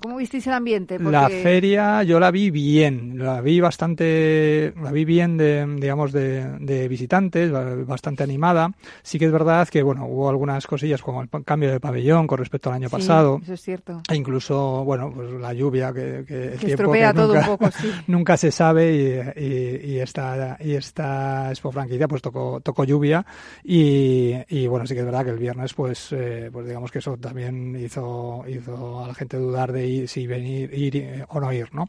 ¿Cómo 0.00 0.16
visteis 0.16 0.46
el 0.46 0.52
ambiente? 0.52 0.98
La 0.98 1.28
feria 1.28 2.02
yo 2.02 2.20
la 2.20 2.30
vi 2.30 2.50
bien, 2.50 3.18
la 3.18 3.40
vi 3.40 3.60
bastante, 3.60 4.74
la 4.82 4.92
vi 4.92 5.04
bien 5.04 5.38
de, 5.38 5.66
digamos, 5.78 6.12
de, 6.12 6.88
visitantes, 6.88 7.50
bastante 7.86 8.22
animada. 8.22 8.72
Sí 9.02 9.18
que 9.18 9.24
es 9.24 9.32
verdad 9.32 9.66
que, 9.68 9.82
bueno, 9.82 10.06
hubo 10.06 10.28
algunas 10.28 10.66
cosillas 10.66 11.00
como 11.00 11.22
el 11.22 11.28
cambio 11.44 11.70
de 11.70 11.80
pabellón 11.80 12.26
con 12.26 12.38
respecto 12.38 12.68
al 12.68 12.76
año 12.76 12.90
pasado. 12.90 13.40
Eso 13.42 13.54
es 13.54 13.62
cierto. 13.62 14.02
E 14.10 14.14
incluso, 14.14 14.84
bueno, 14.84 15.10
pues 15.14 15.30
la 15.30 15.54
lluvia 15.54 15.92
que, 15.92 16.24
que 16.26 16.52
el 16.52 16.58
tiempo 16.58 16.92
que 16.92 17.12
todo 17.14 17.34
nunca, 17.34 17.40
un 17.40 17.56
poco, 17.56 17.70
sí. 17.80 17.90
nunca 18.06 18.36
se 18.36 18.50
sabe 18.50 19.32
y, 19.36 19.94
y, 19.94 19.98
esta, 20.00 20.58
y 20.60 20.72
esta 20.72 21.50
Expo 21.50 21.72
Franquicia 21.72 22.08
pues 22.08 22.20
tocó, 22.20 22.60
tocó 22.60 22.84
lluvia 22.84 23.24
y, 23.62 24.34
y 24.48 24.66
bueno, 24.66 24.86
sí 24.86 24.94
que 24.94 25.00
es 25.00 25.06
verdad 25.06 25.24
que 25.24 25.30
el 25.30 25.38
viernes 25.38 25.72
pues, 25.72 26.12
eh, 26.12 26.50
pues 26.52 26.66
digamos 26.66 26.90
que 26.90 26.98
eso 26.98 27.16
también 27.16 27.76
hizo, 27.76 28.44
hizo 28.48 29.04
a 29.04 29.08
la 29.08 29.14
gente 29.14 29.38
dudar 29.38 29.72
de 29.72 29.83
si 30.06 30.26
venir 30.26 30.72
ir 30.74 30.96
eh, 30.96 31.26
o 31.28 31.40
no 31.40 31.52
ir, 31.52 31.74
¿no? 31.74 31.88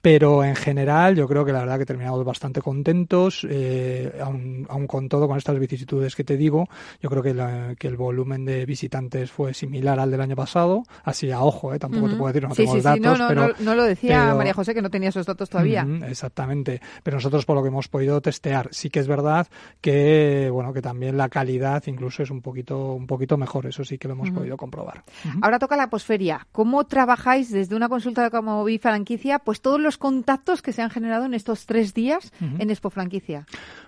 Pero 0.00 0.42
en 0.42 0.56
general 0.56 1.14
yo 1.14 1.28
creo 1.28 1.44
que 1.44 1.52
la 1.52 1.60
verdad 1.60 1.78
que 1.78 1.86
terminamos 1.86 2.24
bastante 2.24 2.60
contentos, 2.60 3.46
eh, 3.48 4.12
aun, 4.20 4.66
con 4.88 5.08
todo, 5.08 5.28
con 5.28 5.38
estas 5.38 5.56
vicisitudes 5.60 6.16
que 6.16 6.24
te 6.24 6.36
digo, 6.36 6.68
yo 7.00 7.08
creo 7.08 7.22
que, 7.22 7.76
que, 7.78 7.86
el 7.86 7.96
volumen 7.96 8.44
de 8.44 8.66
visitantes 8.66 9.30
fue 9.30 9.54
similar 9.54 10.00
al 10.00 10.10
del 10.10 10.20
año 10.20 10.34
pasado, 10.34 10.82
así 11.04 11.30
a 11.30 11.42
ojo, 11.42 11.72
¿eh? 11.72 11.78
tampoco 11.78 12.08
te 12.08 12.16
puedo 12.16 12.32
decir, 12.32 12.48
no 12.48 12.54
tengo 12.54 12.82
datos, 12.82 13.18
no, 13.18 13.28
pero... 13.28 13.54
No, 13.60 13.76
lo 13.76 13.84
decía 13.84 14.34
María 14.34 14.54
José, 14.54 14.74
que 14.74 14.82
no 14.82 14.90
tenía 14.90 15.10
esos 15.10 15.24
datos 15.24 15.48
todavía. 15.48 15.86
exactamente, 16.08 16.80
pero 17.04 17.18
nosotros 17.18 17.44
por 17.44 17.54
lo 17.54 17.62
que 17.62 17.68
hemos 17.68 17.86
podido 17.86 18.20
testear, 18.20 18.68
sí 18.72 18.90
que 18.90 18.98
es 18.98 19.06
verdad 19.06 19.46
que, 19.80 20.48
bueno, 20.50 20.72
que 20.72 20.82
también 20.82 21.16
la 21.16 21.28
calidad 21.28 21.84
incluso 21.86 22.24
es 22.24 22.30
un 22.30 22.42
poquito, 22.42 22.92
un 22.94 23.06
poquito 23.06 23.36
mexor, 23.36 23.66
eso 23.66 23.84
sí 23.84 23.98
que 23.98 24.08
lo 24.08 24.14
hemos 24.14 24.30
podido 24.30 24.56
comprobar. 24.56 25.04
Ahora 25.40 25.60
toca 25.60 25.76
la 25.76 25.88
posferia. 25.88 26.46
¿Cómo 26.50 26.84
trabajáis 27.32 27.50
desde 27.50 27.76
una 27.76 27.88
consulta 27.88 28.30
como 28.30 28.66
Franquicia, 28.80 29.38
pues 29.38 29.60
todos 29.60 29.80
los 29.80 29.96
contactos 29.96 30.60
que 30.60 30.72
se 30.72 30.82
han 30.82 30.90
generado 30.90 31.24
en 31.24 31.34
estos 31.34 31.66
tres 31.66 31.94
días 31.94 32.32
en 32.40 32.70
Expo 32.70 32.90
Franquicia. 32.90 33.46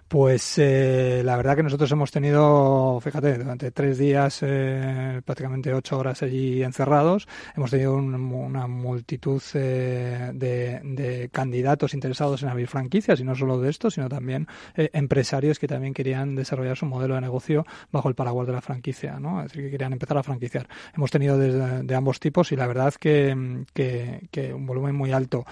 Pues 0.08 0.58
eh, 0.58 1.22
la 1.24 1.36
verdad 1.36 1.56
que 1.56 1.62
nosotros 1.62 1.90
hemos 1.90 2.10
tenido, 2.10 3.00
fíjate, 3.00 3.38
durante 3.38 3.70
tres 3.70 3.98
días, 3.98 4.40
eh, 4.42 5.22
prácticamente 5.24 5.72
ocho 5.72 5.98
horas 5.98 6.22
allí 6.22 6.62
encerrados, 6.62 7.26
hemos 7.56 7.70
tenido 7.70 7.96
una 7.96 8.66
multitud 8.66 9.42
eh, 9.54 10.30
de, 10.34 11.30
candidatos 11.32 11.94
interesados 11.94 12.42
en 12.42 12.50
abrir 12.50 12.68
franquicias, 12.68 13.18
y 13.18 13.24
no 13.24 13.34
solo 13.34 13.58
de 13.58 13.70
esto, 13.70 13.90
sino 13.90 14.08
también 14.08 14.46
empresarios 14.76 15.58
que 15.58 15.66
también 15.66 15.94
querían 15.94 16.34
desarrollar 16.36 16.76
su 16.76 16.86
modelo 16.86 17.14
de 17.14 17.22
negocio 17.22 17.66
bajo 17.90 18.08
el 18.08 18.14
paraguas 18.14 18.46
de 18.46 18.52
la 18.52 18.60
franquicia, 18.60 19.18
¿no? 19.18 19.40
Es 19.40 19.48
decir, 19.48 19.64
que 19.64 19.70
querían 19.70 19.94
empezar 19.94 20.18
a 20.18 20.22
franquiciar. 20.22 20.68
Hemos 20.94 21.10
tenido 21.10 21.38
de, 21.38 21.94
ambos 21.94 22.20
tipos 22.20 22.52
y 22.52 22.56
la 22.56 22.66
verdad 22.66 22.94
que, 23.34 23.64
que, 23.72 24.28
que, 24.30 24.54
un 24.54 24.66
volumen 24.66 24.94
muy 24.94 25.12
alto. 25.12 25.44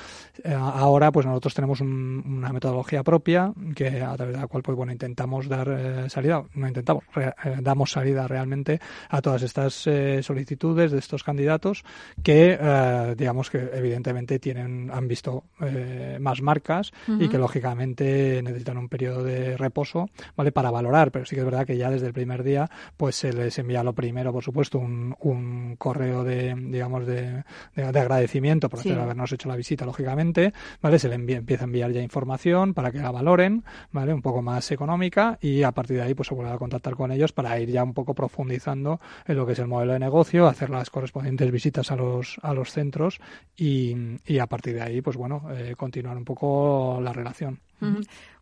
Eh, 0.43 0.55
ahora, 0.55 1.13
pues 1.13 1.27
nosotros 1.27 1.55
tenemos 1.55 1.81
una 1.81 2.53
metodología 2.53 3.03
propia 3.03 3.53
que 3.75 4.03
a 4.03 4.17
través 4.17 4.35
de 4.35 4.41
la 4.41 4.47
cual, 4.47 4.63
pues 4.63 4.77
bueno, 4.77 4.93
intentamos 4.93 5.49
dar 5.49 5.69
eh, 5.69 6.11
salida, 6.11 6.45
no 6.55 6.69
intentamos, 6.69 7.05
damos 7.61 7.93
salida 7.93 8.27
realmente 8.27 8.81
a 9.09 9.21
todas 9.21 9.43
estas 9.43 9.89
solicitudes 10.23 10.93
de 10.93 10.99
estos 10.99 11.23
candidatos 11.23 11.85
que, 12.23 12.59
digamos 13.17 13.51
que 13.51 13.71
evidentemente 13.75 14.39
tienen, 14.39 14.91
han 14.93 15.09
visto 15.09 15.45
más 16.21 16.43
marcas 16.43 16.93
y 17.19 17.29
que 17.29 17.39
lógicamente 17.39 18.43
necesitan 18.43 18.79
un 18.79 18.89
periodo 18.89 19.23
de 19.23 19.57
reposo, 19.57 20.09
¿vale? 20.37 20.53
Para 20.53 20.71
valorar, 20.71 21.11
pero 21.11 21.25
sí 21.25 21.35
que 21.35 21.41
es 21.41 21.45
verdad 21.45 21.67
que 21.67 21.77
ya 21.77 21.91
desde 21.91 22.07
el 22.07 22.13
primer 22.13 22.43
día, 22.43 22.71
pues 22.97 23.17
se 23.17 23.33
les 23.33 23.59
envía 23.59 23.83
lo 23.83 23.93
primero, 23.93 24.33
por 24.33 24.43
supuesto, 24.43 24.79
un, 24.79 25.15
un 25.21 25.77
correo 25.77 26.25
de, 26.25 26.55
digamos, 26.57 27.07
de, 27.07 27.45
de, 27.75 27.85
agradecimiento 27.85 28.69
por 28.69 28.81
habernos 28.81 29.33
hecho 29.33 29.49
la 29.49 29.57
visita, 29.57 29.85
lógicamente, 29.85 30.53
¿vale? 30.81 30.99
Se 30.99 31.09
le 31.09 31.15
empieza 31.15 31.65
a 31.65 31.67
enviar 31.67 31.93
ya 31.93 32.03
información 32.03 32.75
para 32.75 32.91
que 32.91 32.99
la 32.99 33.11
valoren, 33.11 33.65
¿vale? 33.91 34.13
Un 34.13 34.23
poco 34.23 34.43
más 34.43 34.71
económica 34.71 35.39
y 35.41 35.63
a 35.63 35.73
partir 35.73 35.97
de 35.97 36.03
ahí, 36.03 36.15
pues 36.15 36.29
se 36.29 36.35
vuelve 36.35 36.53
a 36.53 36.59
contactar 36.59 36.95
con 36.95 37.13
ellos 37.13 37.33
para 37.33 37.59
ir 37.59 37.71
ya 37.71 37.83
un 37.83 37.95
poco 37.95 38.15
profundizando 38.15 39.01
en 39.27 39.37
lo 39.37 39.47
que 39.47 39.53
es 39.53 39.59
el 39.59 39.69
modelo 39.69 39.93
de 39.93 39.99
negocio, 39.99 40.47
hacer 40.47 40.71
las 40.71 40.91
correspondientes 40.91 41.51
visitas 41.51 41.91
a 41.91 41.97
los, 41.97 42.39
a 42.43 42.55
los 42.55 42.73
centros 42.73 43.21
y, 43.57 43.95
y 44.27 44.39
a 44.39 44.47
partir 44.47 44.75
de 44.75 44.83
ahí, 44.83 45.01
pues 45.01 45.17
bueno, 45.17 45.49
eh, 45.53 45.75
continuar 45.77 46.17
un 46.17 46.25
poco 46.25 47.01
la 47.03 47.13
relación. 47.13 47.61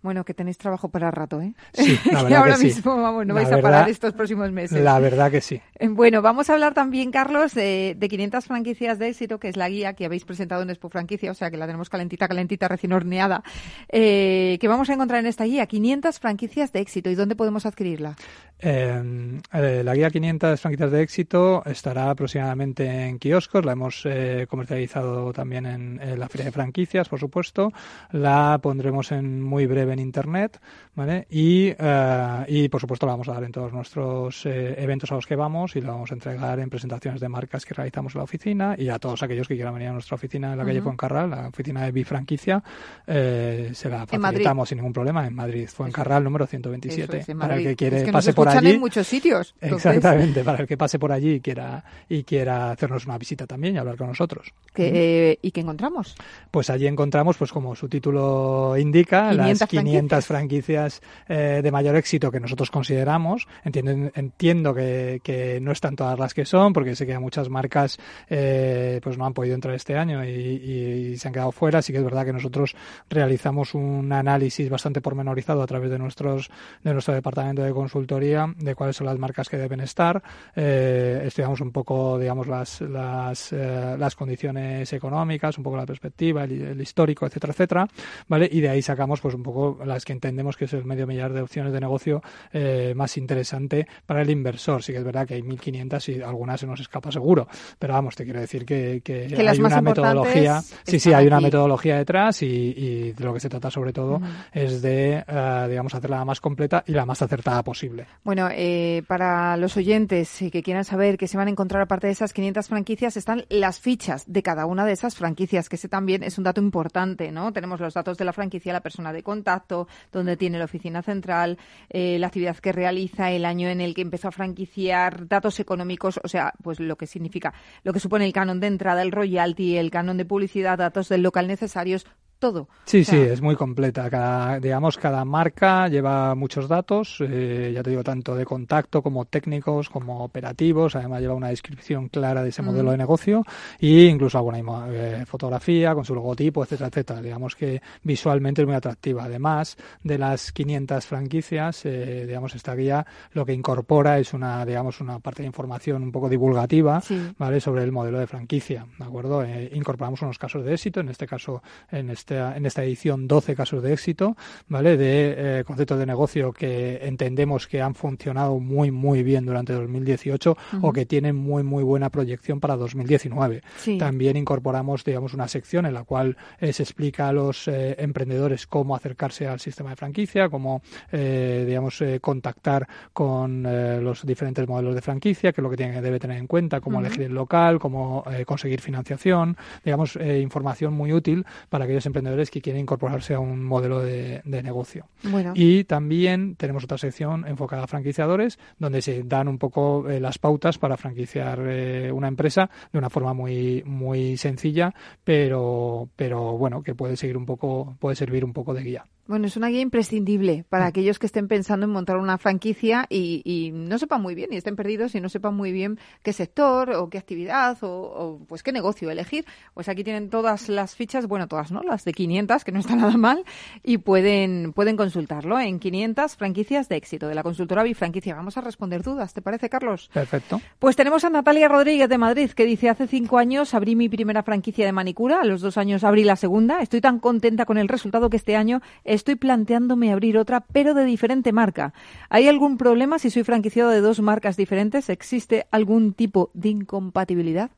Bueno, 0.02 0.24
que 0.24 0.32
tenéis 0.32 0.56
trabajo 0.56 0.88
para 0.88 1.10
rato, 1.10 1.42
¿eh? 1.42 1.52
Sí, 1.74 1.98
la 2.10 2.22
verdad 2.22 2.38
ahora 2.38 2.56
que 2.56 2.64
mismo, 2.64 3.02
vamos, 3.02 3.26
no 3.26 3.34
vais 3.34 3.52
a 3.52 3.60
parar 3.60 3.88
estos 3.90 4.14
próximos 4.14 4.50
meses. 4.50 4.80
La 4.80 4.98
verdad 4.98 5.30
que 5.30 5.40
sí. 5.40 5.60
Eh, 5.80 5.88
bueno, 5.88 6.20
vamos 6.20 6.50
a 6.50 6.52
hablar 6.52 6.74
también, 6.74 7.10
Carlos, 7.10 7.54
de, 7.54 7.96
500 7.98 8.44
franquicias 8.44 8.98
de 8.98 9.08
éxito, 9.08 9.40
que 9.40 9.48
es 9.48 9.56
la 9.56 9.66
guía 9.70 9.94
que 9.94 10.04
habéis 10.04 10.26
presentado 10.26 10.60
en 10.60 10.68
Expo 10.68 10.90
Franquicia, 10.90 11.30
o 11.30 11.34
sea 11.34 11.50
que 11.50 11.56
la 11.56 11.64
tenemos 11.64 11.88
calentita, 11.88 12.28
calentita, 12.28 12.68
recién 12.68 12.92
horneada, 12.92 13.42
eh, 13.88 14.58
que 14.60 14.68
vamos 14.68 14.90
a 14.90 14.92
encontrar 14.92 15.20
en 15.20 15.26
esta 15.26 15.44
guía, 15.44 15.64
500 15.64 16.18
franquicias 16.18 16.72
de 16.72 16.80
éxito. 16.80 17.08
¿Y 17.08 17.14
dónde 17.14 17.34
podemos 17.34 17.64
adquirirla? 17.64 18.14
Em, 18.58 19.40
eh, 19.54 19.80
la 19.82 19.94
guía 19.94 20.10
500 20.10 20.60
franquicias 20.60 20.90
de 20.90 21.02
éxito 21.02 21.62
estará 21.64 22.10
aproximadamente 22.10 23.06
en 23.06 23.18
kioscos, 23.18 23.64
la 23.64 23.72
hemos 23.72 24.06
comercializado 24.48 25.32
también 25.32 25.64
en, 25.64 25.98
en 26.02 26.20
la 26.20 26.28
Feria 26.28 26.46
de 26.46 26.52
Franquicias, 26.52 27.08
por 27.08 27.20
supuesto, 27.20 27.72
la 28.12 28.58
pondremos 28.62 29.12
en 29.12 29.29
muy 29.38 29.66
breve 29.66 29.92
en 29.92 29.98
Internet, 29.98 30.60
¿vale? 30.94 31.26
Y, 31.30 31.72
eh, 31.78 32.44
y 32.48 32.68
por 32.68 32.80
supuesto 32.80 33.06
la 33.06 33.12
vamos 33.12 33.28
a 33.28 33.34
dar 33.34 33.44
en 33.44 33.52
todos 33.52 33.72
nuestros 33.72 34.44
eh, 34.46 34.74
eventos 34.78 35.12
a 35.12 35.14
los 35.14 35.26
que 35.26 35.36
vamos 35.36 35.76
y 35.76 35.80
la 35.80 35.92
vamos 35.92 36.10
a 36.10 36.14
entregar 36.14 36.58
en 36.58 36.70
presentaciones 36.70 37.20
de 37.20 37.28
marcas 37.28 37.64
que 37.64 37.74
realizamos 37.74 38.14
en 38.14 38.18
la 38.18 38.24
oficina 38.24 38.74
y 38.76 38.88
a 38.88 38.98
todos 38.98 39.22
aquellos 39.22 39.46
que 39.46 39.54
quieran 39.54 39.74
venir 39.74 39.88
a 39.88 39.92
nuestra 39.92 40.14
oficina 40.14 40.52
en 40.52 40.58
la 40.58 40.64
calle 40.64 40.82
Fuencarral, 40.82 41.30
la 41.30 41.48
oficina 41.48 41.84
de 41.84 41.92
Bifranquicia, 41.92 42.62
eh, 43.06 43.70
se 43.74 43.88
la 43.88 44.06
facilitamos 44.06 44.68
sin 44.68 44.78
ningún 44.78 44.92
problema 44.92 45.26
en 45.26 45.34
Madrid, 45.34 45.68
Fuencarral 45.68 46.24
número 46.24 46.46
127. 46.46 47.34
para 47.36 47.56
el 47.56 47.62
que 47.64 47.76
quiere 47.76 48.10
pase 48.10 48.32
por 48.32 48.48
allí. 48.48 48.70
en 48.70 48.80
muchos 48.80 49.06
sitios. 49.06 49.54
Exactamente, 49.60 50.42
para 50.42 50.62
el 50.62 50.66
que 50.66 50.76
pase 50.76 50.98
por 50.98 51.12
allí 51.12 51.34
y 51.34 51.40
quiera, 51.40 51.84
y 52.08 52.24
quiera 52.24 52.70
hacernos 52.70 53.06
una 53.06 53.18
visita 53.18 53.46
también 53.46 53.74
y 53.74 53.78
hablar 53.78 53.96
con 53.96 54.08
nosotros. 54.08 54.52
¿Y 54.74 55.50
qué 55.50 55.60
encontramos? 55.60 56.16
Pues 56.50 56.70
allí 56.70 56.86
encontramos, 56.86 57.36
pues 57.36 57.52
como 57.52 57.74
su 57.74 57.88
título 57.88 58.76
indica, 58.76 59.19
las 59.32 59.64
500 59.66 60.26
franquicias, 60.26 61.02
eh, 61.28 61.60
de 61.62 61.70
mayor 61.70 61.96
éxito 61.96 62.30
que 62.30 62.40
nosotros 62.40 62.70
consideramos. 62.70 63.46
Entiendo, 63.64 64.10
entiendo 64.14 64.74
que, 64.74 65.20
que, 65.22 65.60
no 65.60 65.72
están 65.72 65.96
todas 65.96 66.18
las 66.18 66.34
que 66.34 66.44
son, 66.44 66.72
porque 66.72 66.96
sé 66.96 67.06
que 67.06 67.18
muchas 67.18 67.48
marcas 67.48 67.98
eh, 68.28 69.00
pues 69.02 69.18
no 69.18 69.26
han 69.26 69.34
podido 69.34 69.54
entrar 69.54 69.74
este 69.74 69.96
año 69.96 70.24
y, 70.24 70.28
y, 70.30 71.16
se 71.16 71.28
han 71.28 71.34
quedado 71.34 71.52
fuera. 71.52 71.80
Así 71.80 71.92
que 71.92 71.98
es 71.98 72.04
verdad 72.04 72.24
que 72.24 72.32
nosotros 72.32 72.74
realizamos 73.08 73.74
un 73.74 74.12
análisis 74.12 74.68
bastante 74.68 75.00
pormenorizado 75.00 75.62
a 75.62 75.66
través 75.66 75.90
de 75.90 75.98
nuestros 75.98 76.50
de 76.82 76.92
nuestro 76.92 77.14
departamento 77.14 77.62
de 77.62 77.72
consultoría 77.72 78.52
de 78.56 78.74
cuáles 78.74 78.96
son 78.96 79.06
las 79.06 79.18
marcas 79.18 79.48
que 79.48 79.56
deben 79.56 79.80
estar. 79.80 80.22
Eh, 80.54 81.22
estudiamos 81.24 81.60
un 81.60 81.72
poco, 81.72 82.18
digamos, 82.18 82.46
las, 82.46 82.80
las, 82.80 83.52
eh, 83.52 83.96
las 83.98 84.14
condiciones 84.16 84.92
económicas, 84.92 85.58
un 85.58 85.64
poco 85.64 85.76
la 85.76 85.86
perspectiva, 85.86 86.44
el, 86.44 86.62
el 86.62 86.80
histórico, 86.80 87.26
etcétera, 87.26 87.52
etcétera, 87.52 87.88
¿vale? 88.28 88.48
Y 88.50 88.60
de 88.60 88.68
ahí 88.68 88.82
sacamos 88.82 89.09
pues 89.18 89.34
un 89.34 89.42
poco 89.42 89.78
las 89.86 90.04
que 90.04 90.12
entendemos 90.12 90.58
que 90.58 90.66
es 90.66 90.72
el 90.74 90.84
medio 90.84 91.06
millar 91.06 91.32
de 91.32 91.40
opciones 91.40 91.72
de 91.72 91.80
negocio 91.80 92.22
eh, 92.52 92.92
más 92.94 93.16
interesante 93.16 93.86
para 94.04 94.20
el 94.20 94.28
inversor. 94.28 94.82
Sí 94.82 94.92
que 94.92 94.98
es 94.98 95.04
verdad 95.04 95.26
que 95.26 95.34
hay 95.34 95.42
1.500 95.42 96.14
y 96.14 96.22
algunas 96.22 96.60
se 96.60 96.66
nos 96.66 96.80
escapa 96.80 97.10
seguro, 97.10 97.48
pero 97.78 97.94
vamos, 97.94 98.14
te 98.14 98.24
quiero 98.24 98.40
decir 98.40 98.66
que, 98.66 99.00
hay 99.48 99.60
una 99.60 99.80
metodología. 99.80 100.60
Sí, 100.84 101.00
sí, 101.00 101.12
hay 101.14 101.26
una 101.26 101.40
metodología 101.40 101.96
detrás 101.96 102.42
y, 102.42 103.12
de 103.12 103.24
lo 103.24 103.32
que 103.32 103.40
se 103.40 103.48
trata 103.48 103.70
sobre 103.70 103.92
todo 103.92 104.20
es 104.52 104.82
de, 104.82 105.24
eh, 105.26 105.66
digamos, 105.68 105.94
hacerla 105.94 106.18
la 106.18 106.24
más 106.24 106.40
completa 106.40 106.84
y 106.86 106.92
la 106.92 107.06
más 107.06 107.22
acertada 107.22 107.62
posible. 107.62 108.06
Bueno, 108.24 108.48
eh, 108.52 109.02
para 109.06 109.56
los 109.56 109.76
oyentes 109.76 110.38
que 110.52 110.62
quieran 110.62 110.84
saber 110.84 111.16
que 111.16 111.28
se 111.28 111.36
van 111.36 111.48
a 111.48 111.50
encontrar 111.50 111.82
aparte 111.82 112.08
de 112.08 112.12
esas 112.12 112.32
500 112.32 112.68
franquicias 112.68 113.16
están 113.16 113.44
las 113.48 113.80
fichas 113.80 114.24
de 114.26 114.42
cada 114.42 114.66
una 114.66 114.84
de 114.84 114.92
esas 114.92 115.14
franquicias, 115.14 115.68
que 115.68 115.76
ese 115.76 115.88
también 115.88 116.22
es 116.22 116.38
un 116.38 116.44
dato 116.44 116.60
importante, 116.60 117.32
¿no? 117.32 117.52
Tenemos 117.52 117.80
los 117.80 117.94
datos 117.94 118.18
de 118.18 118.24
la 118.24 118.32
franquicia, 118.32 118.72
la 118.72 118.80
persona 118.90 119.12
de 119.12 119.22
contacto, 119.22 119.86
donde 120.10 120.36
tiene 120.36 120.58
la 120.58 120.64
oficina 120.64 121.00
central, 121.00 121.58
eh, 121.88 122.18
la 122.18 122.26
actividad 122.26 122.56
que 122.56 122.72
realiza, 122.72 123.30
el 123.30 123.44
año 123.44 123.68
en 123.68 123.80
el 123.80 123.94
que 123.94 124.02
empezó 124.02 124.28
a 124.28 124.32
franquiciar, 124.32 125.28
datos 125.28 125.60
económicos, 125.60 126.18
o 126.24 126.28
sea, 126.28 126.52
pues 126.62 126.80
lo 126.80 126.96
que 126.96 127.06
significa, 127.06 127.54
lo 127.84 127.92
que 127.92 128.00
supone 128.00 128.24
el 128.26 128.32
canon 128.32 128.58
de 128.58 128.66
entrada, 128.66 129.02
el 129.02 129.12
royalty, 129.12 129.76
el 129.76 129.92
canon 129.92 130.16
de 130.16 130.24
publicidad, 130.24 130.78
datos 130.78 131.08
del 131.08 131.22
local 131.22 131.46
necesarios, 131.46 132.04
todo. 132.40 132.68
Sí, 132.84 133.04
sí, 133.04 133.16
es 133.16 133.40
muy 133.40 133.54
completa. 133.54 134.10
Cada, 134.10 134.58
digamos, 134.58 134.98
cada 134.98 135.24
marca 135.24 135.86
lleva 135.86 136.34
muchos 136.34 136.66
datos, 136.66 137.18
eh, 137.20 137.70
ya 137.72 137.82
te 137.82 137.90
digo, 137.90 138.02
tanto 138.02 138.34
de 138.34 138.44
contacto 138.44 139.02
como 139.02 139.26
técnicos, 139.26 139.88
como 139.88 140.24
operativos. 140.24 140.96
Además, 140.96 141.20
lleva 141.20 141.34
una 141.34 141.50
descripción 141.50 142.08
clara 142.08 142.42
de 142.42 142.48
ese 142.48 142.62
modelo 142.62 142.90
de 142.90 142.96
negocio 142.96 143.44
e 143.78 144.06
incluso 144.06 144.38
alguna 144.38 144.58
eh, 144.90 145.24
fotografía 145.26 145.94
con 145.94 146.04
su 146.04 146.14
logotipo, 146.14 146.64
etcétera, 146.64 146.88
etcétera. 146.88 147.22
Digamos 147.22 147.54
que 147.54 147.80
visualmente 148.02 148.62
es 148.62 148.66
muy 148.66 148.76
atractiva. 148.76 149.24
Además 149.24 149.76
de 150.02 150.18
las 150.18 150.50
500 150.50 151.06
franquicias, 151.06 151.84
eh, 151.84 152.24
digamos, 152.26 152.54
esta 152.54 152.74
guía 152.74 153.06
lo 153.32 153.44
que 153.44 153.52
incorpora 153.52 154.18
es 154.18 154.32
una, 154.32 154.64
digamos, 154.64 155.00
una 155.00 155.18
parte 155.20 155.42
de 155.42 155.46
información 155.46 156.02
un 156.02 156.10
poco 156.10 156.28
divulgativa, 156.28 157.02
¿vale? 157.38 157.60
Sobre 157.60 157.84
el 157.84 157.92
modelo 157.92 158.18
de 158.18 158.26
franquicia, 158.26 158.86
¿de 158.98 159.04
acuerdo? 159.04 159.44
incorporamos 159.72 160.22
unos 160.22 160.38
casos 160.38 160.64
de 160.64 160.72
éxito, 160.72 161.00
en 161.00 161.10
este 161.10 161.26
caso, 161.26 161.62
en 161.90 162.10
este 162.10 162.29
en 162.30 162.66
esta 162.66 162.84
edición 162.84 163.28
12 163.28 163.54
casos 163.54 163.82
de 163.82 163.92
éxito, 163.92 164.36
¿vale? 164.68 164.96
De 164.96 165.34
eh, 165.60 165.64
conceptos 165.64 165.98
de 165.98 166.06
negocio 166.06 166.52
que 166.52 167.00
entendemos 167.02 167.66
que 167.66 167.82
han 167.82 167.94
funcionado 167.94 168.58
muy, 168.58 168.90
muy 168.90 169.22
bien 169.22 169.46
durante 169.46 169.72
2018 169.72 170.56
o 170.82 170.92
que 170.92 171.06
tienen 171.06 171.36
muy, 171.36 171.62
muy 171.62 171.82
buena 171.82 172.10
proyección 172.10 172.60
para 172.60 172.76
2019. 172.76 173.62
También 173.98 174.36
incorporamos, 174.36 175.04
digamos, 175.04 175.34
una 175.34 175.48
sección 175.48 175.86
en 175.86 175.94
la 175.94 176.04
cual 176.04 176.36
eh, 176.58 176.72
se 176.72 176.82
explica 176.82 177.28
a 177.28 177.32
los 177.32 177.68
eh, 177.68 177.96
emprendedores 177.98 178.66
cómo 178.66 178.94
acercarse 178.94 179.46
al 179.46 179.60
sistema 179.60 179.90
de 179.90 179.96
franquicia, 179.96 180.48
cómo, 180.48 180.82
digamos, 181.12 182.02
contactar 182.20 182.86
con 183.12 183.62
los 183.62 184.24
diferentes 184.24 184.66
modelos 184.66 184.94
de 184.94 185.02
franquicia, 185.02 185.52
que 185.52 185.60
es 185.60 185.62
lo 185.62 185.70
que 185.70 185.76
tiene, 185.76 186.00
debe 186.00 186.18
tener 186.18 186.38
en 186.38 186.46
cuenta, 186.46 186.80
cómo 186.80 187.00
elegir 187.00 187.22
el 187.22 187.34
local, 187.34 187.78
cómo 187.78 188.24
conseguir 188.46 188.80
financiación, 188.80 189.56
digamos, 189.84 190.16
información 190.16 190.94
muy 190.94 191.12
útil 191.12 191.44
para 191.68 191.84
aquellos 191.84 192.06
emprendedores 192.06 192.19
que 192.50 192.60
quieren 192.60 192.82
incorporarse 192.82 193.34
a 193.34 193.40
un 193.40 193.64
modelo 193.64 194.00
de, 194.00 194.42
negocio. 194.44 195.06
Y 195.54 195.84
también 195.84 196.54
tenemos 196.56 196.84
otra 196.84 196.98
sección 196.98 197.46
enfocada 197.46 197.84
a 197.84 197.86
franquiciadores, 197.86 198.58
donde 198.78 199.02
se 199.02 199.22
dan 199.22 199.48
un 199.48 199.58
poco 199.58 200.08
eh, 200.08 200.20
las 200.20 200.38
pautas 200.38 200.78
para 200.78 200.96
franquiciar 200.96 201.60
eh, 201.66 202.12
una 202.12 202.28
empresa 202.28 202.70
de 202.92 202.98
una 202.98 203.10
forma 203.10 203.32
muy, 203.32 203.82
muy 203.86 204.36
sencilla, 204.36 204.94
pero, 205.24 206.08
pero 206.16 206.56
bueno, 206.58 206.82
que 206.82 206.94
puede 206.94 207.16
seguir 207.16 207.36
un 207.36 207.46
poco, 207.46 207.96
puede 207.98 208.16
servir 208.16 208.44
un 208.44 208.52
poco 208.52 208.74
de 208.74 208.82
guía. 208.82 209.06
Bueno, 209.30 209.46
es 209.46 209.56
una 209.56 209.68
guía 209.68 209.80
imprescindible 209.80 210.64
para 210.68 210.86
mm. 210.86 210.88
aquellos 210.88 211.20
que 211.20 211.26
estén 211.26 211.46
pensando 211.46 211.86
en 211.86 211.92
montar 211.92 212.16
una 212.16 212.36
franquicia 212.36 213.06
y, 213.08 213.70
no 213.72 213.96
sepan 213.96 214.20
muy 214.20 214.34
bien 214.34 214.52
y 214.52 214.56
estén 214.56 214.74
perdidos 214.74 215.14
y 215.14 215.20
no 215.20 215.28
sepan 215.28 215.54
muy 215.54 215.70
bien 215.70 216.00
qué 216.24 216.32
sector 216.32 216.90
o 216.90 217.08
qué 217.10 217.18
actividad 217.18 217.78
o, 217.82 218.40
pues 218.48 218.64
qué 218.64 218.72
negocio 218.72 219.08
elegir. 219.08 219.44
Pues 219.72 219.88
aquí 219.88 220.02
tienen 220.02 220.30
todas 220.30 220.68
las 220.68 220.96
fichas, 220.96 221.28
bueno, 221.28 221.46
todas, 221.46 221.70
¿no? 221.70 221.80
Las 221.84 222.04
de 222.04 222.12
500, 222.12 222.64
que 222.64 222.72
no 222.72 222.80
está 222.80 222.96
nada 222.96 223.16
mal, 223.16 223.44
y 223.84 223.98
pueden, 223.98 224.72
pueden 224.72 224.96
consultarlo 224.96 225.60
en 225.60 225.78
500 225.78 226.34
franquicias 226.34 226.88
de 226.88 226.96
éxito 226.96 227.28
de 227.28 227.36
la 227.36 227.44
consultora 227.44 227.84
Bifranquicia. 227.84 228.34
Vamos 228.34 228.56
a 228.56 228.62
responder 228.62 229.04
dudas, 229.04 229.32
¿te 229.32 229.42
parece, 229.42 229.68
Carlos? 229.68 230.10
Perfecto. 230.12 230.60
Pues 230.80 230.96
tenemos 230.96 231.24
a 231.24 231.30
Natalia 231.30 231.68
Rodríguez 231.68 232.08
de 232.08 232.18
Madrid 232.18 232.50
que 232.50 232.64
dice, 232.64 232.88
hace 232.88 233.06
cinco 233.06 233.38
años 233.38 233.74
abrí 233.74 233.94
mi 233.94 234.08
primera 234.08 234.42
franquicia 234.42 234.86
de 234.86 234.90
manicura, 234.90 235.42
a 235.42 235.44
los 235.44 235.60
dos 235.60 235.78
años 235.78 236.02
abrí 236.02 236.24
la 236.24 236.34
segunda, 236.34 236.80
estoy 236.80 237.00
tan 237.00 237.20
contenta 237.20 237.64
con 237.64 237.78
el 237.78 237.86
resultado 237.86 238.28
que 238.28 238.36
este 238.36 238.56
año 238.56 238.82
estoy 239.20 239.36
planteándome 239.36 240.12
abrir 240.12 240.36
otra, 240.38 240.60
pero 240.60 240.94
de 240.94 241.04
diferente 241.04 241.52
marca. 241.52 241.92
¿Hay 242.28 242.48
algún 242.48 242.76
problema 242.76 243.18
si 243.18 243.30
soy 243.30 243.44
franquiciado 243.44 243.90
de 243.90 244.00
dos 244.00 244.20
marcas 244.20 244.56
diferentes? 244.56 245.08
¿Existe 245.08 245.66
algún 245.70 246.14
tipo 246.14 246.50
de 246.54 246.70
incompatibilidad? 246.70 247.70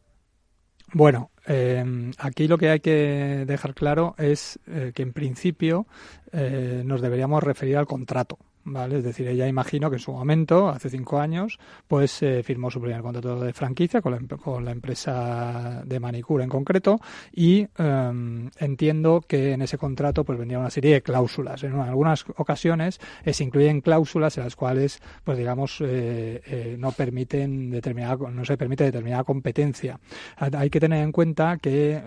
Bueno, 0.95 1.31
aquí 2.19 2.49
lo 2.49 2.59
que 2.59 2.69
hay 2.71 2.81
que 2.81 3.45
dejar 3.47 3.75
claro 3.75 4.15
es 4.19 4.59
que 4.95 5.03
en 5.03 5.13
principio 5.13 5.87
nos 6.85 7.01
deberíamos 7.01 7.43
referir 7.43 7.77
al 7.77 7.87
contrato. 7.87 8.39
¿Vale? 8.65 8.99
Es 8.99 9.05
decir, 9.05 9.27
ella 9.29 9.49
imagino 9.49 9.91
que 9.91 9.97
en 9.97 10.01
su 10.01 10.13
momento, 10.13 10.69
hace 10.69 10.91
cinco 10.91 11.19
años, 11.19 11.59
pues 11.89 12.23
eh, 12.23 12.43
firmó 12.43 12.71
su 12.71 12.81
primer 12.81 13.03
contrato 13.03 13.41
de 13.41 13.53
franquicia 13.53 14.01
con 14.01 14.13
la, 14.13 14.37
con 14.37 14.65
la 14.65 14.71
empresa 14.71 15.83
de 15.85 16.01
manicura 16.01 16.45
en 16.45 16.51
concreto 16.51 17.01
y 17.33 17.67
em, 17.79 18.51
entiendo 18.59 19.23
que 19.27 19.53
en 19.53 19.63
ese 19.63 19.79
contrato 19.79 20.25
pues 20.25 20.39
venía 20.39 20.59
una 20.59 20.71
serie 20.71 20.95
de 20.95 21.03
cláusulas. 21.03 21.63
En 21.65 21.75
algunas 21.75 22.25
ocasiones 22.37 23.01
eh, 23.25 23.33
se 23.33 23.45
incluyen 23.45 23.81
cláusulas 23.81 24.37
en 24.39 24.45
las 24.45 24.57
cuales, 24.57 25.01
pues 25.25 25.39
digamos, 25.39 25.79
eh, 25.81 26.77
no 26.79 26.93
permiten 26.93 27.71
determinada, 27.71 28.31
no 28.31 28.45
se 28.45 28.57
permite 28.57 28.85
determinada 28.85 29.25
competencia. 29.25 29.99
Hay 30.37 30.71
que 30.71 30.81
tener 30.81 31.03
en 31.03 31.13
cuenta 31.13 31.59
que 31.59 32.01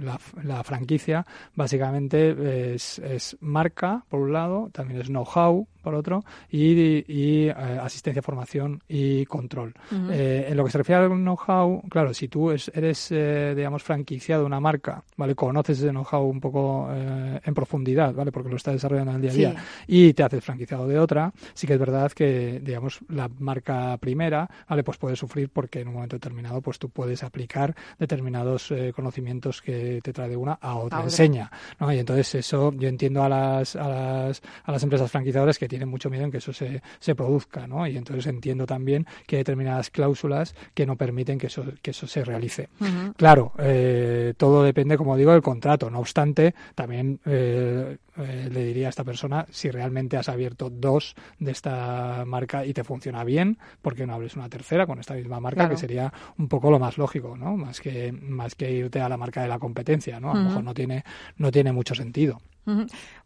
la, 0.00 0.18
la, 0.42 0.62
franquicia 0.64 1.26
básicamente 1.54 2.74
es 2.74 3.36
marca, 3.40 4.04
por 4.08 4.20
un 4.20 4.32
lado, 4.32 4.70
también 4.72 5.00
es 5.00 5.08
know-how, 5.08 5.66
por 5.82 5.94
otro, 5.94 6.24
y, 6.50 7.04
y 7.06 7.48
eh, 7.48 7.52
asistencia, 7.52 8.22
formación 8.22 8.82
y 8.88 9.26
control. 9.26 9.74
Eh, 10.10 10.46
en 10.48 10.56
lo 10.56 10.64
que 10.64 10.70
se 10.70 10.78
refiere 10.78 11.02
al 11.02 11.10
know-how, 11.10 11.82
claro, 11.88 12.14
si 12.14 12.28
tú 12.28 12.50
eres, 12.50 13.10
eh, 13.10 13.52
digamos, 13.56 13.82
franquiciado 13.82 14.42
de 14.42 14.46
una 14.46 14.60
marca, 14.60 15.02
¿vale? 15.16 15.34
Conoces 15.34 15.78
ese 15.78 15.90
know-how 15.90 16.24
un 16.24 16.40
poco 16.40 16.88
en 16.92 17.54
profundidad, 17.54 18.14
¿vale? 18.14 18.32
Porque 18.32 18.48
lo 18.48 18.56
estás 18.56 18.74
desarrollando 18.74 19.12
en 19.12 19.16
el 19.16 19.22
día 19.22 19.30
a 19.30 19.34
día 19.34 19.64
y 19.86 20.12
te 20.12 20.22
haces 20.22 20.44
franquiciado 20.44 20.86
de 20.86 20.98
otra, 20.98 21.32
sí 21.54 21.66
que 21.66 21.74
es 21.74 21.78
verdad 21.78 22.12
que, 22.12 22.60
digamos, 22.62 23.00
la 23.08 23.28
marca 23.38 23.96
primera, 23.98 24.48
¿vale? 24.68 24.82
Pues 24.84 24.98
puede 24.98 25.16
sufrir 25.16 25.50
porque 25.50 25.80
en 25.80 25.88
un 25.88 25.94
momento 25.94 26.16
determinado, 26.16 26.60
pues 26.60 26.78
tú 26.78 26.88
puedes 26.88 27.22
aplicar 27.22 27.74
determinados 27.98 28.72
conocimientos 28.94 29.60
que 29.60 30.00
te 30.02 30.12
trae 30.12 30.28
de 30.28 30.36
una 30.36 30.52
a 30.54 30.76
otra 30.76 31.02
enseña, 31.02 31.50
¿no? 31.80 31.92
Y 31.92 31.98
entonces 31.98 32.34
eso 32.34 32.72
yo 32.72 32.88
entiendo 32.88 33.22
a 33.22 33.28
las, 33.28 33.76
a 33.76 33.88
las, 33.88 34.42
a 34.64 34.72
las 34.72 34.82
empresas 34.82 35.10
franquiciadoras 35.10 35.58
que 35.58 35.68
tienen 35.72 35.88
mucho 35.88 36.10
miedo 36.10 36.26
en 36.26 36.30
que 36.30 36.36
eso 36.36 36.52
se, 36.52 36.82
se 36.98 37.14
produzca, 37.14 37.66
¿no? 37.66 37.86
Y 37.86 37.96
entonces 37.96 38.26
entiendo 38.26 38.66
también 38.66 39.06
que 39.26 39.36
hay 39.36 39.40
determinadas 39.40 39.88
cláusulas 39.88 40.54
que 40.74 40.84
no 40.84 40.96
permiten 40.96 41.38
que 41.38 41.46
eso, 41.46 41.64
que 41.80 41.92
eso 41.92 42.06
se 42.06 42.26
realice. 42.26 42.68
Claro, 43.16 43.52
eh, 43.58 44.34
todo 44.36 44.64
depende, 44.64 44.98
como 44.98 45.16
digo, 45.16 45.32
del 45.32 45.40
contrato. 45.40 45.88
No 45.88 46.00
obstante, 46.00 46.54
también 46.74 47.20
eh, 47.24 47.96
eh, 48.18 48.50
le 48.52 48.64
diría 48.66 48.88
a 48.88 48.90
esta 48.90 49.02
persona 49.02 49.46
si 49.50 49.70
realmente 49.70 50.18
has 50.18 50.28
abierto 50.28 50.68
dos 50.68 51.14
de 51.38 51.52
esta 51.52 52.24
marca 52.26 52.66
y 52.66 52.74
te 52.74 52.84
funciona 52.84 53.24
bien, 53.24 53.56
¿por 53.80 53.94
qué 53.94 54.06
no 54.06 54.12
abres 54.12 54.36
una 54.36 54.50
tercera 54.50 54.86
con 54.86 54.98
esta 54.98 55.14
misma 55.14 55.40
marca? 55.40 55.70
Que 55.70 55.78
sería 55.78 56.12
un 56.36 56.48
poco 56.48 56.70
lo 56.70 56.78
más 56.78 56.98
lógico, 56.98 57.38
¿no? 57.38 57.56
Más 57.56 57.80
que, 57.80 58.12
más 58.12 58.54
que 58.56 58.70
irte 58.70 59.00
a 59.00 59.08
la 59.08 59.16
marca 59.16 59.40
de 59.40 59.48
la 59.48 59.58
competencia, 59.58 60.20
¿no? 60.20 60.32
A 60.32 60.34
lo 60.34 60.40
mejor 60.42 60.64
no 60.64 60.74
tiene, 60.74 61.02
no 61.38 61.50
tiene 61.50 61.72
mucho 61.72 61.94
sentido. 61.94 62.42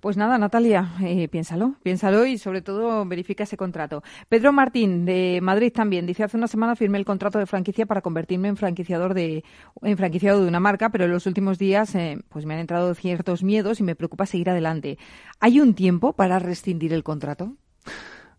Pues 0.01 0.17
nada, 0.17 0.39
Natalia, 0.39 0.93
eh, 1.03 1.29
piénsalo, 1.29 1.75
piénsalo 1.83 2.25
y 2.25 2.39
sobre 2.39 2.63
todo 2.63 3.05
verifica 3.05 3.45
ese 3.45 3.57
contrato. 3.57 4.03
Pedro 4.29 4.53
Martín, 4.53 5.05
de 5.05 5.41
Madrid 5.43 5.73
también, 5.73 6.07
dice, 6.07 6.25
hace 6.25 6.39
una 6.39 6.49
semana 6.49 6.75
firmé 6.75 6.97
el 6.97 7.05
contrato 7.05 7.39
de 7.39 7.47
franquicia 7.47 7.85
para 7.85 8.01
convertirme 8.01 8.49
en 8.49 8.57
franquiciador 8.57 9.13
de, 9.13 9.45
en 9.83 9.97
franquiciado 9.99 10.43
de 10.43 10.49
una 10.49 10.61
marca, 10.61 10.89
pero 10.89 11.05
en 11.05 11.11
los 11.11 11.27
últimos 11.27 11.59
días 11.59 11.95
eh, 11.95 12.19
pues 12.31 12.47
me 12.47 12.55
han 12.55 12.61
entrado 12.61 12.95
ciertos 12.95 13.43
miedos 13.43 13.79
y 13.81 13.83
me 13.83 13.95
preocupa 13.95 14.25
seguir 14.25 14.49
adelante. 14.49 14.99
¿Hay 15.39 15.61
un 15.61 15.75
tiempo 15.75 16.15
para 16.15 16.39
rescindir 16.39 16.95
el 16.95 17.03
contrato? 17.03 17.57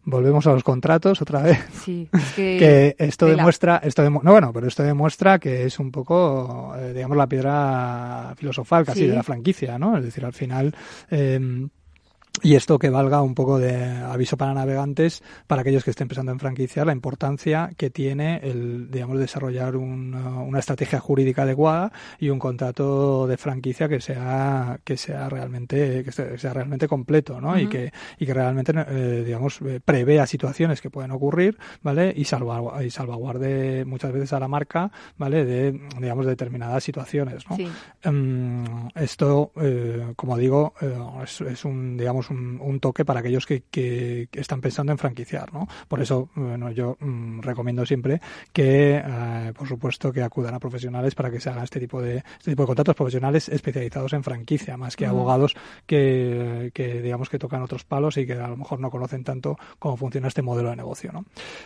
Volvemos 0.07 0.47
a 0.47 0.53
los 0.53 0.63
contratos 0.63 1.21
otra 1.21 1.41
vez. 1.41 1.59
Sí, 1.83 2.09
que, 2.35 2.95
esto 2.97 3.25
demuestra, 3.27 3.81
esto 3.83 4.09
no 4.09 4.31
bueno, 4.31 4.51
pero 4.53 4.67
esto 4.67 4.81
demuestra 4.81 5.37
que 5.37 5.65
es 5.65 5.79
un 5.79 5.91
poco, 5.91 6.73
eh, 6.77 6.93
digamos, 6.93 7.17
la 7.17 7.27
piedra 7.27 8.33
filosofal 8.37 8.85
casi 8.85 9.05
de 9.05 9.13
la 9.15 9.23
franquicia, 9.23 9.77
¿no? 9.77 9.97
Es 9.97 10.03
decir, 10.03 10.25
al 10.25 10.33
final 10.33 10.73
eh, 11.11 11.67
y 12.43 12.55
esto 12.55 12.77
que 12.77 12.89
valga 12.89 13.21
un 13.21 13.35
poco 13.35 13.57
de 13.59 13.75
aviso 13.75 14.37
para 14.37 14.53
navegantes 14.53 15.23
para 15.47 15.61
aquellos 15.61 15.83
que 15.83 15.91
estén 15.91 16.07
pensando 16.07 16.31
en 16.31 16.39
franquiciar 16.39 16.85
la 16.85 16.93
importancia 16.93 17.71
que 17.77 17.89
tiene 17.89 18.39
el 18.43 18.91
digamos 18.91 19.19
desarrollar 19.19 19.75
una 19.75 20.59
estrategia 20.59 20.99
jurídica 20.99 21.43
adecuada 21.43 21.91
y 22.19 22.29
un 22.29 22.39
contrato 22.39 23.27
de 23.27 23.37
franquicia 23.37 23.87
que 23.87 24.01
sea 24.01 24.79
que 24.83 24.97
sea 24.97 25.29
realmente 25.29 26.03
que 26.03 26.11
sea 26.11 26.53
realmente 26.53 26.87
completo 26.87 27.41
¿no? 27.41 27.57
y 27.59 27.67
que 27.67 27.91
y 28.19 28.25
que 28.25 28.33
realmente 28.33 28.73
eh, 28.75 29.23
digamos 29.25 29.59
eh, 29.61 29.79
prevea 29.83 30.27
situaciones 30.27 30.81
que 30.81 30.89
pueden 30.89 31.11
ocurrir 31.11 31.57
vale 31.81 32.13
y, 32.15 32.25
salvaguarde, 32.25 32.85
y 32.85 32.89
salvaguarde 32.89 33.85
muchas 33.85 34.11
veces 34.11 34.33
a 34.33 34.39
la 34.39 34.47
marca 34.47 34.91
vale 35.17 35.45
de 35.45 35.79
digamos 35.99 36.25
determinadas 36.25 36.83
situaciones 36.83 37.43
¿no? 37.49 37.57
Em, 38.03 38.89
esto 38.95 39.51
eh, 39.59 40.13
como 40.15 40.37
digo 40.37 40.73
es, 41.23 41.41
es 41.41 41.65
un 41.65 41.97
digamos 41.97 42.26
un, 42.29 42.79
toque 42.79 43.05
para 43.05 43.21
aquellos 43.21 43.45
que, 43.45 43.63
que, 43.71 44.29
están 44.33 44.61
pensando 44.61 44.91
en 44.91 44.97
franquiciar, 44.97 45.51
¿no? 45.53 45.67
Por 45.87 46.01
eso, 46.01 46.29
bueno, 46.35 46.71
yo 46.71 46.97
mm, 46.99 47.41
recomiendo 47.41 47.85
siempre 47.85 48.21
que, 48.53 49.01
eh, 49.03 49.53
por 49.57 49.67
supuesto, 49.67 50.11
que 50.11 50.21
acudan 50.21 50.53
a 50.53 50.59
profesionales 50.59 51.15
para 51.15 51.31
que 51.31 51.39
se 51.39 51.49
hagan 51.49 51.63
este 51.63 51.79
tipo 51.79 52.01
de, 52.01 52.17
este 52.17 52.51
tipo 52.51 52.63
de 52.63 52.67
contratos 52.67 52.95
profesionales 52.95 53.49
especializados 53.49 54.13
en 54.13 54.23
franquicia, 54.23 54.77
más 54.77 54.95
que 54.95 55.05
abogados 55.05 55.55
que, 55.85 56.71
que, 56.73 57.01
digamos, 57.01 57.29
que 57.29 57.39
tocan 57.39 57.61
otros 57.61 57.83
palos 57.83 58.17
y 58.17 58.27
que 58.27 58.33
a 58.33 58.47
lo 58.47 58.57
mejor 58.57 58.79
no 58.79 58.91
conocen 58.91 59.23
tanto 59.23 59.57
cómo 59.79 59.97
funciona 59.97 60.27
este 60.27 60.41
modelo 60.41 60.69
de 60.69 60.75
negocio, 60.75 61.11
¿no? 61.11 61.25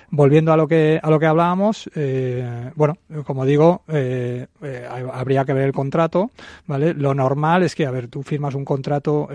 Volviendo 0.10 0.54
a 0.54 0.58
lo 0.58 0.68
que, 0.68 1.00
a 1.02 1.10
lo 1.10 1.20
que 1.20 1.26
hablábamos, 1.26 1.90
eh, 1.96 2.72
bueno, 2.76 2.98
como 3.26 3.46
digo, 3.46 3.84
eh, 3.88 4.48
habría 5.12 5.46
que 5.46 5.54
ver 5.54 5.66
el 5.66 5.74
contrato, 5.74 6.32
¿vale? 6.68 6.94
Lo 6.94 7.14
normal 7.14 7.64
es 7.64 7.76
que, 7.76 7.86
a 7.86 7.92
ver, 7.92 8.08
tú 8.08 8.24
firmas 8.24 8.56
un 8.56 8.66
contrato 8.66 9.28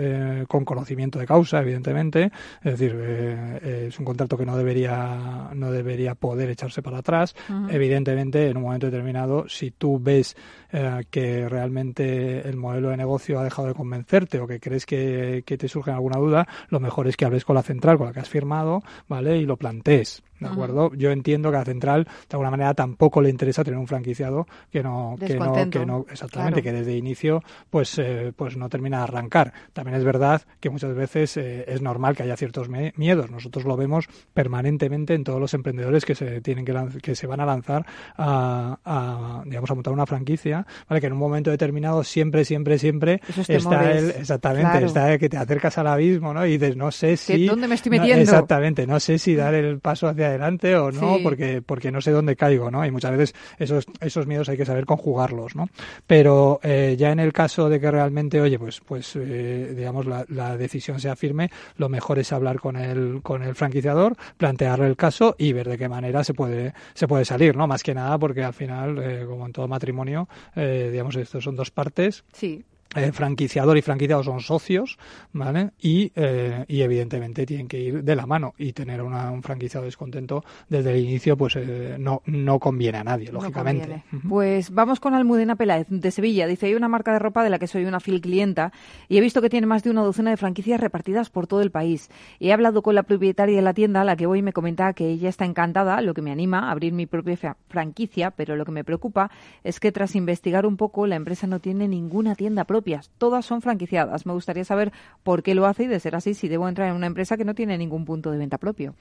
con 0.47 0.65
conocimiento 0.65 1.16
de 1.19 1.25
causa, 1.25 1.61
evidentemente. 1.61 2.31
Es 2.63 2.79
decir, 2.79 2.95
eh, 2.99 3.87
es 3.87 3.99
un 3.99 4.05
contrato 4.05 4.37
que 4.37 4.45
no 4.45 4.57
debería, 4.57 5.49
no 5.53 5.71
debería 5.71 6.15
poder 6.15 6.49
echarse 6.49 6.81
para 6.81 6.99
atrás. 6.99 7.35
Evidentemente, 7.69 8.49
en 8.49 8.57
un 8.57 8.63
momento 8.63 8.87
determinado, 8.87 9.47
si 9.47 9.71
tú 9.71 9.99
ves 9.99 10.35
eh, 10.71 11.05
que 11.09 11.47
realmente 11.47 12.47
el 12.47 12.57
modelo 12.57 12.89
de 12.89 12.97
negocio 12.97 13.39
ha 13.39 13.43
dejado 13.43 13.67
de 13.67 13.73
convencerte 13.73 14.39
o 14.39 14.47
que 14.47 14.59
crees 14.59 14.85
que, 14.85 15.43
que 15.45 15.57
te 15.57 15.67
surge 15.67 15.91
alguna 15.91 16.19
duda, 16.19 16.47
lo 16.69 16.79
mejor 16.79 17.07
es 17.07 17.17
que 17.17 17.25
hables 17.25 17.45
con 17.45 17.55
la 17.55 17.63
central 17.63 17.97
con 17.97 18.07
la 18.07 18.13
que 18.13 18.19
has 18.19 18.29
firmado, 18.29 18.83
¿vale? 19.07 19.37
Y 19.37 19.45
lo 19.45 19.57
plantees. 19.57 20.23
¿De 20.39 20.47
acuerdo? 20.47 20.93
Yo 20.95 21.11
entiendo 21.11 21.51
que 21.51 21.57
a 21.57 21.65
Central, 21.65 22.05
de 22.05 22.11
alguna 22.31 22.51
manera, 22.51 22.73
tampoco 22.73 23.21
le 23.21 23.29
interesa 23.29 23.63
tener 23.63 23.79
un 23.79 23.87
franquiciado 23.87 24.47
que 24.71 24.83
no, 24.83 25.15
que 25.19 25.35
no, 25.35 25.69
que 25.69 25.85
no, 25.85 26.05
exactamente, 26.09 26.61
que 26.61 26.71
desde 26.71 26.95
inicio, 26.95 27.43
pues, 27.69 27.97
eh, 27.97 28.33
pues 28.35 28.57
no 28.57 28.69
termina 28.69 28.97
de 28.97 29.03
arrancar. 29.03 29.53
También 29.73 29.97
es 29.97 30.03
verdad 30.03 30.41
que 30.59 30.69
muchas 30.69 30.93
veces 30.95 31.37
eh, 31.37 31.65
es 31.67 31.81
normal 31.81 32.15
que 32.15 32.23
haya 32.23 32.37
ciertos 32.37 32.69
miedos. 32.69 33.31
Nosotros 33.31 33.65
lo 33.65 33.75
vemos 33.77 34.07
permanentemente 34.33 35.13
en 35.13 35.23
todos 35.23 35.39
los 35.39 35.53
emprendedores 35.53 36.05
que 36.05 36.15
se 36.15 36.41
tienen 36.41 36.65
que, 36.65 36.73
que 37.01 37.15
se 37.15 37.27
van 37.27 37.39
a 37.39 37.45
lanzar 37.45 37.85
a, 38.17 39.43
digamos, 39.45 39.71
a 39.71 39.75
montar 39.75 39.93
una 39.93 40.05
franquicia, 40.05 40.65
¿vale? 40.87 41.01
Que 41.01 41.07
en 41.07 41.13
un 41.13 41.19
momento 41.19 41.49
determinado 41.49 42.03
siempre, 42.03 42.45
siempre, 42.45 42.77
siempre 42.77 43.21
está 43.47 43.91
el, 43.91 44.11
exactamente, 44.11 44.85
está 44.85 45.13
el 45.13 45.19
que 45.19 45.29
te 45.29 45.37
acercas 45.37 45.77
al 45.77 45.87
abismo, 45.87 46.33
¿no? 46.33 46.45
Y 46.45 46.57
dices, 46.57 46.75
no 46.75 46.91
sé 46.91 47.17
si... 47.17 47.47
¿Dónde 47.47 47.67
me 47.67 47.75
estoy 47.75 47.91
metiendo? 47.91 48.21
exactamente, 48.21 48.85
no 48.85 48.99
sé 48.99 49.17
si 49.17 49.35
dar 49.35 49.53
el 49.53 49.79
paso 49.79 50.07
hacia 50.07 50.26
adelante 50.27 50.75
o 50.75 50.91
no, 50.91 51.17
porque, 51.23 51.61
porque 51.61 51.91
no 51.91 52.01
sé 52.01 52.11
dónde 52.11 52.35
caigo, 52.35 52.71
¿no? 52.71 52.85
Y 52.85 52.91
muchas 52.91 53.11
veces 53.11 53.35
esos, 53.57 53.85
esos 53.99 54.27
miedos 54.27 54.49
hay 54.49 54.57
que 54.57 54.65
saber 54.65 54.85
conjugarlos, 54.85 55.55
¿no? 55.55 55.69
Pero 56.05 56.59
eh, 56.63 56.95
ya 56.97 57.11
en 57.11 57.19
el 57.19 57.33
caso 57.33 57.69
de 57.69 57.79
que 57.79 57.89
realmente, 57.91 58.41
oye, 58.41 58.59
pues, 58.59 58.81
pues 58.81 59.15
eh, 59.15 59.73
digamos, 59.75 60.05
la, 60.05 60.25
la, 60.29 60.57
decisión 60.57 60.99
sea 60.99 61.15
firme, 61.15 61.49
lo 61.77 61.89
mejor 61.89 62.19
es 62.19 62.31
hablar 62.31 62.59
con 62.59 62.75
el, 62.75 63.21
con 63.21 63.43
el 63.43 63.55
franquiciador, 63.55 64.15
plantearle 64.37 64.87
el 64.87 64.95
caso 64.95 65.35
y 65.37 65.53
ver 65.53 65.67
de 65.69 65.77
qué 65.77 65.89
manera 65.89 66.23
se 66.23 66.33
puede, 66.33 66.73
se 66.93 67.07
puede 67.07 67.25
salir, 67.25 67.55
¿no? 67.55 67.67
Más 67.67 67.83
que 67.83 67.93
nada 67.93 68.17
porque 68.17 68.43
al 68.43 68.53
final, 68.53 68.97
eh, 69.01 69.25
como 69.27 69.45
en 69.45 69.53
todo 69.53 69.67
matrimonio, 69.67 70.27
digamos, 70.55 71.15
estos 71.15 71.43
son 71.43 71.55
dos 71.55 71.71
partes. 71.71 72.23
Sí 72.33 72.63
eh, 72.95 73.11
franquiciador 73.11 73.77
y 73.77 73.81
franquiciado 73.81 74.23
son 74.23 74.39
socios, 74.39 74.97
¿vale? 75.33 75.71
Y, 75.79 76.11
eh, 76.15 76.63
y, 76.69 76.81
evidentemente 76.81 77.45
tienen 77.45 77.67
que 77.67 77.79
ir 77.79 78.03
de 78.03 78.15
la 78.15 78.25
mano 78.25 78.53
y 78.57 78.71
tener 78.71 79.01
un 79.01 79.43
franquiciado 79.43 79.85
descontento 79.85 80.43
desde 80.69 80.91
el 80.91 81.03
inicio, 81.03 81.35
pues 81.35 81.57
eh, 81.57 81.97
no, 81.99 82.21
no 82.25 82.59
conviene 82.59 82.99
a 82.99 83.03
nadie, 83.03 83.29
lógicamente. 83.31 84.03
Pues 84.27 84.71
vamos 84.71 85.01
con 85.01 85.13
Almudena 85.13 85.57
Peláez 85.57 85.87
de 85.89 86.11
Sevilla. 86.11 86.47
Dice, 86.47 86.67
hay 86.67 86.75
una 86.75 86.87
marca 86.87 87.11
de 87.11 87.19
ropa 87.19 87.43
de 87.43 87.49
la 87.49 87.59
que 87.59 87.67
soy 87.67 87.83
una 87.83 87.99
fiel 87.99 88.21
clienta 88.21 88.71
y 89.09 89.17
he 89.17 89.21
visto 89.21 89.41
que 89.41 89.49
tiene 89.49 89.67
más 89.67 89.83
de 89.83 89.89
una 89.89 90.01
docena 90.01 90.29
de 90.29 90.37
franquicias 90.37 90.79
repartidas 90.79 91.29
por 91.29 91.45
todo 91.45 91.61
el 91.61 91.71
país. 91.71 92.09
He 92.39 92.53
hablado 92.53 92.81
con 92.81 92.95
la 92.95 93.03
propietaria 93.03 93.57
de 93.57 93.61
la 93.61 93.73
tienda 93.73 94.01
a 94.01 94.05
la 94.05 94.15
que 94.15 94.27
voy 94.27 94.39
y 94.39 94.43
me 94.43 94.53
comenta 94.53 94.93
que 94.93 95.09
ella 95.09 95.27
está 95.27 95.43
encantada, 95.43 95.99
lo 96.01 96.13
que 96.13 96.21
me 96.21 96.31
anima 96.31 96.69
a 96.69 96.71
abrir 96.71 96.93
mi 96.93 97.05
propia 97.05 97.57
franquicia, 97.67 98.31
pero 98.31 98.55
lo 98.55 98.63
que 98.63 98.71
me 98.71 98.85
preocupa 98.85 99.29
es 99.65 99.81
que 99.81 99.91
tras 99.91 100.15
investigar 100.15 100.65
un 100.65 100.77
poco, 100.77 101.05
la 101.05 101.15
empresa 101.15 101.47
no 101.47 101.59
tiene 101.59 101.89
ninguna 101.89 102.35
tienda 102.35 102.63
propia 102.63 102.76
Todas 103.17 103.45
son 103.45 103.61
franquiciadas. 103.61 104.25
Me 104.25 104.33
gustaría 104.33 104.63
saber 104.63 104.91
por 105.23 105.43
qué 105.43 105.55
lo 105.55 105.65
hace 105.65 105.83
y, 105.83 105.87
de 105.87 105.99
ser 105.99 106.15
así, 106.15 106.33
si 106.33 106.47
debo 106.47 106.67
entrar 106.67 106.89
en 106.89 106.95
una 106.95 107.07
empresa 107.07 107.37
que 107.37 107.45
no 107.45 107.55
tiene 107.55 107.77
ningún 107.77 108.05
punto 108.05 108.31
de 108.31 108.37
venta 108.37 108.57
propio. 108.57 108.95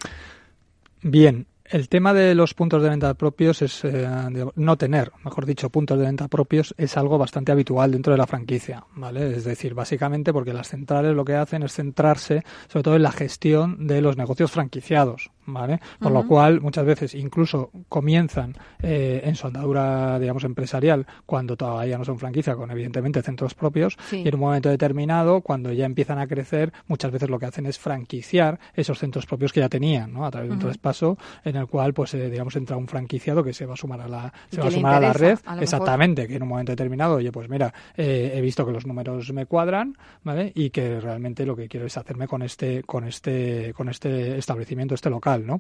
Bien, 1.02 1.46
El 1.68 1.88
tema 1.88 2.14
de 2.14 2.34
los 2.36 2.54
puntos 2.54 2.80
de 2.80 2.88
venta 2.88 3.12
propios 3.14 3.60
es 3.60 3.84
eh, 3.84 4.08
no 4.54 4.76
tener, 4.76 5.10
mejor 5.24 5.46
dicho, 5.46 5.68
puntos 5.68 5.98
de 5.98 6.04
venta 6.04 6.28
propios 6.28 6.74
es 6.78 6.96
algo 6.96 7.18
bastante 7.18 7.50
habitual 7.50 7.90
dentro 7.90 8.12
de 8.12 8.18
la 8.18 8.26
franquicia, 8.26 8.84
¿vale? 8.94 9.36
Es 9.36 9.44
decir, 9.44 9.74
básicamente 9.74 10.32
porque 10.32 10.52
las 10.52 10.68
centrales 10.68 11.16
lo 11.16 11.24
que 11.24 11.34
hacen 11.34 11.64
es 11.64 11.72
centrarse 11.72 12.44
sobre 12.68 12.84
todo 12.84 12.96
en 12.96 13.02
la 13.02 13.10
gestión 13.10 13.88
de 13.88 14.00
los 14.00 14.16
negocios 14.16 14.52
franquiciados, 14.52 15.30
¿vale? 15.46 15.80
Por 15.98 16.12
lo 16.12 16.26
cual 16.26 16.60
muchas 16.60 16.84
veces 16.84 17.14
incluso 17.14 17.70
comienzan 17.88 18.54
eh, 18.82 19.22
en 19.24 19.34
su 19.34 19.46
andadura, 19.46 20.18
digamos, 20.18 20.44
empresarial 20.44 21.06
cuando 21.24 21.56
todavía 21.56 21.98
no 21.98 22.04
son 22.04 22.18
franquicia, 22.18 22.54
con 22.54 22.70
evidentemente 22.70 23.22
centros 23.22 23.54
propios 23.54 23.96
y 24.12 24.26
en 24.28 24.34
un 24.34 24.40
momento 24.40 24.68
determinado, 24.68 25.40
cuando 25.40 25.72
ya 25.72 25.86
empiezan 25.86 26.18
a 26.18 26.26
crecer, 26.26 26.72
muchas 26.86 27.10
veces 27.10 27.30
lo 27.30 27.38
que 27.38 27.46
hacen 27.46 27.66
es 27.66 27.78
franquiciar 27.78 28.58
esos 28.74 28.98
centros 28.98 29.26
propios 29.26 29.52
que 29.52 29.60
ya 29.60 29.68
tenían, 29.68 30.12
¿no? 30.12 30.26
A 30.26 30.30
través 30.30 30.48
de 30.48 30.54
un 30.54 30.60
traspaso 30.60 31.18
en 31.44 31.56
el 31.56 31.66
cual, 31.66 31.94
pues, 31.94 32.14
eh, 32.14 32.30
digamos, 32.30 32.56
entra 32.56 32.76
un 32.76 32.88
franquiciado 32.88 33.42
que 33.42 33.52
se 33.52 33.66
va 33.66 33.74
a 33.74 33.76
sumar 33.76 34.00
a 34.00 34.08
la, 34.08 34.32
se 34.50 34.60
va 34.60 34.68
a 34.68 34.70
sumar 34.70 34.94
a 34.94 35.00
la 35.00 35.12
red, 35.12 35.38
exactamente, 35.60 36.26
que 36.26 36.36
en 36.36 36.42
un 36.42 36.48
momento 36.48 36.72
determinado, 36.72 37.16
oye, 37.16 37.32
pues 37.32 37.48
mira, 37.48 37.72
eh, 37.96 38.32
he 38.34 38.40
visto 38.40 38.64
que 38.66 38.72
los 38.72 38.86
números 38.86 39.32
me 39.32 39.46
cuadran, 39.46 39.96
¿vale? 40.22 40.52
Y 40.54 40.70
que 40.70 41.00
realmente 41.00 41.46
lo 41.46 41.56
que 41.56 41.68
quiero 41.68 41.86
es 41.86 41.96
hacerme 41.96 42.26
con 42.26 42.42
este, 42.42 42.82
con 42.84 43.04
este, 43.04 43.72
con 43.74 43.88
este 43.88 44.38
establecimiento, 44.38 44.94
este 44.94 45.10
local, 45.10 45.35
¿no? 45.44 45.58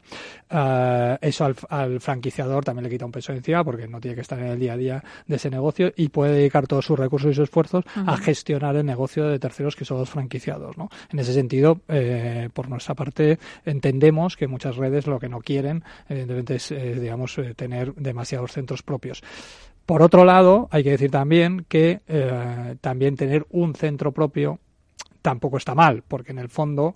Ah, 0.50 1.18
eso 1.20 1.44
al, 1.68 2.00
franquiciador 2.00 2.64
también 2.64 2.84
le 2.84 2.90
quita 2.90 3.04
un 3.04 3.12
peso 3.12 3.32
encima 3.32 3.64
porque 3.64 3.88
no 3.88 4.00
tiene 4.00 4.14
que 4.14 4.20
estar 4.20 4.38
en 4.38 4.46
el 4.46 4.58
día 4.58 4.74
a 4.74 4.76
día 4.76 5.04
de 5.26 5.36
ese 5.36 5.50
negocio 5.50 5.92
y 5.96 6.08
puede 6.08 6.34
dedicar 6.34 6.66
todos 6.66 6.84
sus 6.84 6.98
recursos 6.98 7.32
y 7.32 7.34
sus 7.34 7.44
esfuerzos 7.44 7.84
a 7.94 8.16
gestionar 8.16 8.76
el 8.76 8.86
negocio 8.86 9.26
de 9.26 9.38
terceros 9.38 9.74
que 9.74 9.84
son 9.84 9.98
los 9.98 10.10
franquiciados, 10.10 10.76
¿no? 10.78 10.88
En 11.10 11.18
ese 11.18 11.32
sentido, 11.32 11.80
eh, 11.88 12.48
por 12.52 12.68
nuestra 12.68 12.94
parte, 12.94 13.38
entendemos 13.64 14.36
que 14.36 14.46
muchas 14.46 14.76
redes 14.76 15.06
lo 15.06 15.18
que 15.18 15.28
no 15.28 15.40
quieren 15.40 15.82
evidentemente 16.08 16.56
es, 16.56 16.70
eh, 16.70 16.94
digamos, 17.00 17.36
eh, 17.38 17.54
tener 17.54 17.94
demasiados 17.94 18.52
centros 18.52 18.82
propios. 18.82 19.22
Por 19.84 20.02
otro 20.02 20.24
lado, 20.24 20.68
hay 20.72 20.82
que 20.82 20.90
decir 20.90 21.10
también 21.10 21.64
que 21.68 22.00
eh, 22.08 22.76
también 22.80 23.16
tener 23.16 23.46
un 23.50 23.74
centro 23.74 24.12
propio 24.12 24.58
tampoco 25.26 25.56
está 25.56 25.74
mal, 25.74 26.04
porque 26.06 26.30
en 26.30 26.38
el 26.38 26.48
fondo 26.48 26.94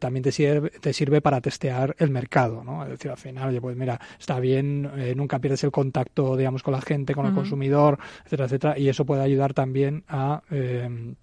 también 0.00 0.24
te 0.24 0.32
sirve, 0.32 0.70
te 0.70 0.92
sirve 0.92 1.20
para 1.20 1.40
testear 1.40 1.94
el 2.00 2.10
mercado, 2.10 2.64
¿no? 2.64 2.82
Es 2.82 2.90
decir, 2.90 3.12
al 3.12 3.16
final, 3.16 3.50
oye, 3.50 3.60
pues 3.60 3.76
mira, 3.76 4.00
está 4.18 4.40
bien, 4.40 4.90
nunca 5.16 5.38
pierdes 5.38 5.62
el 5.62 5.70
contacto, 5.70 6.36
digamos, 6.36 6.64
con 6.64 6.72
la 6.72 6.80
gente, 6.80 7.14
con 7.14 7.26
el 7.26 7.32
consumidor, 7.32 7.98
etcétera, 8.24 8.46
etcétera, 8.46 8.78
y 8.78 8.88
eso 8.88 9.04
puede 9.04 9.22
ayudar 9.22 9.54
también 9.54 10.02
a 10.08 10.42
eh, 10.50 11.14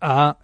a, 0.00 0.36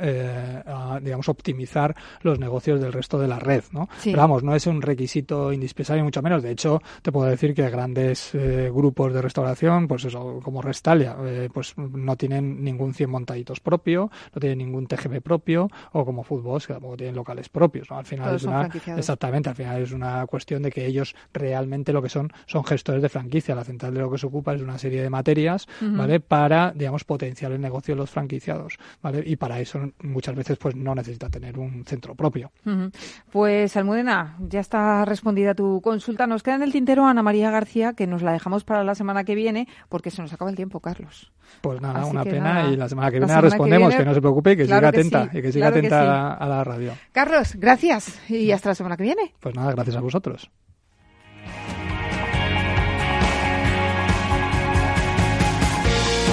digamos 1.02 1.28
optimizar 1.28 1.94
los 2.22 2.38
negocios 2.38 2.80
del 2.80 2.92
resto 2.92 3.18
de 3.18 3.28
la 3.28 3.38
red 3.38 3.64
no 3.72 3.88
pero 4.02 4.18
vamos 4.18 4.42
no 4.42 4.54
es 4.54 4.66
un 4.66 4.82
requisito 4.82 5.52
indispensable 5.52 6.02
mucho 6.02 6.22
menos. 6.22 6.42
De 6.42 6.50
hecho 6.50 6.80
te 7.02 7.12
puedo 7.12 7.28
decir 7.28 7.54
que 7.54 7.68
grandes 7.70 8.34
eh, 8.34 8.70
grupos 8.72 9.12
de 9.12 9.22
restauración 9.22 9.88
pues 9.88 10.04
eso 10.04 10.40
como 10.42 10.62
Restalia 10.62 11.16
eh, 11.24 11.48
pues 11.52 11.76
no 11.76 12.16
tienen 12.16 12.62
ningún 12.62 12.94
100 12.94 13.10
montaditos 13.10 13.60
propio 13.60 14.10
no 14.34 14.40
tienen 14.40 14.58
ningún 14.58 14.86
TGV 14.86 15.20
propio 15.20 15.70
o 15.92 16.04
como 16.04 16.22
Fútbol 16.22 16.60
que 16.60 16.72
tampoco 16.72 16.96
tienen 16.96 17.14
locales 17.14 17.48
propios 17.48 17.90
¿no? 17.90 17.98
al 17.98 18.06
final 18.06 18.34
es 18.34 18.44
una 18.44 18.68
exactamente 18.96 19.48
al 19.48 19.54
final 19.54 19.82
es 19.82 19.92
una 19.92 20.26
cuestión 20.26 20.62
de 20.62 20.70
que 20.70 20.86
ellos 20.86 21.14
realmente 21.32 21.92
lo 21.92 22.02
que 22.02 22.08
son 22.08 22.32
son 22.46 22.64
gestores 22.64 23.02
de 23.02 23.08
franquicia. 23.08 23.54
La 23.54 23.64
central 23.64 23.94
de 23.94 24.00
lo 24.00 24.10
que 24.10 24.18
se 24.18 24.26
ocupa 24.26 24.54
es 24.54 24.62
una 24.62 24.78
serie 24.78 25.02
de 25.02 25.10
materias 25.10 25.66
vale 25.80 26.20
para 26.20 26.72
digamos 26.74 27.04
potenciar 27.04 27.52
el 27.52 27.60
negocio 27.60 27.94
de 27.94 28.00
los 28.00 28.10
franquiciados 28.10 28.78
vale 29.02 29.22
y 29.24 29.36
para 29.38 29.60
eso 29.60 29.80
muchas 30.02 30.34
veces 30.34 30.58
pues 30.58 30.76
no 30.76 30.94
necesita 30.94 31.28
tener 31.30 31.58
un 31.58 31.84
centro 31.84 32.14
propio. 32.14 32.50
Pues 33.30 33.76
Almudena, 33.76 34.36
ya 34.40 34.60
está 34.60 35.04
respondida 35.04 35.54
tu 35.54 35.80
consulta. 35.80 36.26
Nos 36.26 36.42
queda 36.42 36.56
en 36.56 36.62
el 36.62 36.72
tintero 36.72 37.06
Ana 37.06 37.22
María 37.22 37.50
García, 37.50 37.92
que 37.94 38.06
nos 38.06 38.22
la 38.22 38.32
dejamos 38.32 38.64
para 38.64 38.84
la 38.84 38.94
semana 38.94 39.24
que 39.24 39.34
viene, 39.34 39.68
porque 39.88 40.10
se 40.10 40.20
nos 40.22 40.32
acaba 40.32 40.50
el 40.50 40.56
tiempo, 40.56 40.80
Carlos. 40.80 41.32
Pues 41.60 41.80
nada, 41.80 42.04
una 42.04 42.24
pena 42.24 42.68
y 42.70 42.76
la 42.76 42.88
semana 42.88 43.10
que 43.10 43.18
viene 43.18 43.40
respondemos, 43.40 43.94
que, 43.94 44.04
no 44.04 44.14
se 44.14 44.20
preocupe, 44.20 44.56
que 44.56 44.64
siga 44.64 44.88
atenta 44.88 45.30
y 45.32 45.42
que 45.42 45.52
siga 45.52 45.68
atenta 45.68 46.34
a 46.34 46.48
la 46.48 46.64
radio. 46.64 46.92
Carlos, 47.12 47.54
gracias 47.56 48.30
y 48.30 48.50
hasta 48.52 48.70
la 48.70 48.74
semana 48.74 48.96
que 48.96 49.04
viene. 49.04 49.34
Pues 49.40 49.54
nada, 49.54 49.72
gracias 49.72 49.96
a 49.96 50.00
vosotros. 50.00 50.50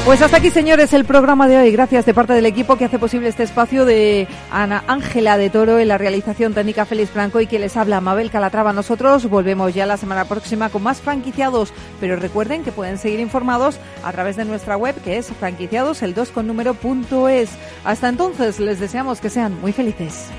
Pues 0.06 0.22
hasta 0.22 0.38
aquí, 0.38 0.51
señores, 0.51 0.93
el 0.93 1.03
programa 1.03 1.47
de 1.47 1.58
hoy. 1.58 1.72
Gracias 1.72 2.06
de 2.06 2.14
parte 2.14 2.34
del 2.34 2.45
equipo 2.45 2.76
que 2.76 2.86
hace 2.86 2.99
posible 2.99 3.28
este 3.28 3.41
espacio 3.41 3.86
de 3.86 4.28
Ana 4.51 4.84
Ángela 4.86 5.36
de 5.36 5.49
Toro 5.49 5.80
en 5.80 5.88
la 5.88 5.97
realización 5.97 6.53
técnica 6.53 6.86
Félix 6.86 7.10
Franco 7.10 7.41
y 7.41 7.47
que 7.47 7.58
les 7.58 7.76
habla 7.76 8.01
Mabel 8.01 8.30
Calatrava. 8.30 8.72
Nosotros 8.72 9.28
volvemos 9.28 9.74
ya 9.74 9.88
la 9.88 9.97
semana 9.97 10.26
próxima 10.26 10.70
con 10.70 10.84
más 10.84 11.01
franquiciados, 11.01 11.74
pero 11.99 12.18
recuerden 12.18 12.64
que 12.64 12.72
pueden 12.72 12.99
seguir 12.99 13.20
informados 13.20 13.80
a 14.03 14.12
través 14.12 14.36
de 14.36 14.45
nuestra 14.45 14.78
web 14.78 14.93
que 15.03 15.18
es 15.18 15.32
franquiciados 15.39 16.03
el 16.03 16.14
2 16.14 16.30
con 16.30 16.45
número 16.45 16.76
punto 16.76 17.28
es. 17.28 17.49
Hasta 17.84 18.08
entonces, 18.08 18.60
les 18.60 18.80
deseamos 18.80 19.20
que 19.20 19.32
sean 19.32 19.60
muy 19.60 19.74
felices. 19.74 20.30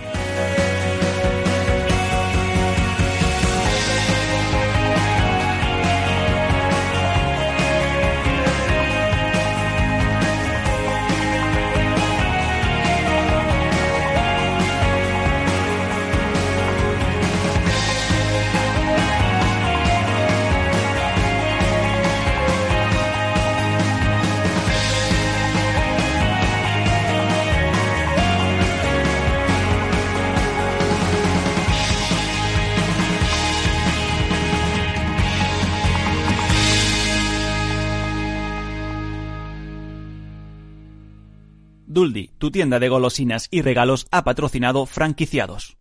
Tu 42.39 42.51
tienda 42.51 42.79
de 42.79 42.89
golosinas 42.89 43.49
y 43.51 43.63
regalos, 43.63 44.07
ha 44.11 44.25
patrocinado 44.25 44.87
franquiciados. 44.87 45.77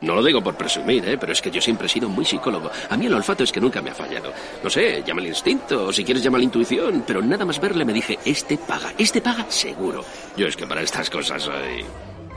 No 0.00 0.14
lo 0.14 0.22
digo 0.22 0.40
por 0.40 0.54
presumir, 0.54 1.04
¿eh? 1.08 1.18
pero 1.18 1.32
es 1.32 1.42
que 1.42 1.50
yo 1.50 1.60
siempre 1.60 1.86
he 1.86 1.90
sido 1.90 2.08
muy 2.08 2.24
psicólogo. 2.24 2.70
A 2.88 2.96
mí 2.96 3.06
el 3.06 3.14
olfato 3.14 3.42
es 3.42 3.50
que 3.50 3.60
nunca 3.60 3.82
me 3.82 3.90
ha 3.90 3.94
fallado. 3.94 4.32
No 4.62 4.70
sé, 4.70 5.02
llama 5.04 5.20
el 5.20 5.26
instinto, 5.26 5.86
o 5.86 5.92
si 5.92 6.04
quieres 6.04 6.22
llama 6.22 6.38
la 6.38 6.44
intuición, 6.44 7.02
pero 7.04 7.20
nada 7.20 7.44
más 7.44 7.60
verle 7.60 7.84
me 7.84 7.92
dije, 7.92 8.16
este 8.24 8.56
paga, 8.58 8.92
este 8.96 9.20
paga 9.20 9.50
seguro. 9.50 10.04
Yo 10.36 10.46
es 10.46 10.56
que 10.56 10.68
para 10.68 10.82
estas 10.82 11.10
cosas 11.10 11.42
soy... 11.42 11.84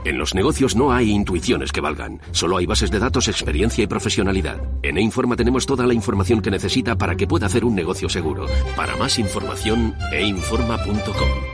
En 0.04 0.18
los 0.18 0.34
negocios 0.34 0.74
no 0.74 0.92
hay 0.92 1.10
intuiciones 1.10 1.70
que 1.70 1.80
valgan, 1.80 2.20
solo 2.32 2.56
hay 2.56 2.66
bases 2.66 2.90
de 2.90 2.98
datos, 2.98 3.28
experiencia 3.28 3.84
y 3.84 3.86
profesionalidad. 3.86 4.60
En 4.82 4.98
E-Informa 4.98 5.36
tenemos 5.36 5.64
toda 5.64 5.86
la 5.86 5.94
información 5.94 6.42
que 6.42 6.50
necesita 6.50 6.98
para 6.98 7.14
que 7.14 7.28
pueda 7.28 7.46
hacer 7.46 7.64
un 7.64 7.76
negocio 7.76 8.08
seguro. 8.08 8.46
Para 8.74 8.96
más 8.96 9.20
información, 9.20 9.94
einforma.com. 10.10 11.51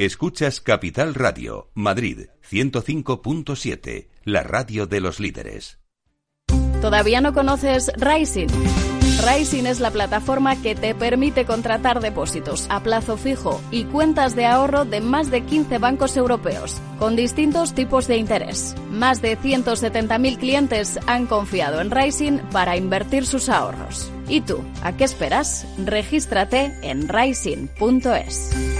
Escuchas 0.00 0.62
Capital 0.62 1.14
Radio, 1.14 1.68
Madrid 1.74 2.28
105.7, 2.50 4.08
la 4.24 4.42
radio 4.42 4.86
de 4.86 4.98
los 4.98 5.20
líderes. 5.20 5.78
¿Todavía 6.80 7.20
no 7.20 7.34
conoces 7.34 7.92
Rising? 7.98 8.48
Rising 9.28 9.66
es 9.66 9.78
la 9.78 9.90
plataforma 9.90 10.56
que 10.62 10.74
te 10.74 10.94
permite 10.94 11.44
contratar 11.44 12.00
depósitos 12.00 12.66
a 12.70 12.82
plazo 12.82 13.18
fijo 13.18 13.60
y 13.70 13.84
cuentas 13.84 14.34
de 14.34 14.46
ahorro 14.46 14.86
de 14.86 15.02
más 15.02 15.30
de 15.30 15.42
15 15.42 15.76
bancos 15.76 16.16
europeos, 16.16 16.80
con 16.98 17.14
distintos 17.14 17.74
tipos 17.74 18.06
de 18.08 18.16
interés. 18.16 18.74
Más 18.90 19.20
de 19.20 19.36
170.000 19.36 20.38
clientes 20.38 20.98
han 21.06 21.26
confiado 21.26 21.82
en 21.82 21.90
Rising 21.90 22.38
para 22.52 22.78
invertir 22.78 23.26
sus 23.26 23.50
ahorros. 23.50 24.10
¿Y 24.28 24.40
tú? 24.40 24.64
¿A 24.82 24.96
qué 24.96 25.04
esperas? 25.04 25.66
Regístrate 25.76 26.72
en 26.80 27.06
rising.es. 27.06 28.79